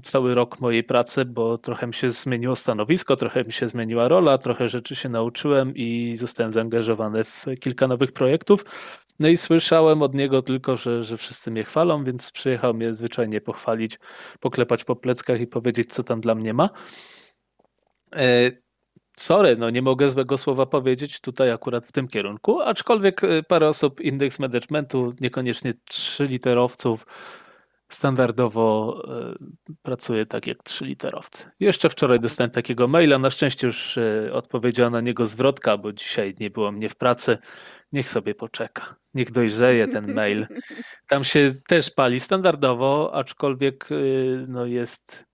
cały 0.02 0.34
rok 0.34 0.60
mojej 0.60 0.84
pracy, 0.84 1.24
bo 1.24 1.58
trochę 1.58 1.86
mi 1.86 1.94
się 1.94 2.10
zmieniło 2.10 2.56
stanowisko, 2.56 3.16
trochę 3.16 3.44
mi 3.44 3.52
się 3.52 3.68
zmieniła 3.68 4.08
rola, 4.08 4.38
trochę 4.38 4.68
rzeczy 4.68 4.96
się 4.96 5.08
nauczyłem 5.08 5.72
i 5.76 6.16
zostałem 6.16 6.52
zaangażowany 6.52 7.24
w 7.24 7.44
kilka 7.60 7.88
nowych 7.88 8.12
projektów. 8.12 8.64
No 9.18 9.28
i 9.28 9.36
słyszałem 9.36 10.02
od 10.02 10.14
niego 10.14 10.42
tylko, 10.42 10.76
że, 10.76 11.02
że 11.02 11.16
wszyscy 11.16 11.50
mnie 11.50 11.64
chwalą, 11.64 12.04
więc 12.04 12.32
przyjechał 12.32 12.74
mnie 12.74 12.94
zwyczajnie 12.94 13.40
pochwalić, 13.40 13.98
poklepać 14.40 14.84
po 14.84 14.96
pleckach 14.96 15.40
i 15.40 15.46
powiedzieć, 15.46 15.94
co 15.94 16.02
tam 16.02 16.20
dla 16.20 16.34
mnie 16.34 16.54
ma. 16.54 16.70
Sorry, 19.16 19.56
no 19.56 19.70
nie 19.70 19.82
mogę 19.82 20.08
złego 20.08 20.38
słowa 20.38 20.66
powiedzieć 20.66 21.20
tutaj 21.20 21.50
akurat 21.50 21.86
w 21.86 21.92
tym 21.92 22.08
kierunku, 22.08 22.60
aczkolwiek 22.60 23.24
y, 23.24 23.42
parę 23.42 23.68
osób 23.68 24.00
indeks 24.00 24.38
managementu, 24.38 25.14
niekoniecznie 25.20 25.72
trzyliterowców, 25.84 27.06
standardowo 27.88 28.98
y, 29.70 29.74
pracuje 29.82 30.26
tak 30.26 30.46
jak 30.46 30.62
trzyliterowcy. 30.62 31.50
Jeszcze 31.60 31.90
wczoraj 31.90 32.20
dostałem 32.20 32.50
takiego 32.50 32.88
maila, 32.88 33.18
na 33.18 33.30
szczęście 33.30 33.66
już 33.66 33.96
y, 33.96 34.30
odpowiedziała 34.32 34.90
na 34.90 35.00
niego 35.00 35.26
zwrotka, 35.26 35.78
bo 35.78 35.92
dzisiaj 35.92 36.34
nie 36.40 36.50
było 36.50 36.72
mnie 36.72 36.88
w 36.88 36.96
pracy. 36.96 37.38
Niech 37.92 38.08
sobie 38.08 38.34
poczeka, 38.34 38.96
niech 39.14 39.30
dojrzeje 39.30 39.88
ten 39.88 40.14
mail. 40.14 40.46
Tam 41.08 41.24
się 41.24 41.54
też 41.68 41.90
pali 41.90 42.20
standardowo, 42.20 43.10
aczkolwiek 43.14 43.88
no 44.48 44.66
jest 44.66 45.33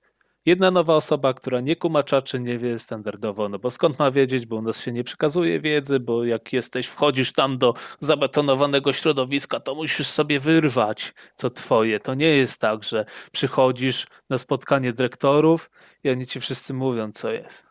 Jedna 0.51 0.70
nowa 0.70 0.94
osoba, 0.94 1.34
która 1.34 1.61
nie 1.61 1.76
kumaczaczy, 1.76 2.40
nie 2.40 2.59
wie 2.59 2.78
standardowo, 2.78 3.48
no 3.48 3.59
bo 3.59 3.70
skąd 3.70 3.98
ma 3.98 4.11
wiedzieć, 4.11 4.46
bo 4.46 4.57
u 4.57 4.62
nas 4.62 4.80
się 4.80 4.92
nie 4.92 5.05
przekazuje 5.05 5.61
wiedzy, 5.61 6.01
bo 6.01 6.24
jak 6.24 6.53
jesteś, 6.53 6.86
wchodzisz 6.86 7.32
tam 7.32 7.59
do 7.59 7.74
zabetonowanego 8.01 8.92
środowiska, 8.92 9.61
to 9.61 9.74
musisz 9.74 10.07
sobie 10.07 10.40
wyrwać, 10.40 11.14
co 11.34 11.51
twoje. 11.51 12.01
To 12.01 12.14
nie 12.14 12.36
jest 12.36 12.61
tak, 12.61 12.84
że 12.84 13.05
przychodzisz 13.32 14.07
na 14.30 14.38
spotkanie 14.38 14.92
dyrektorów 14.92 15.70
i 16.05 16.11
oni 16.11 16.26
ci 16.26 16.40
wszyscy 16.40 16.74
mówią, 16.74 17.12
co 17.12 17.30
jest. 17.30 17.66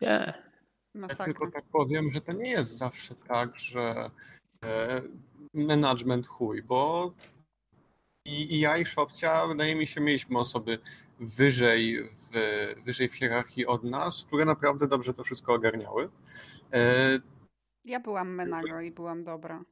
Nie. 0.00 0.34
Ja 0.94 1.24
tylko 1.24 1.50
tak 1.50 1.64
powiem, 1.72 2.12
że 2.12 2.20
to 2.20 2.32
nie 2.32 2.50
jest 2.50 2.78
zawsze 2.78 3.14
tak, 3.14 3.58
że 3.58 4.10
e, 4.64 5.02
management 5.54 6.26
chuj, 6.26 6.62
bo 6.62 7.12
i, 8.24 8.54
i 8.54 8.60
ja 8.60 8.78
i 8.78 8.86
Szopcia, 8.86 9.46
wydaje 9.46 9.74
mi 9.74 9.86
się, 9.86 10.00
mieliśmy 10.00 10.38
osoby 10.38 10.78
wyżej 11.20 11.98
w, 12.02 12.30
wyżej 12.84 13.08
w 13.08 13.14
hierarchii 13.14 13.66
od 13.66 13.84
nas, 13.84 14.24
które 14.24 14.44
naprawdę 14.44 14.88
dobrze 14.88 15.14
to 15.14 15.24
wszystko 15.24 15.54
ogarniały. 15.54 16.10
E... 16.72 17.18
Ja 17.84 18.00
byłam 18.00 18.34
Menago 18.34 18.80
i 18.80 18.90
byłam 18.90 19.24
dobra. 19.24 19.64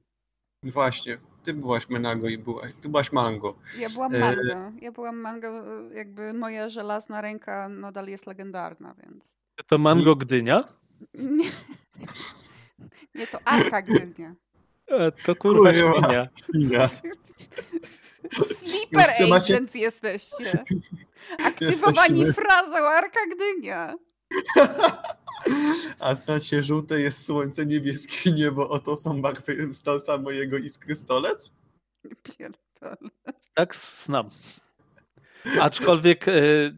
Właśnie, 0.62 1.18
ty 1.42 1.54
byłaś 1.54 1.88
Menago 1.88 2.28
i 2.28 2.38
byłaś, 2.38 2.72
ty 2.80 2.88
byłaś 2.88 3.12
Mango. 3.12 3.54
Ja 3.78 3.88
byłam 3.88 4.14
e, 4.14 4.18
Mango. 4.18 4.52
E... 4.52 4.72
Ja 4.80 4.92
byłam 4.92 5.16
Mango, 5.16 5.62
jakby 5.94 6.34
moja 6.34 6.68
żelazna 6.68 7.20
ręka 7.20 7.68
nadal 7.68 8.08
jest 8.08 8.26
legendarna, 8.26 8.94
więc... 8.94 9.36
To 9.66 9.78
Mango 9.78 10.16
Gdynia? 10.16 10.64
Nie, 11.14 11.50
Nie 13.14 13.26
to 13.26 13.38
Arka 13.44 13.82
Gdynia. 13.82 14.34
A, 14.90 15.10
to 15.24 15.36
kurwa 15.36 15.74
świnia. 15.74 16.28
świnia. 16.36 16.90
Sleeper 18.32 19.10
Agents 19.10 19.48
macie... 19.48 19.78
jesteście. 19.78 20.64
Aktywowani 21.46 22.20
jesteśmy... 22.20 22.32
frazą 22.32 22.76
Arka 22.76 23.20
Gdynia. 23.34 23.94
A 25.98 26.14
znacie, 26.14 26.62
żółte 26.62 27.00
jest 27.00 27.26
słońce, 27.26 27.66
niebieskie 27.66 28.32
niebo, 28.32 28.68
oto 28.68 28.96
są 28.96 29.22
barwy 29.22 29.74
stolca 29.74 30.18
mojego 30.18 30.58
iskry 30.58 30.96
stolec? 30.96 31.52
Pierdolę. 32.22 33.10
Tak, 33.54 33.74
znam. 33.74 34.30
Aczkolwiek 35.60 36.28
y, 36.28 36.72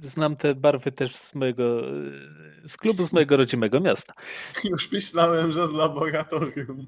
znam 0.00 0.36
te 0.36 0.54
barwy 0.54 0.92
też 0.92 1.16
z 1.16 1.34
mojego, 1.34 1.90
y, 2.64 2.68
z 2.68 2.76
klubu 2.76 3.06
z 3.06 3.12
mojego 3.12 3.36
rodzimego 3.36 3.80
miasta. 3.80 4.14
Już 4.64 4.92
myślałem, 4.92 5.52
że 5.52 5.68
z 5.68 5.72
laboratorium. 5.72 6.86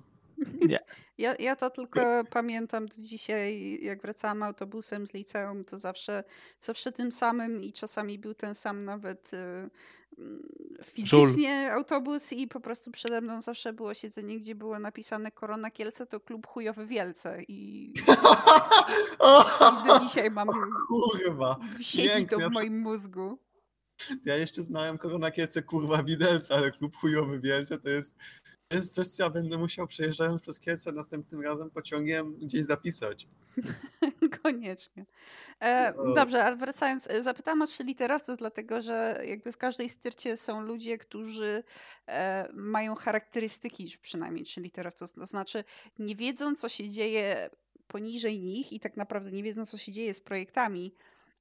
Nie. 0.69 0.79
Ja, 1.19 1.35
ja 1.39 1.57
to 1.57 1.71
tylko 1.71 2.01
pamiętam 2.31 2.87
do 2.87 2.95
dzisiaj, 2.99 3.79
jak 3.83 4.03
wracałam 4.03 4.43
autobusem 4.43 5.07
z 5.07 5.15
liceum, 5.15 5.65
to 5.65 5.79
zawsze, 5.79 6.25
zawsze 6.61 6.93
tym 6.93 7.13
samym 7.13 7.63
i 7.63 7.73
czasami 7.73 8.19
był 8.19 8.35
ten 8.35 8.55
sam 8.55 8.85
nawet 8.85 9.35
y, 9.35 9.37
mm, 9.37 10.49
fizycznie 10.85 11.67
Żul. 11.67 11.77
autobus 11.77 12.33
i 12.33 12.49
po 12.49 12.61
prostu 12.61 12.91
przede 12.91 13.21
mną 13.21 13.41
zawsze 13.41 13.73
było 13.73 13.95
siedzenie, 13.95 14.39
gdzie 14.39 14.55
było 14.55 14.79
napisane 14.79 15.31
Korona 15.31 15.71
Kielce 15.71 16.07
to 16.07 16.21
klub 16.21 16.47
chujowy 16.47 16.87
Wielce 16.87 17.43
i, 17.49 17.85
i 17.85 17.93
do 19.87 19.99
dzisiaj 20.09 20.31
mam 20.31 20.49
Kurwa, 20.89 21.59
siedzi 21.81 22.27
to 22.27 22.39
w 22.39 22.53
moim 22.53 22.79
mózgu. 22.79 23.39
Ja 24.25 24.37
jeszcze 24.37 24.63
znałem 24.63 24.99
Korona 24.99 25.31
Kielce 25.31 25.63
kurwa 25.63 26.03
Widelce, 26.03 26.55
ale 26.55 26.71
klub 26.71 26.97
chujowy 26.97 27.41
Wielce 27.41 27.79
to 27.79 27.89
jest 27.89 28.17
to 28.69 28.77
jest 28.77 28.95
coś, 28.95 29.07
co 29.07 29.23
ja 29.23 29.31
będę 29.31 29.59
musiał 29.59 29.87
przejeżdżając 29.87 30.43
przez 30.43 30.61
Kielce 30.61 30.93
następnym 30.93 31.41
razem 31.41 31.71
pociągiem 31.71 32.39
gdzieś 32.39 32.65
zapisać. 32.65 33.29
Koniecznie. 34.43 35.07
E, 35.61 35.93
no. 35.97 36.15
dobrze, 36.15 36.45
ale 36.45 36.57
wracając, 36.57 37.11
e, 37.11 37.23
zapytałam 37.23 37.63
o 37.63 37.67
trzy 37.67 37.85
literowców, 37.85 38.37
dlatego 38.37 38.83
że 38.83 39.23
jakby 39.27 39.53
w 39.53 39.57
każdej 39.57 39.89
styrcie 39.89 40.37
są 40.37 40.61
ludzie, 40.61 40.99
którzy 40.99 41.63
e, 42.09 42.49
mają 42.53 42.95
charakterystyki 42.95 43.97
przynajmniej 44.03 44.45
trzy 44.45 44.61
literowców. 44.61 45.13
To 45.13 45.27
znaczy 45.27 45.65
nie 45.99 46.17
wiedzą, 46.17 46.55
co 46.55 46.69
się 46.69 46.89
dzieje 46.89 47.51
poniżej 47.87 48.41
nich 48.41 48.73
i 48.73 48.81
tak 48.81 48.97
naprawdę 48.97 49.33
nie 49.33 49.43
wiedzą, 49.43 49.67
co 49.67 49.79
się 49.79 49.93
dzieje 49.93 50.15
z 50.15 50.21
projektami, 50.21 50.95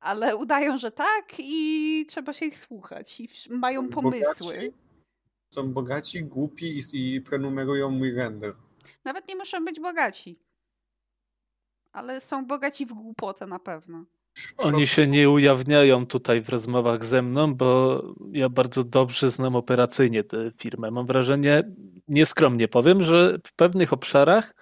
ale 0.03 0.35
udają, 0.35 0.77
że 0.77 0.91
tak 0.91 1.33
i 1.39 2.05
trzeba 2.09 2.33
się 2.33 2.45
ich 2.45 2.57
słuchać 2.57 3.19
i 3.19 3.29
mają 3.49 3.89
pomysły. 3.89 4.53
Bogaci 4.53 4.73
są 5.49 5.73
bogaci, 5.73 6.23
głupi 6.23 6.79
i, 6.79 7.15
i 7.15 7.21
prenumerują 7.21 7.89
mój 7.91 8.11
render. 8.11 8.53
Nawet 9.05 9.27
nie 9.27 9.35
muszą 9.35 9.65
być 9.65 9.79
bogaci. 9.79 10.39
Ale 11.91 12.21
są 12.21 12.45
bogaci 12.45 12.85
w 12.85 12.93
głupotę 12.93 13.47
na 13.47 13.59
pewno. 13.59 14.05
Oni 14.57 14.87
się 14.87 15.07
nie 15.07 15.29
ujawniają 15.29 16.05
tutaj 16.05 16.41
w 16.41 16.49
rozmowach 16.49 17.05
ze 17.05 17.21
mną, 17.21 17.55
bo 17.55 18.01
ja 18.31 18.49
bardzo 18.49 18.83
dobrze 18.83 19.29
znam 19.29 19.55
operacyjnie 19.55 20.23
tę 20.23 20.51
firmę. 20.57 20.91
Mam 20.91 21.05
wrażenie, 21.05 21.63
nieskromnie 22.07 22.67
powiem, 22.67 23.03
że 23.03 23.37
w 23.47 23.53
pewnych 23.53 23.93
obszarach 23.93 24.55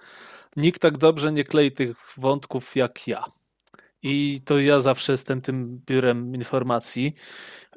nikt 0.56 0.82
tak 0.82 0.98
dobrze 0.98 1.32
nie 1.32 1.44
klei 1.44 1.72
tych 1.72 1.96
wątków 2.16 2.76
jak 2.76 3.08
ja. 3.08 3.24
I 4.02 4.40
to 4.44 4.60
ja 4.60 4.80
zawsze 4.80 5.12
jestem 5.12 5.40
tym 5.40 5.80
biurem 5.86 6.34
informacji 6.34 7.14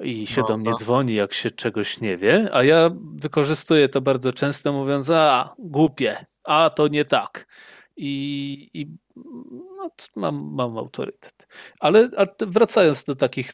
i 0.00 0.26
się 0.26 0.40
no, 0.40 0.48
do 0.48 0.56
mnie 0.56 0.72
dzwoni, 0.78 1.14
jak 1.14 1.32
się 1.32 1.50
czegoś 1.50 2.00
nie 2.00 2.16
wie, 2.16 2.48
a 2.52 2.64
ja 2.64 2.90
wykorzystuję 3.14 3.88
to 3.88 4.00
bardzo 4.00 4.32
często, 4.32 4.72
mówiąc, 4.72 5.10
a 5.10 5.54
głupie, 5.58 6.24
a 6.44 6.70
to 6.70 6.88
nie 6.88 7.04
tak. 7.04 7.46
I, 7.96 8.70
i 8.74 8.86
no, 9.76 9.90
mam, 10.16 10.54
mam 10.54 10.78
autorytet. 10.78 11.48
Ale 11.80 12.08
wracając 12.40 13.04
do 13.04 13.14
takich 13.14 13.50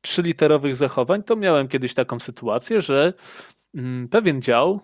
trzyliterowych 0.00 0.76
zachowań, 0.76 1.22
to 1.22 1.36
miałem 1.36 1.68
kiedyś 1.68 1.94
taką 1.94 2.20
sytuację, 2.20 2.80
że 2.80 3.12
mm, 3.74 4.08
pewien 4.08 4.42
dział 4.42 4.80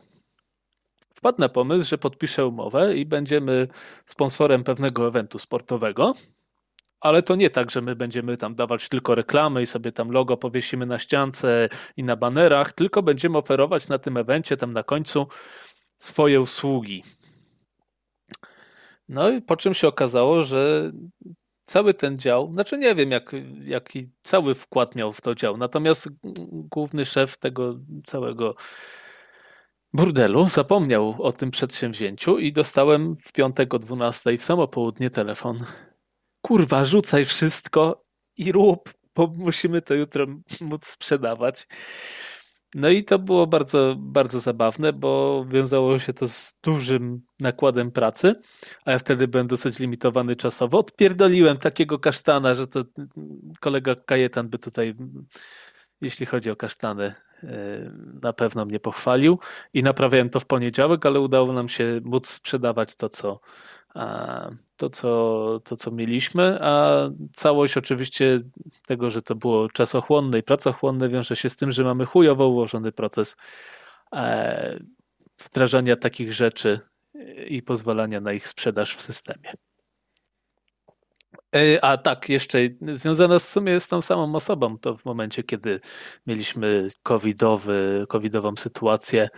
wpadł 1.14 1.40
na 1.40 1.48
pomysł, 1.48 1.88
że 1.88 1.98
podpisze 1.98 2.46
umowę 2.46 2.96
i 2.96 3.06
będziemy 3.06 3.68
sponsorem 4.06 4.64
pewnego 4.64 5.06
eventu 5.06 5.38
sportowego. 5.38 6.14
Ale 7.00 7.22
to 7.22 7.36
nie 7.36 7.50
tak, 7.50 7.70
że 7.70 7.80
my 7.80 7.96
będziemy 7.96 8.36
tam 8.36 8.54
dawać 8.54 8.88
tylko 8.88 9.14
reklamy 9.14 9.62
i 9.62 9.66
sobie 9.66 9.92
tam 9.92 10.10
logo 10.10 10.36
powiesimy 10.36 10.86
na 10.86 10.98
ściance 10.98 11.68
i 11.96 12.04
na 12.04 12.16
banerach, 12.16 12.72
tylko 12.72 13.02
będziemy 13.02 13.38
oferować 13.38 13.88
na 13.88 13.98
tym 13.98 14.16
evencie 14.16 14.56
tam 14.56 14.72
na 14.72 14.82
końcu 14.82 15.26
swoje 15.98 16.40
usługi. 16.40 17.04
No 19.08 19.30
i 19.30 19.42
po 19.42 19.56
czym 19.56 19.74
się 19.74 19.88
okazało, 19.88 20.42
że 20.42 20.92
cały 21.62 21.94
ten 21.94 22.18
dział, 22.18 22.52
znaczy 22.52 22.78
nie 22.78 22.94
wiem, 22.94 23.10
jak, 23.10 23.32
jaki 23.64 24.10
cały 24.22 24.54
wkład 24.54 24.94
miał 24.94 25.12
w 25.12 25.20
to 25.20 25.34
dział, 25.34 25.56
natomiast 25.56 26.08
główny 26.50 27.04
szef 27.04 27.38
tego 27.38 27.74
całego 28.06 28.54
burdelu 29.92 30.48
zapomniał 30.48 31.16
o 31.18 31.32
tym 31.32 31.50
przedsięwzięciu 31.50 32.38
i 32.38 32.52
dostałem 32.52 33.16
w 33.16 33.32
piątek 33.32 33.74
o 33.74 33.78
12 33.78 34.38
w 34.38 34.44
samo 34.44 34.68
południe 34.68 35.10
telefon. 35.10 35.64
Kurwa, 36.42 36.84
rzucaj 36.84 37.24
wszystko 37.24 38.02
i 38.36 38.52
rób, 38.52 38.94
bo 39.14 39.32
musimy 39.36 39.82
to 39.82 39.94
jutro 39.94 40.26
móc 40.60 40.86
sprzedawać. 40.86 41.66
No 42.74 42.88
i 42.88 43.04
to 43.04 43.18
było 43.18 43.46
bardzo, 43.46 43.96
bardzo 43.98 44.40
zabawne, 44.40 44.92
bo 44.92 45.44
wiązało 45.48 45.98
się 45.98 46.12
to 46.12 46.28
z 46.28 46.58
dużym 46.62 47.22
nakładem 47.40 47.90
pracy, 47.90 48.34
a 48.84 48.90
ja 48.90 48.98
wtedy 48.98 49.28
byłem 49.28 49.46
dosyć 49.46 49.78
limitowany 49.78 50.36
czasowo. 50.36 50.78
Odpierdoliłem 50.78 51.56
takiego 51.56 51.98
kasztana, 51.98 52.54
że 52.54 52.66
to 52.66 52.84
kolega 53.60 53.94
Kajetan 53.94 54.48
by 54.48 54.58
tutaj, 54.58 54.94
jeśli 56.00 56.26
chodzi 56.26 56.50
o 56.50 56.56
kasztany, 56.56 57.14
e, 57.42 57.92
na 58.22 58.32
pewno 58.32 58.64
mnie 58.64 58.80
pochwalił 58.80 59.38
i 59.74 59.82
naprawiałem 59.82 60.30
to 60.30 60.40
w 60.40 60.46
poniedziałek, 60.46 61.06
ale 61.06 61.20
udało 61.20 61.52
nam 61.52 61.68
się 61.68 62.00
móc 62.04 62.28
sprzedawać 62.28 62.96
to, 62.96 63.08
co, 63.08 63.40
to, 64.78 64.90
co, 64.90 65.60
to, 65.64 65.76
co 65.76 65.90
mieliśmy, 65.90 66.58
a 66.62 67.00
całość 67.32 67.76
oczywiście 67.76 68.40
tego, 68.86 69.10
że 69.10 69.22
to 69.22 69.34
było 69.34 69.68
czasochłonne 69.68 70.38
i 70.38 70.42
pracochłonne, 70.42 71.08
wiąże 71.08 71.36
się 71.36 71.48
z 71.48 71.56
tym, 71.56 71.70
że 71.70 71.84
mamy 71.84 72.04
chujowo 72.04 72.48
ułożony 72.48 72.92
proces 72.92 73.36
e, 74.12 74.78
wdrażania 75.44 75.96
takich 75.96 76.32
rzeczy 76.32 76.80
i 77.48 77.62
pozwalania 77.62 78.20
na 78.20 78.32
ich 78.32 78.48
sprzedaż 78.48 78.96
w 78.96 79.02
systemie. 79.02 79.52
E, 81.56 81.84
a 81.84 81.96
tak, 81.96 82.28
jeszcze 82.28 82.58
związana 82.94 83.38
w 83.38 83.42
sumie 83.42 83.80
z 83.80 83.88
tą 83.88 84.02
samą 84.02 84.34
osobą, 84.34 84.78
to 84.78 84.96
w 84.96 85.04
momencie, 85.04 85.42
kiedy 85.42 85.80
mieliśmy 86.26 86.86
covidowy, 87.02 88.06
covidową 88.08 88.56
sytuację, 88.56 89.28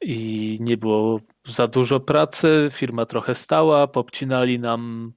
i 0.00 0.58
nie 0.60 0.76
było 0.76 1.20
za 1.46 1.66
dużo 1.66 2.00
pracy, 2.00 2.68
firma 2.72 3.06
trochę 3.06 3.34
stała, 3.34 3.86
popcinali 3.86 4.58
nam 4.58 5.12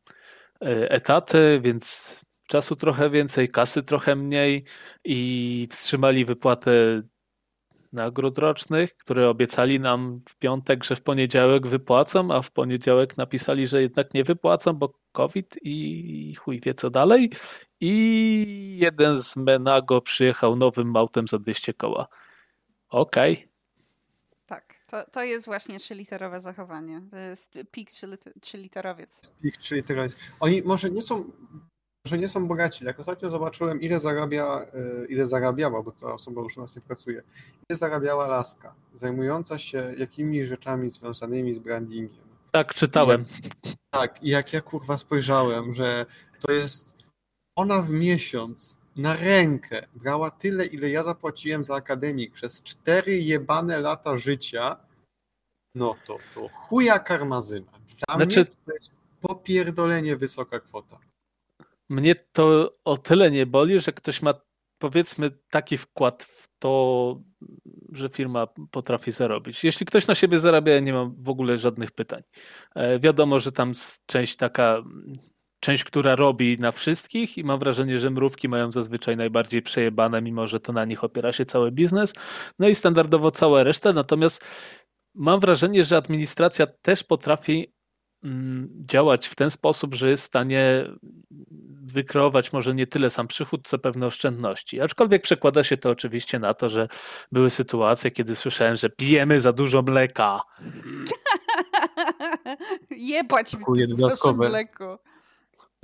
e, 0.62 0.92
etaty, 0.92 1.60
więc 1.64 2.16
czasu 2.48 2.76
trochę 2.76 3.10
więcej, 3.10 3.50
kasy 3.50 3.84
trochę 3.84 4.16
mniej 4.16 4.64
i 5.04 5.68
wstrzymali 5.72 6.26
wypłatę 6.26 7.02
nagród 7.94 8.38
rocznych, 8.38 8.98
które 8.98 9.30
obiecali 9.30 9.80
nam 9.80 10.22
w 10.30 10.36
piątek, 10.36 10.84
że 10.84 10.96
w 10.96 11.02
poniedziałek 11.02 11.68
wypłacą, 11.68 12.32
a 12.32 12.42
w 12.42 12.52
poniedziałek 12.52 13.18
napisali, 13.18 13.68
że 13.68 13.82
jednak 13.82 14.14
nie 14.14 14.24
wypłacą, 14.24 14.74
bo 14.74 14.94
COVID 15.12 15.56
i 15.62 16.36
chuj 16.36 16.60
wie 16.66 16.74
co 16.74 16.90
dalej. 16.90 17.30
I 17.82 18.78
jeden 18.80 19.18
z 19.18 19.38
Menago 19.38 20.02
przyjechał 20.02 20.56
nowym 20.56 20.96
autem 20.96 21.28
za 21.28 21.38
200 21.40 21.74
koła. 21.74 22.08
Okej, 22.90 23.34
okay. 23.34 23.47
To, 24.88 25.04
to 25.12 25.24
jest 25.24 25.46
właśnie 25.46 25.80
trzyliterowe 25.80 26.42
zachowanie. 26.42 27.02
To 27.12 27.18
jest 27.18 27.54
pik 27.72 27.90
trzyliterowiec. 28.42 29.32
Pik 29.42 29.58
trzyliterowiec. 29.58 30.16
Oni 30.40 30.62
może 30.62 30.90
nie 30.90 31.02
są 31.02 31.32
że 32.08 32.18
nie 32.18 32.28
są 32.28 32.48
bogaci. 32.48 32.86
Jak 32.86 33.00
ostatnio 33.00 33.30
zobaczyłem, 33.30 33.82
ile 33.82 34.00
zarabia, 34.00 34.66
e, 34.74 35.06
ile 35.06 35.28
zarabiała, 35.28 35.84
bo 35.84 35.92
ta 35.92 36.14
osoba 36.14 36.42
już 36.42 36.58
u 36.58 36.62
nas 36.62 36.76
nie 36.76 36.82
pracuje, 36.82 37.24
ile 37.70 37.78
zarabiała 37.78 38.28
Laska, 38.28 38.76
zajmująca 38.96 39.60
się 39.60 39.94
jakimi 39.98 40.46
rzeczami 40.46 40.90
związanymi 40.90 41.54
z 41.54 41.60
brandingiem. 41.60 42.28
Tak, 42.52 42.74
czytałem. 42.74 43.26
Jak, 43.66 43.76
tak, 43.90 44.24
i 44.24 44.30
jak 44.30 44.54
ja 44.54 44.62
kurwa 44.62 44.98
spojrzałem, 44.98 45.74
że 45.74 46.06
to 46.40 46.52
jest 46.52 46.96
ona 47.56 47.82
w 47.82 47.92
miesiąc 47.92 48.78
na 48.98 49.16
rękę 49.16 49.88
brała 49.94 50.32
tyle, 50.32 50.66
ile 50.66 50.90
ja 50.90 51.04
zapłaciłem 51.04 51.64
za 51.64 51.76
akademik 51.76 52.34
przez 52.34 52.64
cztery 52.64 53.18
jebane 53.18 53.80
lata 53.80 54.18
życia, 54.18 54.76
no 55.76 55.96
to, 56.08 56.18
to 56.36 56.48
chuja 56.48 57.00
karmazyna. 57.00 57.72
Dla 58.08 58.16
znaczy, 58.16 58.40
mnie 58.40 58.56
to 58.66 58.74
jest 58.74 58.92
popierdolenie 59.22 60.18
wysoka 60.18 60.60
kwota. 60.60 61.00
Mnie 61.90 62.16
to 62.16 62.74
o 62.86 62.98
tyle 62.98 63.32
nie 63.32 63.46
boli, 63.46 63.80
że 63.80 63.94
ktoś 63.94 64.22
ma 64.22 64.34
powiedzmy 64.78 65.32
taki 65.50 65.78
wkład 65.78 66.24
w 66.24 66.48
to, 66.60 67.22
że 67.92 68.10
firma 68.10 68.48
potrafi 68.72 69.12
zarobić. 69.12 69.64
Jeśli 69.64 69.86
ktoś 69.86 70.08
na 70.08 70.16
siebie 70.16 70.40
zarabia, 70.40 70.74
ja 70.74 70.80
nie 70.80 70.94
mam 70.94 71.16
w 71.24 71.30
ogóle 71.30 71.58
żadnych 71.58 71.92
pytań. 71.92 72.24
E, 72.76 73.00
wiadomo, 73.00 73.40
że 73.40 73.52
tam 73.52 73.74
część 74.06 74.36
taka 74.36 74.84
część, 75.60 75.84
która 75.84 76.16
robi 76.16 76.58
na 76.60 76.72
wszystkich 76.72 77.38
i 77.38 77.44
mam 77.44 77.60
wrażenie, 77.60 78.00
że 78.00 78.10
mrówki 78.10 78.50
mają 78.50 78.72
zazwyczaj 78.72 79.18
najbardziej 79.18 79.62
przejebane, 79.62 80.22
mimo 80.22 80.48
że 80.48 80.60
to 80.60 80.74
na 80.74 80.86
nich 80.86 81.04
opiera 81.04 81.34
się 81.34 81.46
cały 81.46 81.72
biznes. 81.72 82.14
No 82.60 82.68
i 82.68 82.76
standardowo 82.76 83.32
cała 83.32 83.64
reszta, 83.64 83.94
natomiast 83.94 84.46
mam 85.16 85.40
wrażenie, 85.40 85.84
że 85.84 85.98
administracja 85.98 86.68
też 86.82 87.04
potrafi 87.04 87.74
mm, 88.24 88.70
działać 88.90 89.28
w 89.28 89.36
ten 89.36 89.50
sposób, 89.50 89.96
że 89.96 90.10
jest 90.10 90.24
w 90.24 90.28
stanie 90.28 90.86
wykreować 91.94 92.54
może 92.54 92.76
nie 92.76 92.88
tyle 92.88 93.10
sam 93.10 93.28
przychód, 93.28 93.68
co 93.68 93.80
pewne 93.80 94.08
oszczędności. 94.08 94.82
Aczkolwiek 94.82 95.22
przekłada 95.22 95.64
się 95.64 95.78
to 95.78 95.90
oczywiście 95.90 96.40
na 96.40 96.54
to, 96.54 96.70
że 96.70 96.88
były 97.32 97.50
sytuacje, 97.50 98.12
kiedy 98.12 98.36
słyszałem, 98.36 98.76
że 98.76 98.90
pijemy 98.90 99.42
za 99.42 99.54
dużo 99.54 99.82
mleka. 99.82 100.42
Jebać 102.90 103.54
mi 103.54 103.88
dodatkowe 103.88 104.50
mleko. 104.50 105.00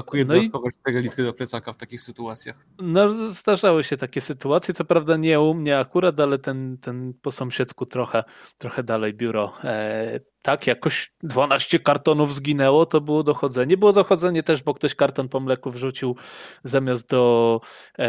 Brakuje 0.04 0.26
no 0.26 0.34
dodatkowo 0.34 0.70
i... 0.70 0.72
4 0.82 1.02
litry 1.02 1.24
do 1.24 1.34
plecaka 1.34 1.74
w 1.74 1.78
takich 1.78 2.02
sytuacjach. 2.02 2.66
No, 2.80 3.10
zdarzały 3.10 3.84
się 3.84 3.98
takie 3.98 4.22
sytuacje, 4.22 4.74
co 4.74 4.86
prawda 4.86 5.18
nie 5.18 5.40
u 5.40 5.54
mnie 5.54 5.80
akurat, 5.80 6.20
ale 6.20 6.40
ten, 6.40 6.78
ten 6.78 7.14
po 7.22 7.32
sąsiedzku 7.32 7.86
trochę, 7.86 8.24
trochę 8.58 8.84
dalej 8.84 9.14
biuro 9.14 9.54
e, 9.64 10.20
tak, 10.44 10.68
jakoś 10.68 11.14
12 11.24 11.80
kartonów 11.80 12.34
zginęło, 12.36 12.86
to 12.86 13.02
było 13.02 13.24
dochodzenie. 13.24 13.78
Było 13.78 13.94
dochodzenie 13.94 14.44
też, 14.44 14.64
bo 14.64 14.74
ktoś 14.74 14.96
karton 14.96 15.30
po 15.30 15.40
mleku 15.40 15.72
wrzucił 15.72 16.16
zamiast 16.64 17.10
do 17.10 17.62
e, 18.00 18.08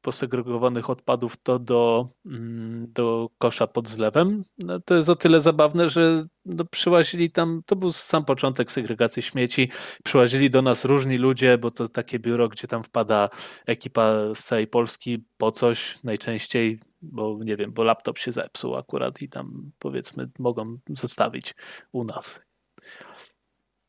posegregowanych 0.00 0.90
odpadów, 0.90 1.36
to 1.42 1.58
do, 1.58 2.08
mm, 2.26 2.86
do 2.94 3.28
kosza 3.38 3.66
pod 3.66 3.88
zlewem. 3.88 4.44
No, 4.58 4.80
to 4.80 4.94
jest 4.94 5.08
o 5.08 5.16
tyle 5.16 5.40
zabawne, 5.40 5.88
że 5.88 6.24
no, 6.44 6.64
przyłazili 6.64 7.30
tam, 7.30 7.62
to 7.66 7.76
był 7.76 7.92
sam 7.92 8.24
początek 8.24 8.72
segregacji 8.72 9.22
śmieci, 9.22 9.70
przyłazili 10.04 10.50
do 10.50 10.62
nas 10.62 10.84
różni 10.84 11.18
ludzie, 11.18 11.58
bo 11.58 11.70
to 11.70 11.88
takie 11.88 12.18
biuro, 12.18 12.48
gdzie 12.48 12.68
tam 12.68 12.84
wpada 12.84 13.28
ekipa 13.66 14.12
z 14.34 14.44
całej 14.44 14.66
Polski 14.66 15.26
po 15.36 15.52
coś, 15.52 15.98
najczęściej 16.04 16.80
bo 17.12 17.38
nie 17.44 17.56
wiem, 17.56 17.72
bo 17.72 17.82
laptop 17.82 18.18
się 18.18 18.32
zepsuł 18.32 18.76
akurat 18.76 19.22
i 19.22 19.28
tam 19.28 19.72
powiedzmy 19.78 20.30
mogą 20.38 20.78
zostawić 20.88 21.54
u 21.92 22.04
nas. 22.04 22.42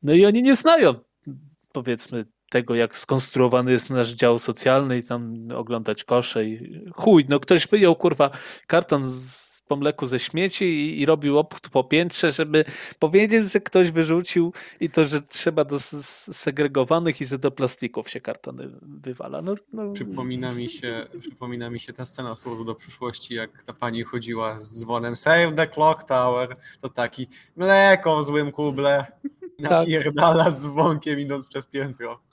No 0.01 0.13
i 0.13 0.25
oni 0.25 0.43
nie 0.43 0.55
znają 0.55 0.95
powiedzmy 1.71 2.25
tego, 2.49 2.75
jak 2.75 2.95
skonstruowany 2.95 3.71
jest 3.71 3.89
nasz 3.89 4.09
dział 4.09 4.39
socjalny 4.39 4.97
i 4.97 5.03
tam 5.03 5.51
oglądać 5.55 6.03
kosze 6.03 6.45
i 6.45 6.83
chuj, 6.95 7.25
no 7.29 7.39
ktoś 7.39 7.67
wyjął 7.67 7.95
kurwa 7.95 8.29
karton 8.67 9.09
z 9.09 9.57
po 9.67 9.75
mleku 9.75 10.07
ze 10.07 10.19
śmieci 10.19 10.65
i, 10.65 11.01
i 11.01 11.05
robił 11.05 11.37
obchód 11.37 11.69
po 11.69 11.83
piętrze, 11.83 12.31
żeby 12.31 12.65
powiedzieć, 12.99 13.51
że 13.51 13.59
ktoś 13.59 13.91
wyrzucił 13.91 14.53
i 14.79 14.89
to, 14.89 15.05
że 15.05 15.21
trzeba 15.21 15.63
do 15.63 15.79
segregowanych 15.79 17.21
i 17.21 17.25
że 17.25 17.39
do 17.39 17.51
plastików 17.51 18.09
się 18.09 18.21
kartony 18.21 18.69
wywala. 18.81 19.41
No, 19.41 19.55
no. 19.73 19.91
Przypomina, 19.91 20.53
mi 20.53 20.69
się, 20.69 21.07
przypomina 21.21 21.69
mi 21.69 21.79
się 21.79 21.93
ta 21.93 22.05
scena 22.05 22.35
z 22.35 22.41
powrotu 22.41 22.65
do 22.65 22.75
przyszłości, 22.75 23.33
jak 23.33 23.63
ta 23.63 23.73
pani 23.73 24.03
chodziła 24.03 24.59
z 24.59 24.79
dzwonem 24.79 25.15
Save 25.15 25.55
the 25.55 25.67
Clock 25.67 26.03
Tower, 26.03 26.55
to 26.81 26.89
taki 26.89 27.27
mleko 27.55 28.19
w 28.19 28.25
złym 28.25 28.51
kuble, 28.51 29.05
tak. 29.63 29.71
napierdala 29.71 30.45
tak. 30.45 30.53
dzwonkiem 30.53 31.19
idąc 31.19 31.45
przez 31.45 31.67
piętro. 31.67 32.26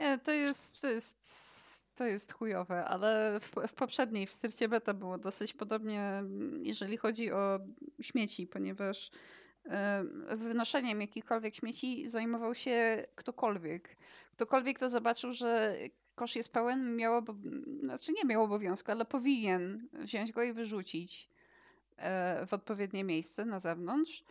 Nie, 0.00 0.18
to 0.18 0.32
jest, 0.32 0.80
to 0.80 0.86
jest 0.86 1.48
to 1.94 2.06
jest 2.06 2.32
chujowe, 2.32 2.84
ale 2.84 3.40
w, 3.40 3.54
w, 3.68 3.72
poprzedniej, 3.72 4.26
w 4.26 4.32
Styrcie 4.32 4.68
Beta 4.68 4.94
było 4.94 5.18
dosyć 5.18 5.54
podobnie, 5.54 6.22
jeżeli 6.62 6.96
chodzi 6.96 7.32
o 7.32 7.58
śmieci, 8.00 8.46
ponieważ 8.46 9.10
wynoszeniem 10.36 11.00
jakichkolwiek 11.00 11.54
śmieci 11.54 12.08
zajmował 12.08 12.54
się 12.54 13.06
ktokolwiek. 13.14 13.96
Ktokolwiek, 14.32 14.76
kto 14.76 14.90
zobaczył, 14.90 15.32
że 15.32 15.76
kosz 16.14 16.36
jest 16.36 16.52
pełen, 16.52 16.96
miał, 16.96 17.24
znaczy 17.82 18.12
nie 18.12 18.24
miał 18.24 18.42
obowiązku, 18.42 18.90
ale 18.90 19.04
powinien 19.04 19.88
wziąć 19.92 20.32
go 20.32 20.42
i 20.42 20.52
wyrzucić 20.52 21.30
e, 21.96 22.46
w 22.46 22.52
odpowiednie 22.52 23.04
miejsce 23.04 23.44
na 23.44 23.58
zewnątrz. 23.60 24.24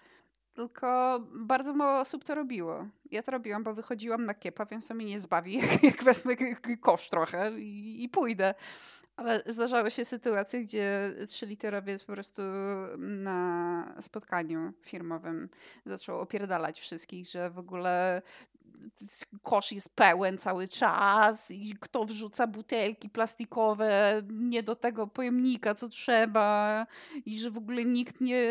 Tylko 0.57 1.19
bardzo 1.33 1.73
mało 1.73 1.99
osób 1.99 2.23
to 2.23 2.35
robiło. 2.35 2.87
Ja 3.11 3.23
to 3.23 3.31
robiłam, 3.31 3.63
bo 3.63 3.73
wychodziłam 3.73 4.25
na 4.25 4.33
kiepa, 4.33 4.65
więc 4.65 4.87
to 4.87 4.93
mnie 4.93 5.05
nie 5.05 5.19
zbawi, 5.19 5.53
jak, 5.53 5.83
jak 5.93 6.03
wezmę 6.03 6.35
kosz 6.81 7.09
trochę 7.09 7.59
i, 7.59 8.03
i 8.03 8.09
pójdę. 8.09 8.53
Ale 9.17 9.43
zdarzały 9.45 9.91
się 9.91 10.05
sytuacje, 10.05 10.61
gdzie 10.61 11.13
trzyliterowiec 11.27 12.03
po 12.03 12.13
prostu 12.13 12.41
na 12.97 13.95
spotkaniu 13.99 14.73
firmowym 14.81 15.49
zaczął 15.85 16.19
opierdalać 16.19 16.79
wszystkich, 16.79 17.27
że 17.27 17.49
w 17.49 17.59
ogóle 17.59 18.21
kosz 19.41 19.71
jest 19.71 19.95
pełen 19.95 20.37
cały 20.37 20.67
czas 20.67 21.51
i 21.51 21.75
kto 21.79 22.05
wrzuca 22.05 22.47
butelki 22.47 23.09
plastikowe 23.09 24.21
nie 24.29 24.63
do 24.63 24.75
tego 24.75 25.07
pojemnika, 25.07 25.73
co 25.73 25.89
trzeba 25.89 26.85
i 27.25 27.39
że 27.39 27.51
w 27.51 27.57
ogóle 27.57 27.85
nikt 27.85 28.21
nie 28.21 28.47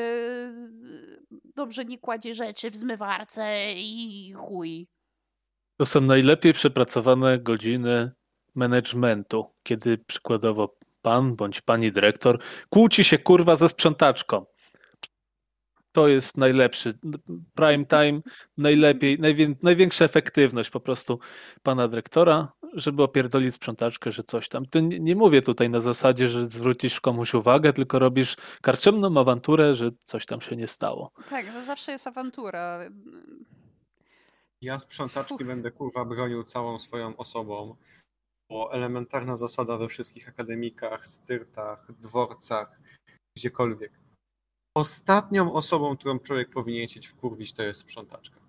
dobrze 1.54 1.84
nie 1.84 1.98
kładzie 1.98 2.34
rzeczy 2.34 2.70
w 2.70 2.76
zmywarce 2.76 3.72
i 3.72 4.32
chuj. 4.36 4.88
To 5.76 5.86
są 5.86 6.00
najlepiej 6.00 6.52
przepracowane 6.52 7.38
godziny 7.38 8.12
managementu, 8.56 9.44
kiedy 9.62 9.98
przykładowo 9.98 10.76
pan 11.02 11.36
bądź 11.36 11.60
pani 11.60 11.92
dyrektor 11.92 12.38
kłóci 12.68 13.04
się 13.04 13.18
kurwa 13.18 13.56
ze 13.56 13.68
sprzątaczką 13.68 14.46
to 15.96 16.08
jest 16.08 16.36
najlepszy. 16.36 16.98
Prime 17.54 17.86
time, 17.86 18.20
najlepiej, 18.58 19.18
najwię, 19.20 19.54
największa 19.62 20.04
efektywność 20.04 20.70
po 20.70 20.80
prostu 20.80 21.18
pana 21.62 21.88
dyrektora, 21.88 22.52
żeby 22.72 23.02
opierdolić 23.02 23.54
sprzątaczkę, 23.54 24.12
że 24.12 24.22
coś 24.22 24.48
tam. 24.48 24.66
To 24.66 24.80
nie, 24.80 25.00
nie, 25.00 25.16
mówię 25.16 25.42
tutaj 25.42 25.70
na 25.70 25.80
zasadzie, 25.80 26.28
że 26.28 26.46
zwrócisz 26.46 27.00
komuś 27.00 27.34
uwagę, 27.34 27.72
tylko 27.72 27.98
robisz 27.98 28.36
karczemną 28.62 29.20
awanturę, 29.20 29.74
że 29.74 29.90
coś 30.04 30.26
tam 30.26 30.40
się 30.40 30.56
nie 30.56 30.66
stało. 30.66 31.12
Tak, 31.30 31.46
to 31.46 31.64
zawsze 31.64 31.92
jest 31.92 32.06
awantura. 32.06 32.80
Ja 34.60 34.78
sprzątaczki 34.78 35.34
Uch. 35.34 35.46
będę 35.46 35.70
kurwa 35.70 36.04
bronił 36.04 36.44
całą 36.44 36.78
swoją 36.78 37.16
osobą, 37.16 37.76
bo 38.50 38.72
elementarna 38.72 39.36
zasada 39.36 39.78
we 39.78 39.88
wszystkich 39.88 40.28
akademikach, 40.28 41.06
styrtach, 41.06 41.92
dworcach, 41.92 42.80
gdziekolwiek 43.36 43.92
Ostatnią 44.76 45.52
osobą, 45.52 45.96
którą 45.96 46.18
człowiek 46.18 46.50
powinien 46.50 46.88
chcieć 46.88 47.06
wkurwić, 47.06 47.52
to 47.52 47.62
jest 47.62 47.80
sprzątaczka. 47.80 48.40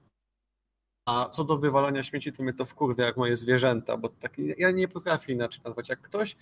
A 1.09 1.29
co 1.29 1.43
do 1.43 1.57
wywalania 1.57 2.03
śmieci, 2.03 2.33
to 2.33 2.43
mnie 2.43 2.53
to 2.53 2.65
wkurwia 2.65 3.05
jak 3.05 3.17
moje 3.17 3.35
zwierzęta, 3.35 3.97
bo 3.97 4.09
tak, 4.09 4.37
ja 4.37 4.71
nie 4.71 4.87
potrafię 4.87 5.33
inaczej 5.33 5.61
nazwać. 5.63 5.89
Jak 5.89 6.01
ktoś 6.01 6.35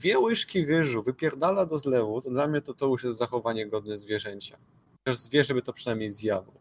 dwie 0.00 0.18
łyżki 0.18 0.66
ryżu 0.66 1.02
wypierdala 1.02 1.66
do 1.66 1.78
zlewu, 1.78 2.20
to 2.20 2.30
dla 2.30 2.46
mnie 2.46 2.60
to, 2.60 2.74
to 2.74 2.86
już 2.86 3.04
jest 3.04 3.18
zachowanie 3.18 3.66
godne 3.66 3.96
zwierzęcia. 3.96 4.58
Chociaż 5.04 5.20
zwierzę 5.20 5.54
by 5.54 5.62
to 5.62 5.72
przynajmniej 5.72 6.10
zjadło. 6.10 6.60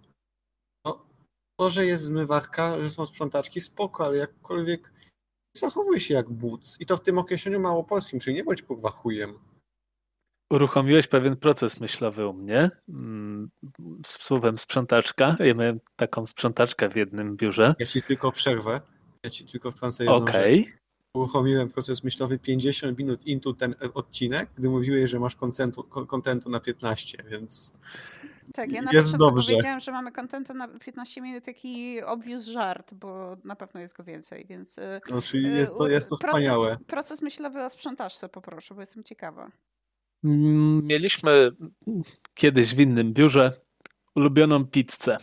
No, 0.86 1.06
to, 1.60 1.70
że 1.70 1.86
jest 1.86 2.04
zmywarka, 2.04 2.80
że 2.80 2.90
są 2.90 3.06
sprzątaczki, 3.06 3.62
spoko, 3.62 4.06
ale 4.06 4.18
jakkolwiek 4.18 4.92
zachowuj 5.60 6.00
się 6.00 6.14
jak 6.14 6.30
buc. 6.30 6.78
I 6.80 6.86
to 6.86 6.98
w 6.98 7.02
tym 7.02 7.18
określeniu 7.18 7.60
małopolskim, 7.60 8.20
czyli 8.20 8.36
nie 8.36 8.44
bądź 8.44 8.62
kurwa 8.62 8.90
chujem 8.90 9.40
uruchomiłeś 10.50 11.08
pewien 11.08 11.36
proces 11.36 11.80
myślowy 11.80 12.28
u 12.28 12.34
mnie 12.34 12.70
mm, 12.90 13.50
z 14.06 14.24
słowem 14.24 14.58
sprzątaczka. 14.58 15.36
Ja 15.40 15.54
miałem 15.54 15.80
taką 15.96 16.26
sprzątaczkę 16.26 16.90
w 16.90 16.96
jednym 16.96 17.38
biurze. 17.38 17.76
Ja 17.80 17.86
ci 17.86 18.02
tylko 18.02 18.32
przerwę. 18.32 18.82
Ja 19.24 19.30
ci 19.30 19.46
tylko 19.46 19.72
wtrącę 19.72 20.04
jedną 20.04 20.16
Okej. 20.18 20.62
Okay. 20.62 20.74
Uruchomiłem 21.14 21.68
proces 21.68 22.04
myślowy 22.04 22.40
50 22.40 22.98
minut 22.98 23.26
into 23.26 23.54
ten 23.54 23.76
odcinek, 23.94 24.50
gdy 24.56 24.70
mówiłeś, 24.70 25.10
że 25.10 25.20
masz 25.20 25.36
kontentu, 25.36 25.84
kontentu 25.84 26.50
na 26.50 26.60
15, 26.60 27.24
więc 27.32 27.74
tak, 28.54 28.72
ja 28.72 28.82
na 28.82 28.92
jest 28.92 29.18
dobrze. 29.18 29.52
powiedziałem, 29.52 29.80
że 29.80 29.92
mamy 29.92 30.12
kontentu 30.12 30.54
na 30.54 30.68
15 30.68 31.22
minut, 31.22 31.46
taki 31.46 32.02
obvious 32.04 32.46
żart, 32.46 32.94
bo 32.94 33.38
na 33.44 33.56
pewno 33.56 33.80
jest 33.80 33.98
go 33.98 34.04
więcej, 34.04 34.46
więc... 34.50 34.80
No, 35.10 35.22
czyli 35.22 35.44
jest 35.44 35.78
to, 35.78 35.88
jest 35.88 36.10
to 36.10 36.18
proces, 36.18 36.42
wspaniałe. 36.42 36.78
Proces 36.88 37.22
myślowy 37.22 37.64
o 37.64 37.70
sprzątaczce 37.70 38.30
poproszę, 38.30 38.76
bo 38.76 38.82
jestem 38.82 39.04
ciekawa. 39.04 39.52
Mieliśmy 40.84 41.52
kiedyś 42.34 42.76
w 42.76 42.80
innym 42.80 43.14
biurze 43.14 43.52
ulubioną 44.16 44.66
pizzę 44.66 45.18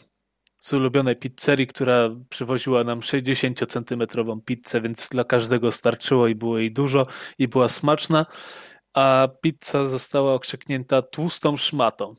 z 0.65 0.73
ulubionej 0.73 1.17
pizzerii, 1.17 1.67
która 1.67 2.11
przywoziła 2.29 2.85
nam 2.85 3.01
60-centymetrową 3.01 4.41
pizzę, 4.45 4.81
więc 4.81 5.09
dla 5.09 5.25
każdego 5.25 5.73
starczyło 5.73 6.29
i 6.29 6.35
było 6.35 6.59
jej 6.59 6.73
dużo 6.73 7.07
i 7.39 7.49
była 7.49 7.69
smaczna, 7.69 8.27
a 8.95 9.29
pizza 9.43 9.87
została 9.87 10.35
okrzyknięta 10.35 11.03
tłustą 11.03 11.57
szmatą, 11.57 12.15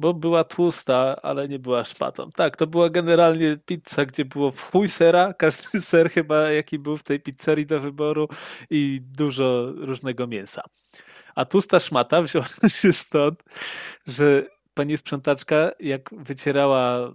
bo 0.00 0.14
była 0.14 0.44
tłusta, 0.44 1.22
ale 1.22 1.48
nie 1.48 1.58
była 1.58 1.84
szmatą. 1.84 2.30
Tak, 2.30 2.56
to 2.56 2.66
była 2.66 2.90
generalnie 2.90 3.56
pizza, 3.66 4.04
gdzie 4.06 4.24
było 4.24 4.50
w 4.50 4.70
chuj 4.70 4.88
sera, 4.88 5.34
każdy 5.34 5.80
ser 5.90 6.10
chyba 6.10 6.50
jaki 6.50 6.78
był 6.78 6.96
w 6.96 7.02
tej 7.02 7.20
pizzerii 7.20 7.66
do 7.66 7.80
wyboru 7.80 8.28
i 8.70 9.00
dużo 9.02 9.72
różnego 9.76 10.26
mięsa. 10.26 10.62
A 11.34 11.44
tłusta 11.44 11.80
szmata 11.80 12.22
wzięła 12.22 12.46
się 12.68 12.92
stąd, 12.92 13.42
że 14.06 14.46
pani 14.74 14.96
sprzątaczka, 14.96 15.70
jak 15.80 16.10
wycierała 16.12 17.14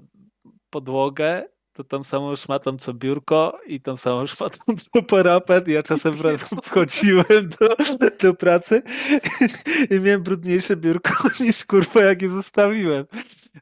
podłogę, 0.69 1.43
to 1.75 1.83
tą 1.83 2.03
samą 2.03 2.35
szmatą 2.35 2.77
co 2.77 2.93
biurko 2.93 3.59
i 3.67 3.81
tą 3.81 3.97
samą 3.97 4.27
szmatą 4.27 4.57
co 4.93 5.03
parapet. 5.03 5.67
Ja 5.67 5.83
czasem 5.83 6.17
wchodziłem 6.63 7.49
do, 7.59 7.75
do 8.21 8.33
pracy 8.33 8.81
i 9.91 9.99
miałem 9.99 10.23
brudniejsze 10.23 10.75
biurko 10.75 11.13
niż 11.39 11.65
kurwa 11.65 12.01
jak 12.01 12.21
je 12.21 12.29
zostawiłem. 12.29 13.05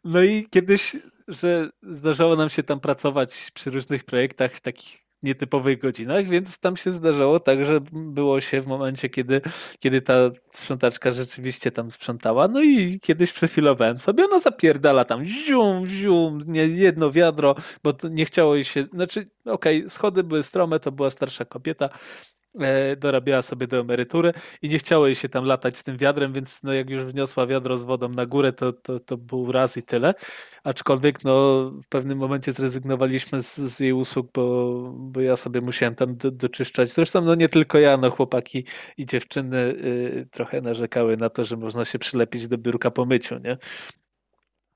No 0.03 0.23
i 0.23 0.47
kiedyś, 0.49 0.95
że 1.27 1.69
zdarzało 1.83 2.35
nam 2.35 2.49
się 2.49 2.63
tam 2.63 2.79
pracować 2.79 3.51
przy 3.53 3.69
różnych 3.69 4.03
projektach 4.03 4.59
takich 4.59 5.02
nietypowych 5.23 5.79
godzinach, 5.79 6.25
więc 6.25 6.59
tam 6.59 6.77
się 6.77 6.91
zdarzało 6.91 7.39
tak, 7.39 7.65
że 7.65 7.79
było 7.91 8.41
się 8.41 8.61
w 8.61 8.67
momencie, 8.67 9.09
kiedy, 9.09 9.41
kiedy 9.79 10.01
ta 10.01 10.13
sprzątaczka 10.51 11.11
rzeczywiście 11.11 11.71
tam 11.71 11.91
sprzątała. 11.91 12.47
No 12.47 12.63
i 12.63 12.99
kiedyś 12.99 13.33
przefilowałem 13.33 13.99
sobie, 13.99 14.25
ona 14.25 14.39
zapierdala 14.39 15.05
tam 15.05 15.25
zium, 15.25 15.87
zium, 15.87 16.39
nie, 16.47 16.67
jedno 16.67 17.11
wiadro, 17.11 17.55
bo 17.83 17.93
nie 18.09 18.25
chciało 18.25 18.55
jej 18.55 18.63
się, 18.63 18.85
znaczy 18.93 19.25
okej, 19.45 19.77
okay, 19.77 19.89
schody 19.89 20.23
były 20.23 20.43
strome, 20.43 20.79
to 20.79 20.91
była 20.91 21.09
starsza 21.09 21.45
kobieta, 21.45 21.89
dorabiała 22.97 23.41
sobie 23.41 23.67
do 23.67 23.79
emerytury 23.79 24.33
i 24.61 24.69
nie 24.69 24.77
chciało 24.77 25.05
jej 25.05 25.15
się 25.15 25.29
tam 25.29 25.45
latać 25.45 25.77
z 25.77 25.83
tym 25.83 25.97
wiadrem, 25.97 26.33
więc 26.33 26.63
no 26.63 26.73
jak 26.73 26.89
już 26.89 27.03
wniosła 27.03 27.47
wiadro 27.47 27.77
z 27.77 27.83
wodą 27.83 28.09
na 28.09 28.25
górę, 28.25 28.53
to, 28.53 28.73
to, 28.73 28.99
to 28.99 29.17
był 29.17 29.51
raz 29.51 29.77
i 29.77 29.83
tyle. 29.83 30.13
Aczkolwiek 30.63 31.23
no, 31.23 31.63
w 31.83 31.87
pewnym 31.87 32.17
momencie 32.17 32.51
zrezygnowaliśmy 32.53 33.41
z, 33.41 33.55
z 33.55 33.79
jej 33.79 33.93
usług, 33.93 34.27
bo, 34.33 34.73
bo 34.97 35.21
ja 35.21 35.35
sobie 35.35 35.61
musiałem 35.61 35.95
tam 35.95 36.17
do, 36.17 36.31
doczyszczać. 36.31 36.93
Zresztą 36.93 37.21
no 37.21 37.35
nie 37.35 37.49
tylko 37.49 37.79
ja, 37.79 37.97
no 37.97 38.09
chłopaki 38.09 38.65
i 38.97 39.05
dziewczyny 39.05 39.57
y, 39.57 40.27
trochę 40.31 40.61
narzekały 40.61 41.17
na 41.17 41.29
to, 41.29 41.43
że 41.45 41.57
można 41.57 41.85
się 41.85 41.99
przylepić 41.99 42.47
do 42.47 42.57
biurka 42.57 42.91
po 42.91 43.05
myciu, 43.05 43.37
nie? 43.37 43.57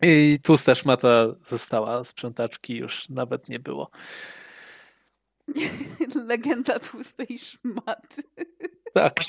I 0.02 0.38
tłusta 0.44 0.76
szmata 0.76 1.26
została, 1.46 2.04
sprzątaczki 2.04 2.76
już 2.76 3.10
nawet 3.10 3.50
nie 3.50 3.60
było. 3.60 3.90
Legenda 6.28 6.80
tłustej 6.80 7.38
szmaty. 7.38 8.24
Tak. 8.94 9.20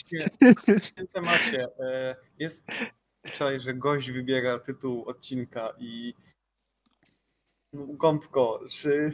w 0.80 0.92
tym 0.92 1.06
temacie 1.06 1.68
e, 1.80 2.16
jest 2.38 2.66
wczoraj, 3.26 3.60
że 3.60 3.74
gość 3.74 4.10
wybiera 4.10 4.58
tytuł 4.58 5.04
odcinka 5.08 5.74
i 5.78 6.14
no, 7.72 7.86
gąbko, 7.86 8.60
czy 8.70 9.12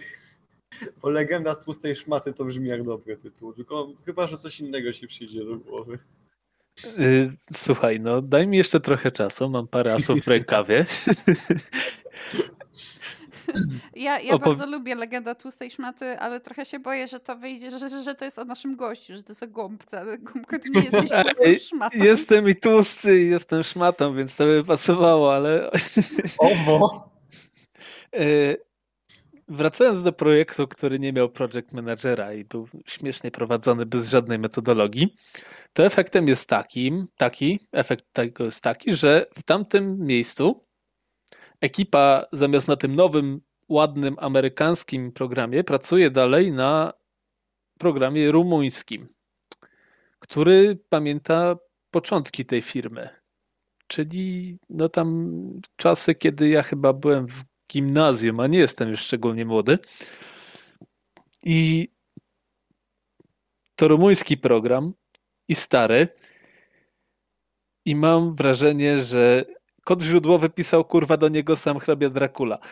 Bo 1.02 1.10
legenda 1.10 1.54
tłustej 1.54 1.96
szmaty 1.96 2.32
to 2.32 2.44
brzmi 2.44 2.68
jak 2.68 2.82
dobry 2.82 3.16
tytuł, 3.16 3.52
tylko 3.52 3.92
chyba, 4.04 4.26
że 4.26 4.36
coś 4.36 4.60
innego 4.60 4.92
się 4.92 5.06
przyjdzie 5.06 5.44
do 5.44 5.56
głowy. 5.56 5.98
Y, 6.98 7.28
słuchaj, 7.38 8.00
no 8.00 8.22
daj 8.22 8.46
mi 8.46 8.56
jeszcze 8.56 8.80
trochę 8.80 9.10
czasu, 9.10 9.48
mam 9.48 9.68
parę 9.68 9.94
asów 9.94 10.20
w 10.20 10.28
rękawie. 10.28 10.86
Ja, 13.96 14.20
ja 14.20 14.34
Opow... 14.34 14.48
bardzo 14.48 14.66
lubię 14.66 14.94
Legenda 14.94 15.34
Tłustej 15.34 15.70
Szmaty, 15.70 16.18
ale 16.18 16.40
trochę 16.40 16.64
się 16.64 16.78
boję, 16.78 17.06
że 17.06 17.20
to 17.20 17.36
wyjdzie, 17.36 17.70
że, 17.70 18.02
że 18.02 18.14
to 18.14 18.24
jest 18.24 18.38
o 18.38 18.44
naszym 18.44 18.76
gościu, 18.76 19.16
że 19.16 19.22
to 19.22 19.28
jest 19.28 19.42
o 19.42 19.48
gąbce, 19.48 20.00
ale 20.00 20.18
gąbka 20.18 20.58
to 20.58 20.64
nie 20.74 20.80
jest 20.80 20.96
tłustą 21.00 21.66
szmatą. 21.68 21.98
Jestem 22.04 22.48
i 22.48 22.54
tłusty 22.54 23.22
i 23.22 23.30
jestem 23.30 23.62
szmatą, 23.62 24.14
więc 24.14 24.36
to 24.36 24.44
by 24.44 24.64
pasowało, 24.64 25.34
ale... 25.34 25.70
Obo! 26.38 27.10
Y, 28.16 28.56
wracając 29.48 30.02
do 30.02 30.12
projektu, 30.12 30.68
który 30.68 30.98
nie 30.98 31.12
miał 31.12 31.28
project 31.28 31.72
managera 31.72 32.34
i 32.34 32.44
był 32.44 32.68
śmiesznie 32.86 33.30
prowadzony 33.30 33.86
bez 33.86 34.08
żadnej 34.08 34.38
metodologii, 34.38 35.16
to 35.72 35.86
efektem 35.86 36.28
jest 36.28 36.48
takim, 36.48 37.06
taki, 37.16 37.60
efekt 37.72 38.04
tego 38.12 38.44
jest 38.44 38.62
taki, 38.62 38.94
że 38.94 39.26
w 39.34 39.42
tamtym 39.42 40.06
miejscu 40.06 40.64
ekipa 41.64 42.26
zamiast 42.32 42.68
na 42.68 42.76
tym 42.76 42.96
nowym, 42.96 43.40
ładnym 43.68 44.16
amerykańskim 44.18 45.12
programie 45.12 45.64
pracuje 45.64 46.10
dalej 46.10 46.52
na 46.52 46.92
programie 47.78 48.32
rumuńskim, 48.32 49.08
który 50.18 50.78
pamięta 50.88 51.56
początki 51.90 52.44
tej 52.44 52.62
firmy. 52.62 53.08
Czyli 53.86 54.58
no 54.68 54.88
tam 54.88 55.36
czasy, 55.76 56.14
kiedy 56.14 56.48
ja 56.48 56.62
chyba 56.62 56.92
byłem 56.92 57.26
w 57.26 57.44
gimnazjum, 57.72 58.40
a 58.40 58.46
nie 58.46 58.58
jestem 58.58 58.88
już 58.88 59.00
szczególnie 59.00 59.44
młody. 59.44 59.78
I 61.44 61.88
to 63.76 63.88
rumuński 63.88 64.36
program 64.36 64.92
i 65.48 65.54
stary. 65.54 66.08
I 67.84 67.96
mam 67.96 68.34
wrażenie, 68.34 68.98
że 68.98 69.44
kod 69.84 70.02
źródłowy 70.02 70.50
pisał 70.50 70.84
kurwa 70.84 71.16
do 71.16 71.28
niego 71.28 71.56
sam 71.56 71.78
hrabia 71.78 72.08
Dracula. 72.10 72.58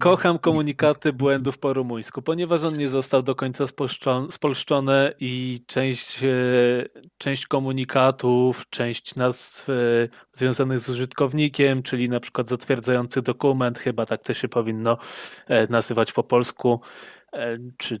Kocham 0.00 0.38
komunikaty 0.38 1.12
błędów 1.12 1.58
po 1.58 1.72
rumuńsku, 1.72 2.22
ponieważ 2.22 2.64
on 2.64 2.78
nie 2.78 2.88
został 2.88 3.22
do 3.22 3.34
końca 3.34 3.64
spolszczony 4.30 5.14
i 5.20 5.60
część, 5.66 6.24
e, 6.24 6.28
część 7.18 7.46
komunikatów, 7.46 8.68
część 8.70 9.14
nazw 9.14 9.68
e, 9.68 9.72
związanych 10.32 10.80
z 10.80 10.88
użytkownikiem, 10.88 11.82
czyli 11.82 12.08
na 12.08 12.20
przykład 12.20 12.46
zatwierdzający 12.46 13.22
dokument, 13.22 13.78
chyba 13.78 14.06
tak 14.06 14.22
to 14.22 14.34
się 14.34 14.48
powinno 14.48 14.98
e, 15.46 15.66
nazywać 15.66 16.12
po 16.12 16.22
polsku, 16.22 16.80
czy 17.76 17.98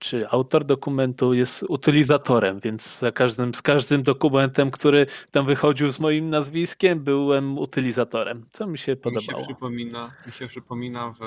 czy 0.00 0.28
autor 0.28 0.64
dokumentu 0.64 1.34
jest 1.34 1.62
utylizatorem, 1.68 2.60
więc 2.60 2.98
za 2.98 3.12
każdym, 3.12 3.54
z 3.54 3.62
każdym 3.62 4.02
dokumentem, 4.02 4.70
który 4.70 5.06
tam 5.30 5.46
wychodził 5.46 5.92
z 5.92 6.00
moim 6.00 6.30
nazwiskiem, 6.30 7.00
byłem 7.04 7.58
utylizatorem, 7.58 8.46
co 8.50 8.66
mi 8.66 8.78
się 8.78 8.96
podobało. 8.96 9.38
Mi 9.38 9.44
się 9.44 9.54
przypomina, 9.54 10.12
mi 10.26 10.32
się 10.32 10.46
przypomina 10.46 11.10
w, 11.10 11.18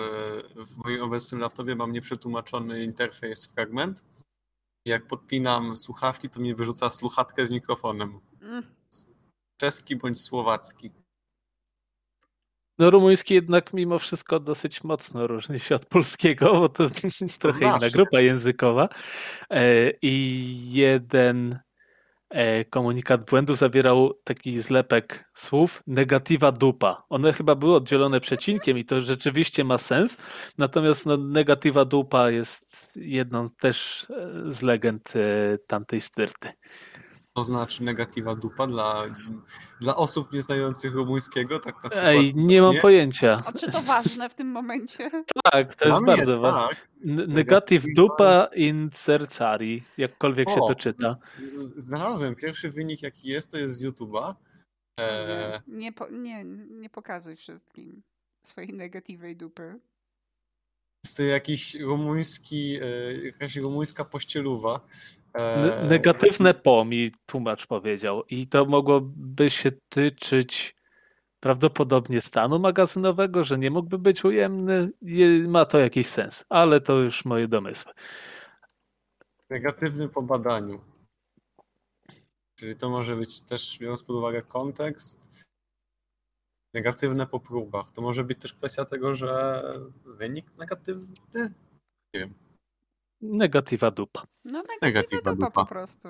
w 0.56 0.78
moim 0.84 1.04
obecnym 1.04 1.42
laptopie 1.42 1.76
mam 1.76 1.92
nieprzetłumaczony 1.92 2.84
interfejs 2.84 3.46
fragment. 3.46 4.04
Jak 4.86 5.08
podpinam 5.08 5.78
słuchawki, 5.78 6.30
to 6.30 6.40
mi 6.40 6.56
wyrzuca 6.56 6.90
słuchawkę 6.90 7.46
z 7.46 7.50
mikrofonem. 7.50 8.20
Mm. 8.42 8.64
Czeski 9.58 9.96
bądź 9.96 10.22
słowacki. 10.22 10.92
No 12.80 12.90
rumuński 12.90 13.34
jednak 13.34 13.74
mimo 13.74 14.00
wszystko 14.00 14.40
dosyć 14.40 14.84
mocno 14.84 15.28
różni 15.28 15.60
się 15.60 15.76
od 15.76 15.86
polskiego, 15.86 16.54
bo 16.54 16.70
to, 16.70 16.90
trochę 17.40 17.66
inna 17.66 17.90
grupa 17.94 18.20
językowa. 18.20 18.90
E, 19.50 19.92
I 20.02 20.72
jeden 20.72 21.60
e, 22.30 22.66
komunikat 22.66 23.26
błędu 23.26 23.56
zawierał 23.56 24.14
taki 24.24 24.62
zlepek 24.62 25.30
słów 25.34 25.84
negatywa 25.88 26.52
dupa. 26.52 27.04
One 27.10 27.34
chyba 27.34 27.56
były 27.56 27.76
oddzielone 27.76 28.20
przecinkiem 28.20 28.78
i 28.78 28.86
to 28.86 29.02
rzeczywiście 29.02 29.64
ma 29.64 29.78
sens, 29.78 30.18
natomiast 30.58 31.06
no, 31.06 31.18
negatywa 31.18 31.86
dupa 31.86 32.30
jest 32.30 32.92
jedną 32.96 33.46
też 33.60 34.08
e, 34.10 34.52
z 34.52 34.62
legend 34.62 35.14
tamtej 35.68 36.02
styrty 36.02 36.50
to 37.34 37.44
znaczy 37.44 37.84
negatywa 37.84 38.36
dupa 38.36 38.68
dla, 38.68 39.06
dla 39.82 39.96
osób 39.96 40.34
nieznających 40.34 40.94
rumuńskiego? 40.94 41.60
Tak 41.60 41.84
na 41.84 41.90
przykład, 41.90 42.10
Ej, 42.10 42.34
nie 42.36 42.62
mam 42.62 42.74
nie? 42.74 42.82
pojęcia. 42.82 43.42
A 43.46 43.52
czy 43.52 43.72
to 43.72 43.82
ważne 43.82 44.30
w 44.30 44.34
tym 44.34 44.48
momencie? 44.48 45.10
Tak, 45.52 45.76
to 45.76 45.88
jest 45.88 46.06
bardzo 46.06 46.40
ważne. 46.40 46.76
Tak. 46.76 46.90
Negatyw 47.28 47.84
dupa 47.96 48.48
in 48.56 48.90
sercari, 48.94 49.84
jakkolwiek 49.98 50.50
o, 50.50 50.52
się 50.52 50.60
to 50.68 50.76
czyta. 50.76 51.18
Znalazłem. 51.78 52.36
Pierwszy 52.36 52.70
wynik 52.70 53.02
jaki 53.02 53.28
jest, 53.28 53.52
to 53.52 53.58
jest 53.58 53.78
z 53.78 53.86
YouTube'a. 53.86 54.36
E... 55.00 55.62
Nie, 55.68 55.94
po, 55.94 56.10
nie, 56.10 56.44
nie 56.70 56.90
pokazuj 56.90 57.36
wszystkim 57.36 58.04
swojej 58.46 58.74
negatywej 58.74 59.38
dupy. 59.38 59.80
Jest 61.06 61.18
to 61.18 61.24
jakiś 61.24 61.76
rumuński, 61.76 62.78
e, 62.82 63.14
jakaś 63.26 63.56
rumuńska 63.56 64.06
pościeluwa, 64.06 64.80
negatywne 65.90 66.54
po 66.54 66.86
mi 66.86 67.12
tłumacz 67.26 67.68
powiedział 67.68 68.24
i 68.30 68.48
to 68.48 68.66
mogłoby 68.66 69.50
się 69.50 69.72
tyczyć 69.90 70.76
prawdopodobnie 71.40 72.22
stanu 72.22 72.60
magazynowego, 72.60 73.44
że 73.44 73.58
nie 73.58 73.72
mógłby 73.72 73.98
być 73.98 74.26
ujemny. 74.26 74.90
Ma 75.48 75.66
to 75.66 75.80
jakiś 75.80 76.08
sens, 76.08 76.46
ale 76.50 76.82
to 76.82 76.94
już 76.94 77.26
moje 77.26 77.48
domysły. 77.48 77.92
Negatywny 79.50 80.10
po 80.10 80.22
badaniu. 80.22 80.82
Czyli 82.56 82.76
to 82.76 82.90
może 82.90 83.16
być 83.16 83.42
też, 83.42 83.78
biorąc 83.80 84.04
pod 84.04 84.16
uwagę 84.16 84.42
kontekst, 84.42 85.30
negatywne 86.74 87.28
po 87.28 87.40
próbach. 87.40 87.92
To 87.92 88.02
może 88.02 88.24
być 88.24 88.40
też 88.40 88.54
kwestia 88.54 88.86
tego, 88.86 89.16
że 89.16 89.62
wynik 90.06 90.58
negatywny? 90.58 91.16
Nie 92.14 92.20
wiem. 92.20 92.43
Negatywa 93.24 93.92
dupa. 93.92 94.24
No 94.46 94.60
negatywa, 94.82 95.22
dupa, 95.22 95.36
dupa 95.36 95.52
po 95.52 95.66
prostu. 95.66 96.08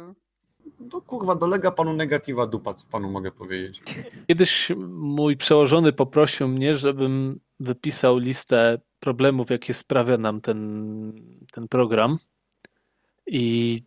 No 0.79 1.01
kurwa, 1.01 1.35
dolega 1.35 1.71
panu 1.71 1.93
negatywa 1.93 2.47
dupa, 2.47 2.73
co 2.73 2.87
panu 2.91 3.11
mogę 3.11 3.31
powiedzieć. 3.31 3.81
Kiedyś 4.27 4.71
mój 4.87 5.37
przełożony 5.37 5.93
poprosił 5.93 6.47
mnie, 6.47 6.75
żebym 6.75 7.39
wypisał 7.59 8.17
listę 8.17 8.77
problemów, 8.99 9.49
jakie 9.49 9.73
sprawia 9.73 10.17
nam 10.17 10.41
ten, 10.41 11.13
ten 11.51 11.67
program. 11.67 12.17
I 13.27 13.79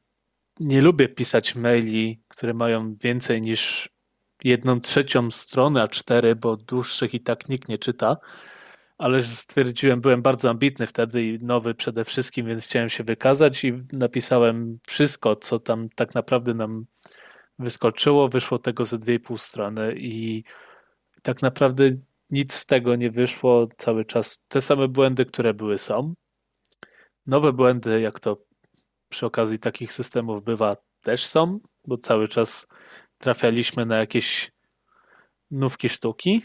nie 0.60 0.82
lubię 0.82 1.08
pisać 1.08 1.54
maili, 1.54 2.22
które 2.28 2.54
mają 2.54 2.94
więcej 2.94 3.42
niż 3.42 3.88
jedną 4.44 4.80
trzecią 4.80 5.30
stronę, 5.30 5.82
a 5.82 5.88
cztery, 5.88 6.36
bo 6.36 6.56
dłuższych 6.56 7.14
i 7.14 7.20
tak 7.20 7.48
nikt 7.48 7.68
nie 7.68 7.78
czyta 7.78 8.16
ale 8.98 9.22
stwierdziłem, 9.22 10.00
byłem 10.00 10.22
bardzo 10.22 10.50
ambitny 10.50 10.86
wtedy 10.86 11.24
i 11.24 11.38
nowy 11.44 11.74
przede 11.74 12.04
wszystkim, 12.04 12.46
więc 12.46 12.64
chciałem 12.64 12.88
się 12.88 13.04
wykazać 13.04 13.64
i 13.64 13.72
napisałem 13.92 14.78
wszystko, 14.86 15.36
co 15.36 15.58
tam 15.58 15.88
tak 15.94 16.14
naprawdę 16.14 16.54
nam 16.54 16.86
wyskoczyło. 17.58 18.28
Wyszło 18.28 18.58
tego 18.58 18.84
ze 18.84 18.98
dwie 18.98 19.14
i 19.14 19.20
pół 19.20 19.38
strony 19.38 19.94
i 19.96 20.44
tak 21.22 21.42
naprawdę 21.42 21.90
nic 22.30 22.54
z 22.54 22.66
tego 22.66 22.96
nie 22.96 23.10
wyszło. 23.10 23.68
Cały 23.76 24.04
czas 24.04 24.44
te 24.48 24.60
same 24.60 24.88
błędy, 24.88 25.24
które 25.24 25.54
były, 25.54 25.78
są. 25.78 26.14
Nowe 27.26 27.52
błędy, 27.52 28.00
jak 28.00 28.20
to 28.20 28.42
przy 29.08 29.26
okazji 29.26 29.58
takich 29.58 29.92
systemów 29.92 30.44
bywa, 30.44 30.76
też 31.02 31.26
są, 31.26 31.60
bo 31.86 31.98
cały 31.98 32.28
czas 32.28 32.66
trafialiśmy 33.18 33.86
na 33.86 33.96
jakieś 33.96 34.52
nówki 35.50 35.88
sztuki. 35.88 36.42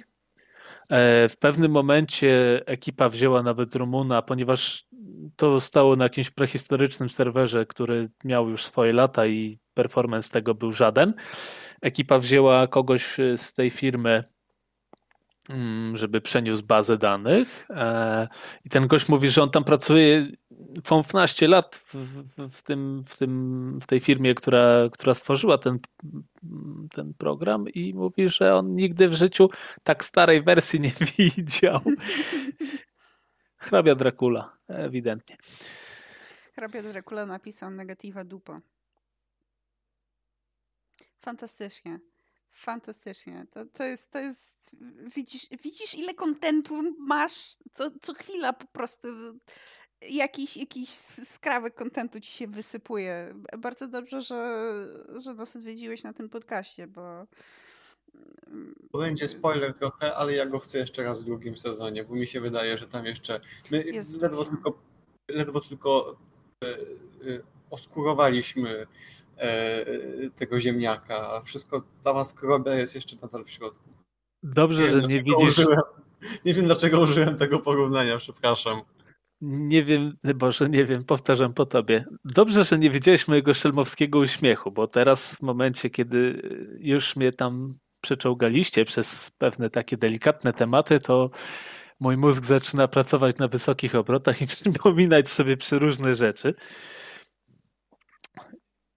E, 0.92 1.30
w 1.30 1.38
pewnym 1.38 1.72
momencie 1.72 2.62
ekipa 2.66 3.10
wzięła 3.10 3.44
nawet 3.44 3.76
Rumuna, 3.76 4.22
ponieważ 4.22 4.86
to 5.36 5.60
stało 5.60 5.96
na 5.96 6.06
jakimś 6.06 6.30
prehistorycznym 6.30 7.10
serwerze, 7.10 7.66
który 7.66 8.10
miał 8.26 8.50
już 8.50 8.66
swoje 8.66 8.94
lata 8.94 9.28
i 9.28 9.60
performance 9.74 10.30
tego 10.30 10.56
był 10.56 10.72
żaden. 10.72 11.14
Ekipa 11.82 12.20
wzięła 12.20 12.68
kogoś 12.68 13.18
z 13.36 13.54
tej 13.54 13.70
firmy, 13.70 14.24
żeby 15.93 16.22
przeniósł 16.22 16.64
bazę 16.64 16.97
danych. 16.97 17.66
E, 17.70 18.28
I 18.66 18.70
ten 18.70 18.88
gość 18.88 19.10
mówi, 19.10 19.30
że 19.30 19.43
on 19.43 19.49
tam 19.49 19.64
pracuje 19.64 20.32
15 20.89 21.47
lat 21.47 21.76
w, 21.76 21.95
w, 22.52 22.64
tym, 22.64 23.02
w, 23.06 23.18
tym, 23.18 23.80
w 23.82 23.88
tej 23.88 23.99
firmie, 23.99 24.36
która, 24.36 24.89
która 24.91 25.14
stworzyła 25.14 25.58
ten, 25.58 25.80
ten 26.91 27.14
program 27.14 27.66
i 27.70 27.93
mówi, 27.93 28.30
że 28.30 28.56
on 28.56 28.76
nigdy 28.76 29.10
w 29.10 29.14
życiu 29.14 29.49
tak 29.84 30.04
starej 30.04 30.43
wersji 30.43 30.80
nie 30.80 30.91
widział. 31.18 31.82
Hrabia 33.58 33.95
Dracula, 33.95 34.58
ewidentnie. 34.68 35.38
Hrabia 36.56 36.82
Dracula 36.82 37.26
napisał 37.26 37.72
negatywa 37.72 38.24
dupa. 38.24 38.62
Fantastycznie. 41.20 42.11
Fantastycznie. 42.52 43.45
To, 43.49 43.66
to, 43.66 43.84
jest, 43.84 44.12
to 44.12 44.20
jest. 44.20 44.72
Widzisz, 45.16 45.47
widzisz, 45.64 45.95
ile 45.95 46.14
kontentu 46.14 46.95
masz? 46.99 47.58
Co, 47.74 47.91
co 48.02 48.14
chwila 48.14 48.54
po 48.54 48.68
prostu 48.68 49.08
jakiś, 50.10 50.58
jakiś 50.58 50.89
skrawek 51.26 51.76
kontentu 51.76 52.20
ci 52.20 52.32
się 52.32 52.47
wysypuje. 52.47 53.34
Bardzo 53.58 53.88
dobrze, 53.88 54.22
że, 54.22 54.66
że 55.20 55.34
nas 55.34 55.56
odwiedziłeś 55.56 56.04
na 56.04 56.14
tym 56.14 56.30
podcaście, 56.30 56.88
bo. 56.88 57.28
Będzie 58.93 59.28
spoiler 59.28 59.74
trochę, 59.74 60.16
ale 60.16 60.34
ja 60.34 60.45
go 60.45 60.60
chcę 60.60 60.80
jeszcze 60.80 61.04
raz 61.04 61.22
w 61.22 61.26
drugim 61.26 61.58
sezonie, 61.58 62.04
bo 62.04 62.16
mi 62.16 62.28
się 62.28 62.41
wydaje, 62.41 62.78
że 62.78 62.88
tam 62.88 63.06
jeszcze. 63.06 63.41
My 63.72 63.84
jest 63.84 64.22
ledwo 64.22 64.45
tylko, 64.45 64.82
ledwo 65.30 65.60
tylko 65.60 66.18
e, 66.64 66.68
e, 66.68 67.41
oskurowaliśmy 67.72 68.88
e, 69.38 69.86
tego 70.36 70.60
ziemniaka. 70.60 71.42
Wszystko, 71.46 71.82
cała 72.02 72.24
skrobia 72.24 72.76
jest 72.76 72.96
jeszcze 72.96 73.16
nadal 73.22 73.44
w 73.44 73.50
środku. 73.50 73.90
Dobrze, 74.44 74.84
nie 74.84 74.92
że 74.92 75.02
nie 75.02 75.24
widzisz. 75.24 75.48
Użyłem, 75.48 75.80
nie 76.46 76.54
wiem, 76.54 76.66
dlaczego 76.66 77.00
użyłem 77.00 77.38
tego 77.38 77.60
porównania, 77.60 78.18
przepraszam. 78.18 78.82
Nie 79.42 79.84
wiem, 79.84 80.18
Boże, 80.36 80.70
nie 80.70 80.86
wiem, 80.86 81.04
powtarzam 81.04 81.54
po 81.54 81.66
tobie. 81.66 82.06
Dobrze, 82.26 82.64
że 82.64 82.80
nie 82.80 82.90
widziałeś 82.90 83.28
mojego 83.28 83.54
szelmowskiego 83.54 84.20
uśmiechu, 84.20 84.72
bo 84.72 84.88
teraz 84.88 85.36
w 85.36 85.42
momencie, 85.42 85.90
kiedy 85.90 86.42
już 86.80 87.16
mnie 87.16 87.32
tam 87.32 87.78
przeczołgaliście 88.02 88.86
przez 88.86 89.32
pewne 89.38 89.70
takie 89.70 89.98
delikatne 89.98 90.54
tematy, 90.54 91.00
to 91.00 91.30
mój 92.00 92.18
mózg 92.18 92.44
zaczyna 92.44 92.88
pracować 92.88 93.38
na 93.38 93.48
wysokich 93.48 93.96
obrotach 93.96 94.42
i 94.42 94.48
przypominać 94.56 95.30
sobie 95.30 95.58
przeróżne 95.58 96.16
rzeczy. 96.16 96.54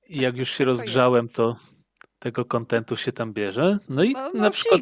I 0.08 0.20
jak 0.20 0.36
już 0.36 0.48
się 0.50 0.64
rozgrzałem, 0.64 1.28
to 1.28 1.56
tego 2.18 2.44
kontentu 2.44 2.96
się 2.96 3.12
tam 3.12 3.32
bierze. 3.32 3.78
No 3.88 4.04
i 4.04 4.12
no, 4.12 4.30
no 4.34 4.42
na 4.42 4.50
przykład... 4.50 4.80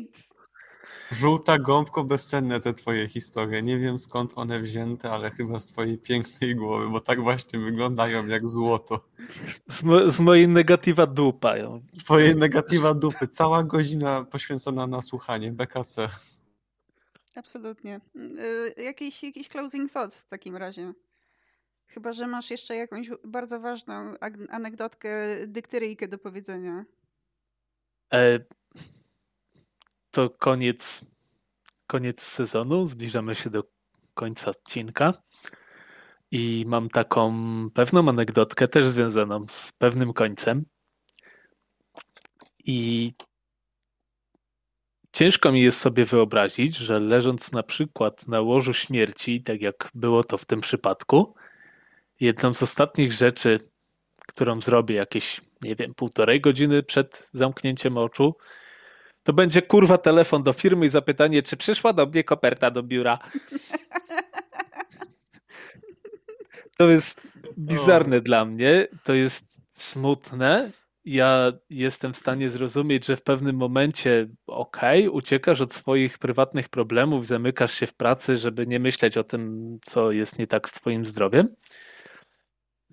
Żółta 1.12 1.58
gąbko, 1.58 2.04
bezcenne 2.04 2.60
te 2.60 2.74
twoje 2.74 3.08
historie. 3.08 3.62
Nie 3.62 3.78
wiem 3.78 3.98
skąd 3.98 4.32
one 4.36 4.60
wzięte, 4.60 5.10
ale 5.10 5.30
chyba 5.30 5.58
z 5.60 5.66
twojej 5.66 5.98
pięknej 5.98 6.56
głowy, 6.56 6.88
bo 6.88 7.00
tak 7.00 7.22
właśnie 7.22 7.58
wyglądają 7.58 8.26
jak 8.26 8.48
złoto. 8.48 9.08
Z, 9.66 9.82
mo 9.82 10.10
z 10.10 10.20
mojej 10.20 10.48
negatywa 10.48 11.06
dupają. 11.06 11.82
Twojej 11.98 12.36
negatywa 12.36 12.94
dupy. 12.94 13.28
Cała 13.28 13.62
godzina 13.62 14.24
poświęcona 14.24 14.86
na 14.86 15.02
słuchanie 15.02 15.52
BKC. 15.52 16.08
Absolutnie. 17.34 18.00
Yy, 18.14 18.84
jakiś, 18.84 19.22
jakiś 19.22 19.48
closing 19.48 19.92
thoughts 19.92 20.20
w 20.20 20.26
takim 20.26 20.56
razie. 20.56 20.92
Chyba, 21.95 22.12
że 22.12 22.26
masz 22.26 22.51
jeszcze 22.51 22.76
jakąś 22.76 23.11
bardzo 23.24 23.61
ważną 23.61 24.14
anegdotkę, 24.51 25.11
dykteryjkę 25.47 26.09
do 26.09 26.18
powiedzenia. 26.18 26.84
E, 28.14 28.38
to 30.11 30.30
koniec, 30.30 31.05
koniec 31.86 32.22
sezonu. 32.22 32.86
Zbliżamy 32.86 33.34
się 33.34 33.51
do 33.51 33.64
końca 34.14 34.51
odcinka. 34.51 35.12
I 36.30 36.64
mam 36.66 36.88
taką 36.88 37.34
pewną 37.74 38.09
anegdotkę, 38.09 38.68
też 38.68 38.86
związaną 38.86 39.45
z 39.49 39.72
pewnym 39.72 40.12
końcem. 40.12 40.64
I 42.64 43.12
ciężko 45.12 45.53
mi 45.53 45.62
jest 45.62 45.78
sobie 45.78 46.05
wyobrazić, 46.05 46.76
że 46.76 47.01
leżąc 47.01 47.53
na 47.53 47.62
przykład 47.62 48.28
na 48.28 48.40
łożu 48.40 48.72
śmierci, 48.72 49.43
tak 49.43 49.61
jak 49.61 49.90
było 49.95 50.24
to 50.24 50.38
w 50.38 50.45
tym 50.45 50.61
przypadku, 50.61 51.34
jedną 52.22 52.54
z 52.54 52.62
ostatnich 52.62 53.12
rzeczy, 53.12 53.60
którą 54.26 54.60
zrobię 54.60 54.94
jakieś, 54.94 55.40
nie 55.62 55.76
wiem, 55.76 55.94
półtorej 55.94 56.40
godziny 56.40 56.82
przed 56.82 57.30
zamknięciem 57.32 57.98
oczu, 57.98 58.36
to 59.22 59.32
będzie 59.32 59.62
kurwa 59.62 59.98
telefon 59.98 60.42
do 60.42 60.52
firmy 60.52 60.86
i 60.86 60.88
zapytanie, 60.88 61.42
czy 61.42 61.56
przyszła 61.56 61.92
do 61.92 62.06
mnie 62.06 62.24
koperta 62.24 62.70
do 62.70 62.82
biura. 62.82 63.18
To 66.78 66.90
jest 66.90 67.20
bizarne 67.58 68.16
o. 68.16 68.20
dla 68.20 68.44
mnie, 68.44 68.88
to 69.04 69.14
jest 69.14 69.60
smutne. 69.70 70.70
Ja 71.04 71.52
jestem 71.70 72.12
w 72.12 72.16
stanie 72.16 72.50
zrozumieć, 72.50 73.06
że 73.06 73.16
w 73.16 73.22
pewnym 73.22 73.56
momencie, 73.56 74.28
okej, 74.46 75.06
okay, 75.06 75.10
uciekasz 75.10 75.60
od 75.60 75.72
swoich 75.72 76.18
prywatnych 76.18 76.68
problemów, 76.68 77.26
zamykasz 77.26 77.74
się 77.74 77.86
w 77.86 77.94
pracy, 77.94 78.36
żeby 78.36 78.66
nie 78.66 78.80
myśleć 78.80 79.16
o 79.16 79.24
tym, 79.24 79.78
co 79.84 80.12
jest 80.12 80.38
nie 80.38 80.46
tak 80.46 80.68
z 80.68 80.72
Twoim 80.72 81.06
zdrowiem. 81.06 81.48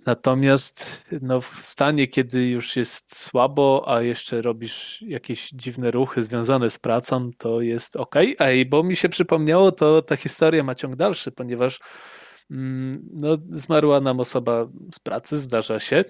Natomiast 0.06 1.06
no, 1.22 1.42
w 1.42 1.46
stanie, 1.46 2.08
kiedy 2.08 2.50
już 2.50 2.76
jest 2.76 3.16
słabo, 3.16 3.84
a 3.88 4.02
jeszcze 4.02 4.42
robisz 4.42 5.02
jakieś 5.02 5.50
dziwne 5.50 5.92
ruchy 5.92 6.24
związane 6.24 6.70
z 6.70 6.80
pracą, 6.80 7.32
to 7.38 7.62
jest 7.62 7.96
ok. 7.96 8.16
Ej, 8.40 8.66
bo 8.66 8.84
mi 8.84 8.96
się 8.96 9.10
przypomniało, 9.10 9.72
to 9.72 10.02
ta 10.02 10.16
historia 10.16 10.64
ma 10.64 10.76
ciąg 10.76 10.96
dalszy, 10.96 11.32
ponieważ 11.32 11.80
mm, 12.52 13.10
no, 13.14 13.38
zmarła 13.50 14.02
nam 14.02 14.20
osoba 14.20 14.68
z 14.94 15.00
pracy, 15.00 15.38
zdarza 15.38 15.80
się. 15.80 16.04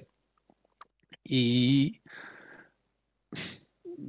I 1.26 1.92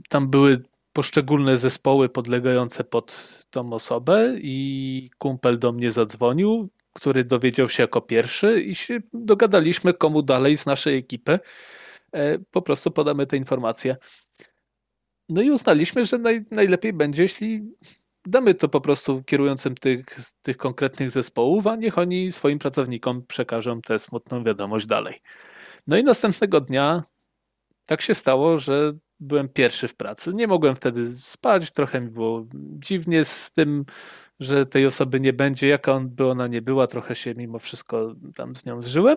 tam 0.08 0.30
były 0.30 0.62
poszczególne 0.92 1.56
zespoły 1.56 2.08
podlegające 2.08 2.84
pod 2.84 3.28
tą 3.50 3.72
osobę 3.72 4.34
i 4.36 5.10
kumpel 5.18 5.58
do 5.58 5.72
mnie 5.72 5.92
zadzwonił, 5.92 6.68
który 6.92 7.24
dowiedział 7.24 7.68
się 7.68 7.82
jako 7.82 8.00
pierwszy 8.00 8.60
i 8.60 8.74
się 8.74 8.98
dogadaliśmy, 9.12 9.94
komu 9.94 10.22
dalej 10.22 10.56
z 10.56 10.66
naszej 10.66 10.98
ekipy 10.98 11.38
e, 12.12 12.38
po 12.38 12.62
prostu 12.62 12.90
podamy 12.90 13.26
te 13.26 13.36
informacje. 13.36 13.96
No 15.28 15.42
i 15.42 15.50
uznaliśmy, 15.50 16.04
że 16.04 16.18
naj, 16.18 16.40
najlepiej 16.50 16.92
będzie, 16.92 17.22
jeśli 17.22 17.62
damy 18.26 18.54
to 18.54 18.68
po 18.68 18.80
prostu 18.80 19.22
kierującym 19.22 19.74
tych, 19.74 20.04
tych 20.42 20.56
konkretnych 20.56 21.10
zespołów, 21.10 21.66
a 21.66 21.76
niech 21.76 21.98
oni 21.98 22.32
swoim 22.32 22.58
pracownikom 22.58 23.26
przekażą 23.26 23.80
tę 23.82 23.98
smutną 23.98 24.44
wiadomość 24.44 24.86
dalej. 24.86 25.14
No 25.86 25.96
i 25.96 26.04
następnego 26.04 26.60
dnia 26.60 27.02
tak 27.86 28.02
się 28.02 28.14
stało, 28.14 28.58
że 28.58 28.92
byłem 29.20 29.48
pierwszy 29.48 29.88
w 29.88 29.94
pracy. 29.94 30.32
Nie 30.34 30.46
mogłem 30.46 30.76
wtedy 30.76 31.10
spać, 31.10 31.70
trochę 31.70 32.00
mi 32.00 32.08
było 32.08 32.46
dziwnie 32.54 33.24
z 33.24 33.52
tym, 33.52 33.84
że 34.40 34.66
tej 34.66 34.86
osoby 34.86 35.20
nie 35.20 35.32
będzie, 35.32 35.68
jaka 35.68 35.92
on 35.92 36.08
by 36.08 36.26
ona 36.26 36.46
nie 36.46 36.62
była, 36.62 36.86
trochę 36.86 37.14
się 37.14 37.34
mimo 37.34 37.58
wszystko 37.58 38.14
tam 38.34 38.56
z 38.56 38.64
nią 38.64 38.82
zżyłem. 38.82 39.16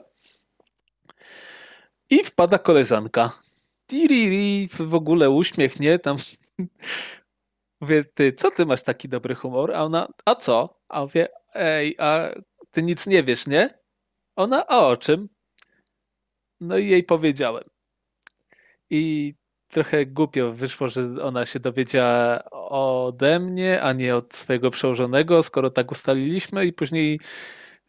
I 2.10 2.24
wpada 2.24 2.58
koleżanka. 2.58 3.32
Tiriri, 3.88 4.68
w 4.80 4.96
ogóle 4.96 5.30
uśmiech, 5.30 5.80
nie? 5.80 6.00
Tam 6.00 6.18
mówię, 7.82 8.04
ty, 8.04 8.34
co 8.34 8.52
ty 8.52 8.66
masz 8.66 8.84
taki 8.84 9.10
dobry 9.10 9.36
humor? 9.36 9.74
A 9.74 9.84
ona, 9.84 10.08
a 10.26 10.36
co? 10.36 10.82
A 10.90 11.02
mówię, 11.02 11.28
ej, 11.54 11.96
a 12.00 12.30
ty 12.72 12.84
nic 12.84 13.08
nie 13.08 13.24
wiesz, 13.24 13.48
nie? 13.48 13.70
Ona, 14.36 14.68
a 14.68 14.88
o 14.88 14.98
czym? 14.98 15.30
No 16.60 16.78
i 16.78 16.88
jej 16.88 17.04
powiedziałem. 17.04 17.64
I 18.90 19.34
trochę 19.74 20.06
głupio 20.06 20.52
wyszło, 20.52 20.88
że 20.88 21.24
ona 21.24 21.46
się 21.46 21.60
dowiedziała 21.60 22.44
ode 22.70 23.40
mnie, 23.40 23.82
a 23.82 23.94
nie 23.94 24.16
od 24.16 24.36
swojego 24.36 24.72
przełożonego, 24.72 25.44
skoro 25.44 25.70
tak 25.70 25.92
ustaliliśmy 25.92 26.66
i 26.66 26.74
później 26.74 27.20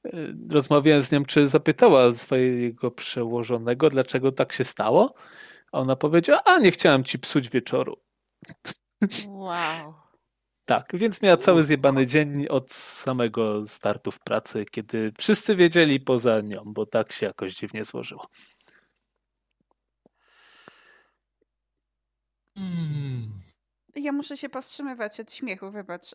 e, 0.04 0.10
rozmawiałem 0.50 1.02
z 1.02 1.12
nią, 1.12 1.24
czy 1.24 1.46
zapytała 1.46 2.14
swojego 2.14 2.90
przełożonego, 2.90 3.88
dlaczego 3.90 4.32
tak 4.32 4.52
się 4.52 4.64
stało. 4.64 5.14
A 5.72 5.78
ona 5.80 5.96
powiedziała, 5.96 6.42
a 6.44 6.58
nie 6.58 6.70
chciałem 6.70 7.04
ci 7.04 7.18
psuć 7.18 7.50
wieczoru. 7.50 7.96
Wow. 9.28 9.94
Tak, 10.66 10.90
więc 10.94 11.22
miała 11.22 11.36
cały 11.36 11.62
zjebany 11.62 12.06
dzień 12.06 12.46
od 12.48 12.72
samego 12.72 13.64
startu 13.64 14.10
w 14.10 14.20
pracy, 14.20 14.64
kiedy 14.70 15.12
wszyscy 15.18 15.56
wiedzieli 15.56 16.00
poza 16.00 16.40
nią, 16.40 16.62
bo 16.66 16.86
tak 16.86 17.12
się 17.12 17.26
jakoś 17.26 17.54
dziwnie 17.54 17.84
złożyło. 17.84 18.26
Hmm. 22.56 23.32
Ja 23.96 24.12
muszę 24.12 24.36
się 24.36 24.48
powstrzymywać 24.48 25.20
od 25.20 25.32
śmiechu, 25.32 25.70
wybacz. 25.70 26.10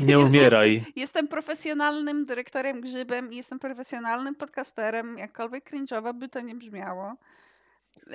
Nie 0.00 0.18
umieraj. 0.18 0.74
Jestem, 0.74 0.92
jestem 0.96 1.28
profesjonalnym 1.28 2.26
dyrektorem 2.26 2.80
grzybem 2.80 3.32
i 3.32 3.36
jestem 3.36 3.58
profesjonalnym 3.58 4.34
podcasterem, 4.34 5.18
jakkolwiek 5.18 5.70
cringe'owo 5.70 6.14
by 6.14 6.28
to 6.28 6.40
nie 6.40 6.54
brzmiało. 6.54 7.16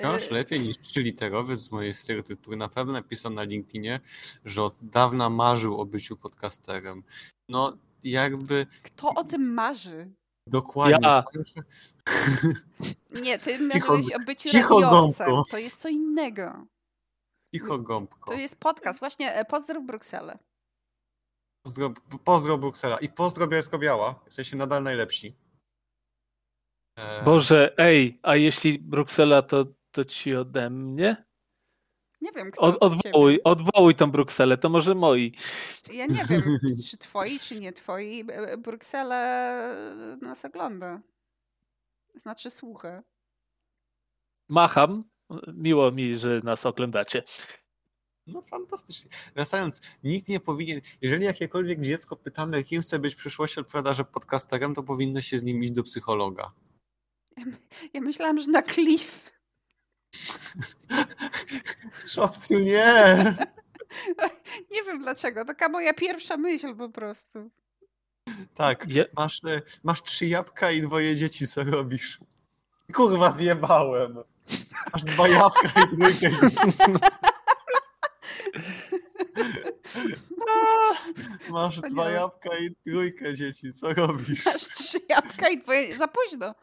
Masz 0.04 0.32
e, 0.32 0.34
lepiej 0.34 0.60
niż 0.60 0.78
trzyliterowy 0.78 1.58
z 1.58 1.72
mojej 1.72 1.94
stereotypy. 1.94 2.56
Na 2.56 2.70
pewno 2.70 2.94
napisał 2.94 3.32
na 3.32 3.44
LinkedInie, 3.44 4.00
że 4.46 4.64
od 4.64 4.76
dawna 4.82 5.30
marzył 5.30 5.82
o 5.82 5.86
byciu 5.86 6.18
podcasterem. 6.18 7.04
No 7.50 7.78
jakby... 8.04 8.68
Kto 8.84 9.10
o 9.10 9.24
tym 9.24 9.54
marzy? 9.54 10.12
Dokładnie. 10.50 10.98
Ja. 11.02 11.24
Nie, 13.24 13.40
ty 13.40 13.60
marzyłeś 13.60 14.12
o 14.16 14.20
byciu 14.20 14.50
cicho 14.50 14.82
radiowcem. 14.82 15.28
To 15.52 15.58
jest 15.58 15.78
co 15.82 15.90
innego. 15.90 16.66
Cicho 17.56 17.80
gąbko. 17.80 18.32
To 18.32 18.38
jest 18.38 18.56
podcast. 18.56 19.00
Właśnie 19.00 19.34
e, 19.34 19.46
pozdrow 19.46 19.86
Brukselę. 19.86 20.40
Pozdro, 21.64 21.94
pozdro 22.24 22.58
Bruksela. 22.58 22.98
I 22.98 23.10
pozdro 23.10 23.48
Bielsko-Biała. 23.48 24.16
Jesteście 24.26 24.58
nadal 24.58 24.84
najlepsi. 24.84 25.36
E... 26.98 27.24
Boże, 27.24 27.74
ej, 27.78 28.20
a 28.24 28.36
jeśli 28.36 28.80
Bruksela, 28.80 29.42
to, 29.42 29.66
to 29.92 30.06
ci 30.06 30.36
ode 30.36 30.70
mnie? 30.70 31.29
Nie 32.22 32.32
wiem, 32.32 32.52
kto 32.52 32.62
Od, 32.62 32.78
odwołuj, 32.80 33.40
odwołuj 33.44 33.96
tą 33.96 34.12
Brukselę, 34.12 34.58
to 34.58 34.70
może 34.70 34.96
moi. 34.96 35.34
Ja 35.94 36.06
nie 36.06 36.26
wiem, 36.30 36.42
czy 36.90 36.98
twoi, 36.98 37.40
czy 37.40 37.60
nie 37.60 37.74
twoi. 37.74 38.26
E, 38.32 38.58
Bruksela 38.58 39.58
nas 40.22 40.46
ogląda. 40.46 41.02
Znaczy 42.16 42.50
słucha. 42.50 43.04
Macham. 44.50 45.04
Miło 45.54 45.92
mi, 45.92 46.16
że 46.16 46.42
nas 46.44 46.66
oglądacie. 46.66 47.24
No 48.28 48.42
fantastycznie. 48.42 49.12
Wracając, 49.36 49.82
nikt 50.04 50.28
nie 50.28 50.40
powinien, 50.40 50.82
jeżeli 51.02 51.26
jakiekolwiek 51.26 51.82
dziecko 51.82 52.16
pytamy, 52.16 52.64
kim 52.64 52.82
chce 52.82 53.00
być 53.00 53.14
w 53.14 53.18
przyszłości, 53.18 53.60
odpowiada, 53.60 53.94
że 53.94 54.06
podcasterem, 54.06 54.76
to 54.76 54.84
powinno 54.84 55.22
się 55.22 55.40
z 55.40 55.44
nim 55.44 55.64
iść 55.64 55.72
do 55.72 55.84
psychologa. 55.84 56.52
Ja 57.94 58.02
myślałam, 58.02 58.40
że 58.40 58.52
na 58.52 58.62
Cliff. 58.62 59.39
Szopciu, 62.14 62.60
nie! 62.60 63.18
Nie 64.72 64.84
wiem 64.84 65.02
dlaczego. 65.02 65.46
Taka 65.46 65.70
moja 65.70 65.94
pierwsza 65.94 66.38
myśl 66.38 66.76
po 66.76 66.90
prostu. 66.90 67.50
Tak, 68.56 68.90
Je- 68.90 69.06
masz, 69.18 69.44
e, 69.46 69.62
masz 69.84 70.04
trzy 70.04 70.26
jabłka 70.26 70.72
i 70.72 70.82
dwoje 70.82 71.16
dzieci, 71.16 71.48
co 71.48 71.64
robisz? 71.64 72.20
Kurwa, 72.94 73.32
zjebałem. 73.32 74.18
Masz 74.94 75.04
dwa 75.04 75.28
jabłka 75.28 75.70
i 75.94 75.96
dwójkę 75.96 76.30
A, 80.50 81.52
Masz 81.52 81.82
dwa 81.82 82.10
jabłka 82.10 82.58
i 82.58 82.76
trójkę 82.76 83.36
dzieci, 83.36 83.74
co 83.74 83.94
robisz? 83.94 84.46
Masz 84.46 84.68
trzy 84.68 84.98
jabłka 85.10 85.50
i 85.50 85.58
dwoje... 85.58 85.98
Za 85.98 86.08
późno. 86.08 86.56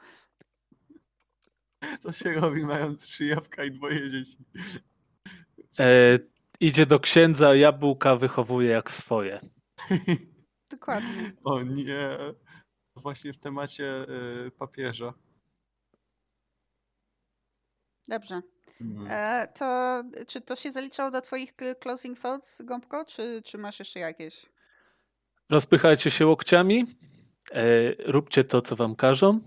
Co 2.01 2.13
się 2.13 2.33
robi 2.33 2.63
mając 2.63 3.03
trzy 3.03 3.25
jabłka 3.25 3.65
i 3.65 3.71
dwoje 3.71 4.11
dzieci? 4.11 4.37
E, 5.79 6.19
idzie 6.61 6.87
do 6.87 7.01
księdza, 7.01 7.55
jabłka 7.55 8.17
wychowuje 8.17 8.71
jak 8.71 8.91
swoje. 8.91 9.41
Dokładnie. 10.71 11.33
O 11.45 11.63
nie. 11.63 12.19
Właśnie 12.97 13.33
w 13.33 13.39
temacie 13.39 14.07
y, 14.47 14.51
papieża. 14.51 15.15
Dobrze. 18.09 18.43
Mm. 18.81 19.07
E, 19.11 19.47
to 19.59 20.03
czy 20.27 20.41
to 20.41 20.57
się 20.57 20.71
zaliczało 20.71 21.11
do 21.11 21.21
twoich 21.21 21.57
k- 21.57 21.75
closing 21.75 22.21
thoughts, 22.21 22.63
Gąbko, 22.63 23.05
czy, 23.05 23.43
czy 23.45 23.59
masz 23.59 23.79
jeszcze 23.79 24.01
jakieś? 24.01 24.47
Rozpychajcie 25.51 26.11
się 26.11 26.27
łokciami, 26.27 26.85
e, 27.53 27.63
róbcie 28.13 28.45
to, 28.45 28.63
co 28.63 28.77
wam 28.77 28.97
każą. 28.97 29.41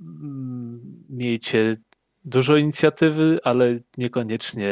Mm, 0.00 1.04
Miejcie 1.08 1.76
dużo 2.24 2.56
inicjatywy, 2.56 3.38
ale 3.44 3.78
niekoniecznie 3.98 4.70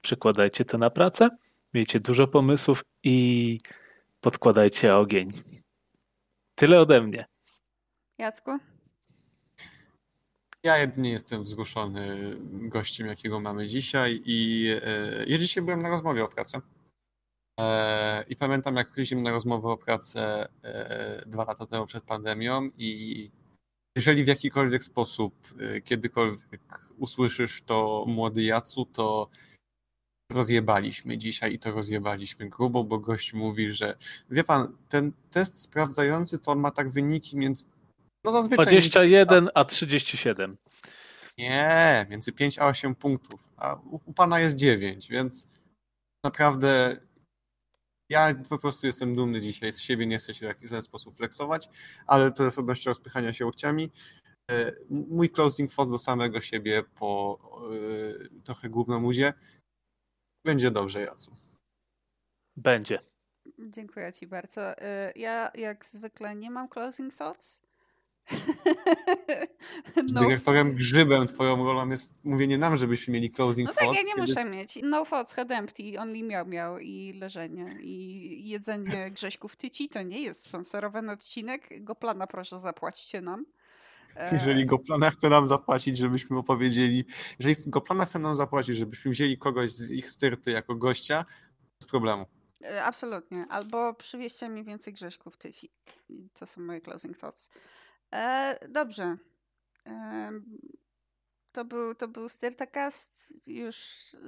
przykładajcie 0.00 0.64
to 0.64 0.78
na 0.78 0.90
pracę. 0.90 1.28
Miejcie 1.74 2.00
dużo 2.00 2.28
pomysłów 2.28 2.84
i 3.02 3.58
podkładajcie 4.20 4.96
ogień. 4.96 5.32
Tyle 6.54 6.80
ode 6.80 7.02
mnie. 7.02 7.26
Jacku? 8.18 8.58
Ja 10.62 10.78
jedynie 10.78 11.10
jestem 11.10 11.42
wzruszony 11.42 12.36
gościem, 12.50 13.06
jakiego 13.06 13.40
mamy 13.40 13.66
dzisiaj 13.66 14.22
i 14.24 14.68
e, 14.82 15.24
ja 15.26 15.38
dzisiaj 15.38 15.64
byłem 15.64 15.82
na 15.82 15.88
rozmowie 15.88 16.24
o 16.24 16.28
pracę. 16.28 16.60
E, 17.60 18.24
I 18.28 18.36
pamiętam, 18.36 18.76
jak 18.76 18.88
chodziliśmy 18.88 19.22
na 19.22 19.30
rozmowę 19.30 19.68
o 19.68 19.76
pracę 19.76 20.48
e, 20.62 21.22
dwa 21.26 21.44
lata 21.44 21.66
temu 21.66 21.86
przed 21.86 22.04
pandemią 22.04 22.68
i 22.78 23.30
jeżeli 23.96 24.24
w 24.24 24.28
jakikolwiek 24.28 24.84
sposób, 24.84 25.34
e, 25.60 25.80
kiedykolwiek 25.80 26.60
usłyszysz 26.98 27.62
to 27.62 28.04
młody 28.08 28.42
Jacu, 28.42 28.84
to 28.84 29.28
rozjebaliśmy 30.32 31.18
dzisiaj 31.18 31.54
i 31.54 31.58
to 31.58 31.72
rozjebaliśmy 31.72 32.48
grubo, 32.48 32.84
bo 32.84 32.98
gość 32.98 33.32
mówi, 33.32 33.72
że 33.72 33.96
wie 34.30 34.44
pan, 34.44 34.76
ten 34.88 35.12
test 35.30 35.60
sprawdzający 35.60 36.38
to 36.38 36.52
on 36.52 36.58
ma 36.58 36.70
tak 36.70 36.90
wyniki 36.90 37.36
między 37.36 37.64
no 38.24 38.32
zazwyczaj 38.32 38.66
21 38.66 39.48
a 39.54 39.64
37. 39.64 40.56
nie, 41.38 42.06
między 42.10 42.32
5 42.32 42.58
a 42.58 42.66
8 42.66 42.94
punktów, 42.94 43.48
a 43.56 43.74
u, 43.74 44.00
u 44.04 44.12
pana 44.12 44.40
jest 44.40 44.56
9, 44.56 45.08
więc 45.08 45.46
naprawdę 46.24 46.96
ja 48.08 48.34
po 48.48 48.58
prostu 48.58 48.86
jestem 48.86 49.14
dumny 49.14 49.40
dzisiaj 49.40 49.72
z 49.72 49.80
siebie, 49.80 50.06
nie 50.06 50.18
chcę 50.18 50.34
się 50.34 50.54
w 50.60 50.62
żaden 50.62 50.82
sposób 50.82 51.16
flexować, 51.16 51.68
ale 52.06 52.32
to 52.32 52.44
jest 52.44 52.58
odnośnie 52.58 52.90
rozpychania 52.90 53.32
się 53.32 53.44
łokciami. 53.46 53.92
E, 54.50 54.72
Mój 54.90 55.30
closing 55.30 55.72
thought 55.74 55.92
do 55.92 55.98
samego 55.98 56.40
siebie 56.40 56.82
po 56.82 57.38
e, 58.36 58.42
trochę 58.44 58.68
głównomuzie. 58.68 59.32
Będzie 60.44 60.70
dobrze, 60.70 61.00
Jacu. 61.00 61.36
Będzie. 62.56 62.98
Dziękuję 63.58 64.12
ci 64.12 64.26
bardzo. 64.26 64.78
E, 64.78 65.12
Ja 65.16 65.50
jak 65.54 65.84
zwykle 65.84 66.34
nie 66.36 66.50
mam 66.50 66.68
closing 66.68 67.14
thoughts. 67.14 67.62
No, 70.12 70.20
dyrektorem 70.20 70.74
Grzybem 70.74 71.26
twoją 71.26 71.64
rolą 71.64 71.88
jest 71.88 72.10
mówienie 72.24 72.58
nam, 72.58 72.76
żebyśmy 72.76 73.14
mieli 73.14 73.30
closing 73.30 73.68
no 73.68 73.74
tak, 73.74 73.82
thoughts. 73.84 73.98
ja 74.00 74.06
nie 74.06 74.14
kiedy- 74.14 74.20
muszę 74.26 74.44
mieć. 74.44 74.78
No 74.82 75.06
thoughts, 75.06 75.32
head 75.34 75.50
empty, 75.50 75.82
only 76.00 76.22
miał 76.22 76.46
miał 76.46 76.78
i 76.78 77.12
leżenie. 77.12 77.76
I 77.80 78.48
jedzenie 78.48 79.10
grześków 79.16 79.56
tyci 79.56 79.88
to 79.88 80.02
nie 80.02 80.22
jest 80.22 80.42
sponsorowany 80.42 81.12
odcinek. 81.12 81.84
Go 81.84 81.94
plana 81.94 82.26
proszę 82.26 82.60
zapłacicie 82.60 83.20
nam. 83.20 83.46
E, 84.16 84.34
Jeżeli 84.34 84.66
Goplana 84.66 85.10
chce 85.10 85.28
nam 85.28 85.46
zapłacić, 85.46 85.98
żebyśmy 85.98 86.38
opowiedzieli, 86.38 87.04
jeżeli 87.38 87.70
Goplana 87.70 88.04
chce 88.04 88.18
nam 88.18 88.34
zapłacić, 88.34 88.76
żebyśmy 88.76 89.10
wzięli 89.10 89.38
kogoś 89.38 89.70
z 89.72 89.90
ich 89.90 90.10
styrty 90.10 90.50
jako 90.50 90.74
gościa, 90.74 91.24
bez 91.80 91.88
problemu. 91.88 92.26
E, 92.64 92.84
Absolutnie. 92.84 93.46
Albo 93.50 93.94
przywieźcie 93.94 94.48
mi 94.48 94.64
więcej 94.64 94.92
grześków 94.92 95.36
tyci. 95.36 95.70
To 96.34 96.46
są 96.46 96.60
moje 96.60 96.80
closing 96.80 97.18
thoughts. 97.18 97.50
E, 98.14 98.58
dobrze. 98.68 99.16
Em, 99.84 100.58
to 101.52 101.64
był, 101.64 101.94
to 101.94 102.08
był 102.08 102.28
Styrtacast. 102.28 103.34
Już 103.46 103.76
e, 104.14 104.18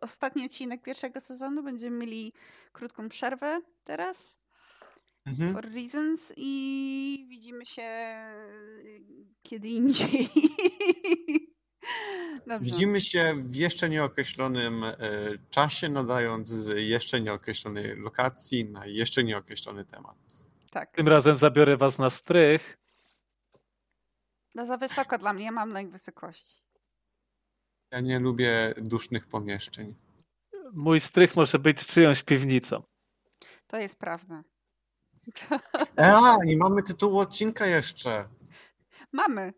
ostatni 0.00 0.44
odcinek 0.44 0.82
pierwszego 0.82 1.20
sezonu. 1.20 1.62
Będziemy 1.62 1.96
mieli 1.96 2.32
krótką 2.72 3.08
przerwę 3.08 3.60
teraz. 3.84 4.38
Mhm. 5.26 5.52
For 5.52 5.74
reasons. 5.74 6.32
I 6.36 7.26
widzimy 7.30 7.66
się 7.66 7.82
e, 7.82 8.32
kiedy 9.42 9.68
indziej. 9.68 10.28
Dobrze. 12.46 12.70
Widzimy 12.70 13.00
się 13.00 13.34
w 13.44 13.56
jeszcze 13.56 13.88
nieokreślonym 13.88 14.84
e, 14.84 14.96
czasie, 15.50 15.88
nadając 15.88 16.48
z 16.48 16.88
jeszcze 16.88 17.20
nieokreślonej 17.20 17.96
lokacji 17.96 18.64
na 18.64 18.86
jeszcze 18.86 19.24
nieokreślony 19.24 19.84
temat. 19.84 20.16
Tak. 20.70 20.96
Tym 20.96 21.08
razem 21.08 21.36
zabiorę 21.36 21.76
was 21.76 21.98
na 21.98 22.10
strych. 22.10 22.78
No 24.56 24.66
za 24.66 24.76
wysoko 24.76 25.18
dla 25.18 25.32
mnie. 25.32 25.44
Ja 25.44 25.52
mam 25.52 25.70
lęk 25.70 25.92
wysokości. 25.92 26.62
Ja 27.90 28.00
nie 28.00 28.18
lubię 28.18 28.74
dusznych 28.76 29.26
pomieszczeń. 29.26 29.94
Mój 30.72 31.00
strych 31.00 31.36
może 31.36 31.58
być 31.58 31.86
czyjąś 31.86 32.22
piwnicą. 32.22 32.82
To 33.66 33.76
jest 33.76 33.98
prawda. 33.98 34.42
A, 35.96 36.36
i 36.46 36.56
mamy 36.56 36.82
tytuł 36.82 37.18
odcinka 37.18 37.66
jeszcze. 37.66 38.28
Mamy. 39.12 39.52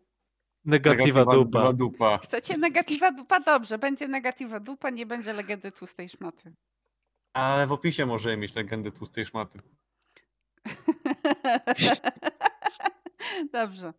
Negatywa 0.65 1.25
dupa. 1.25 1.73
dupa. 1.73 2.17
Chcecie 2.17 2.57
negatywa 2.57 3.11
dupa? 3.11 3.39
Dobrze, 3.39 3.77
będzie 3.77 4.07
negatywa 4.07 4.59
dupa, 4.59 4.89
nie 4.89 5.05
będzie 5.05 5.33
legendy 5.33 5.71
tłustej 5.71 6.09
szmaty. 6.09 6.53
Ale 7.33 7.67
w 7.67 7.71
opisie 7.71 8.05
możemy 8.05 8.37
mieć 8.37 8.55
legendy 8.55 8.91
tłustej 8.91 9.25
szmaty. 9.25 9.59
Dobrze. 13.53 13.93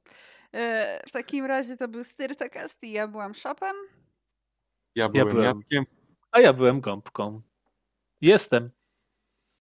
E, 0.55 1.01
W 1.09 1.12
takim 1.12 1.44
razie 1.44 1.76
to 1.76 1.88
był 1.88 2.05
Styrtacast 2.05 2.82
i 2.82 2.92
ja 2.92 3.09
byłam 3.09 3.34
Shopem. 3.34 3.76
Ja 4.94 5.09
byłem 5.09 5.28
byłem. 5.28 5.44
Jackiem. 5.44 5.84
A 6.32 6.40
ja 6.40 6.53
byłem 6.53 6.80
gąbką. 6.80 7.42
Jestem. 8.20 8.70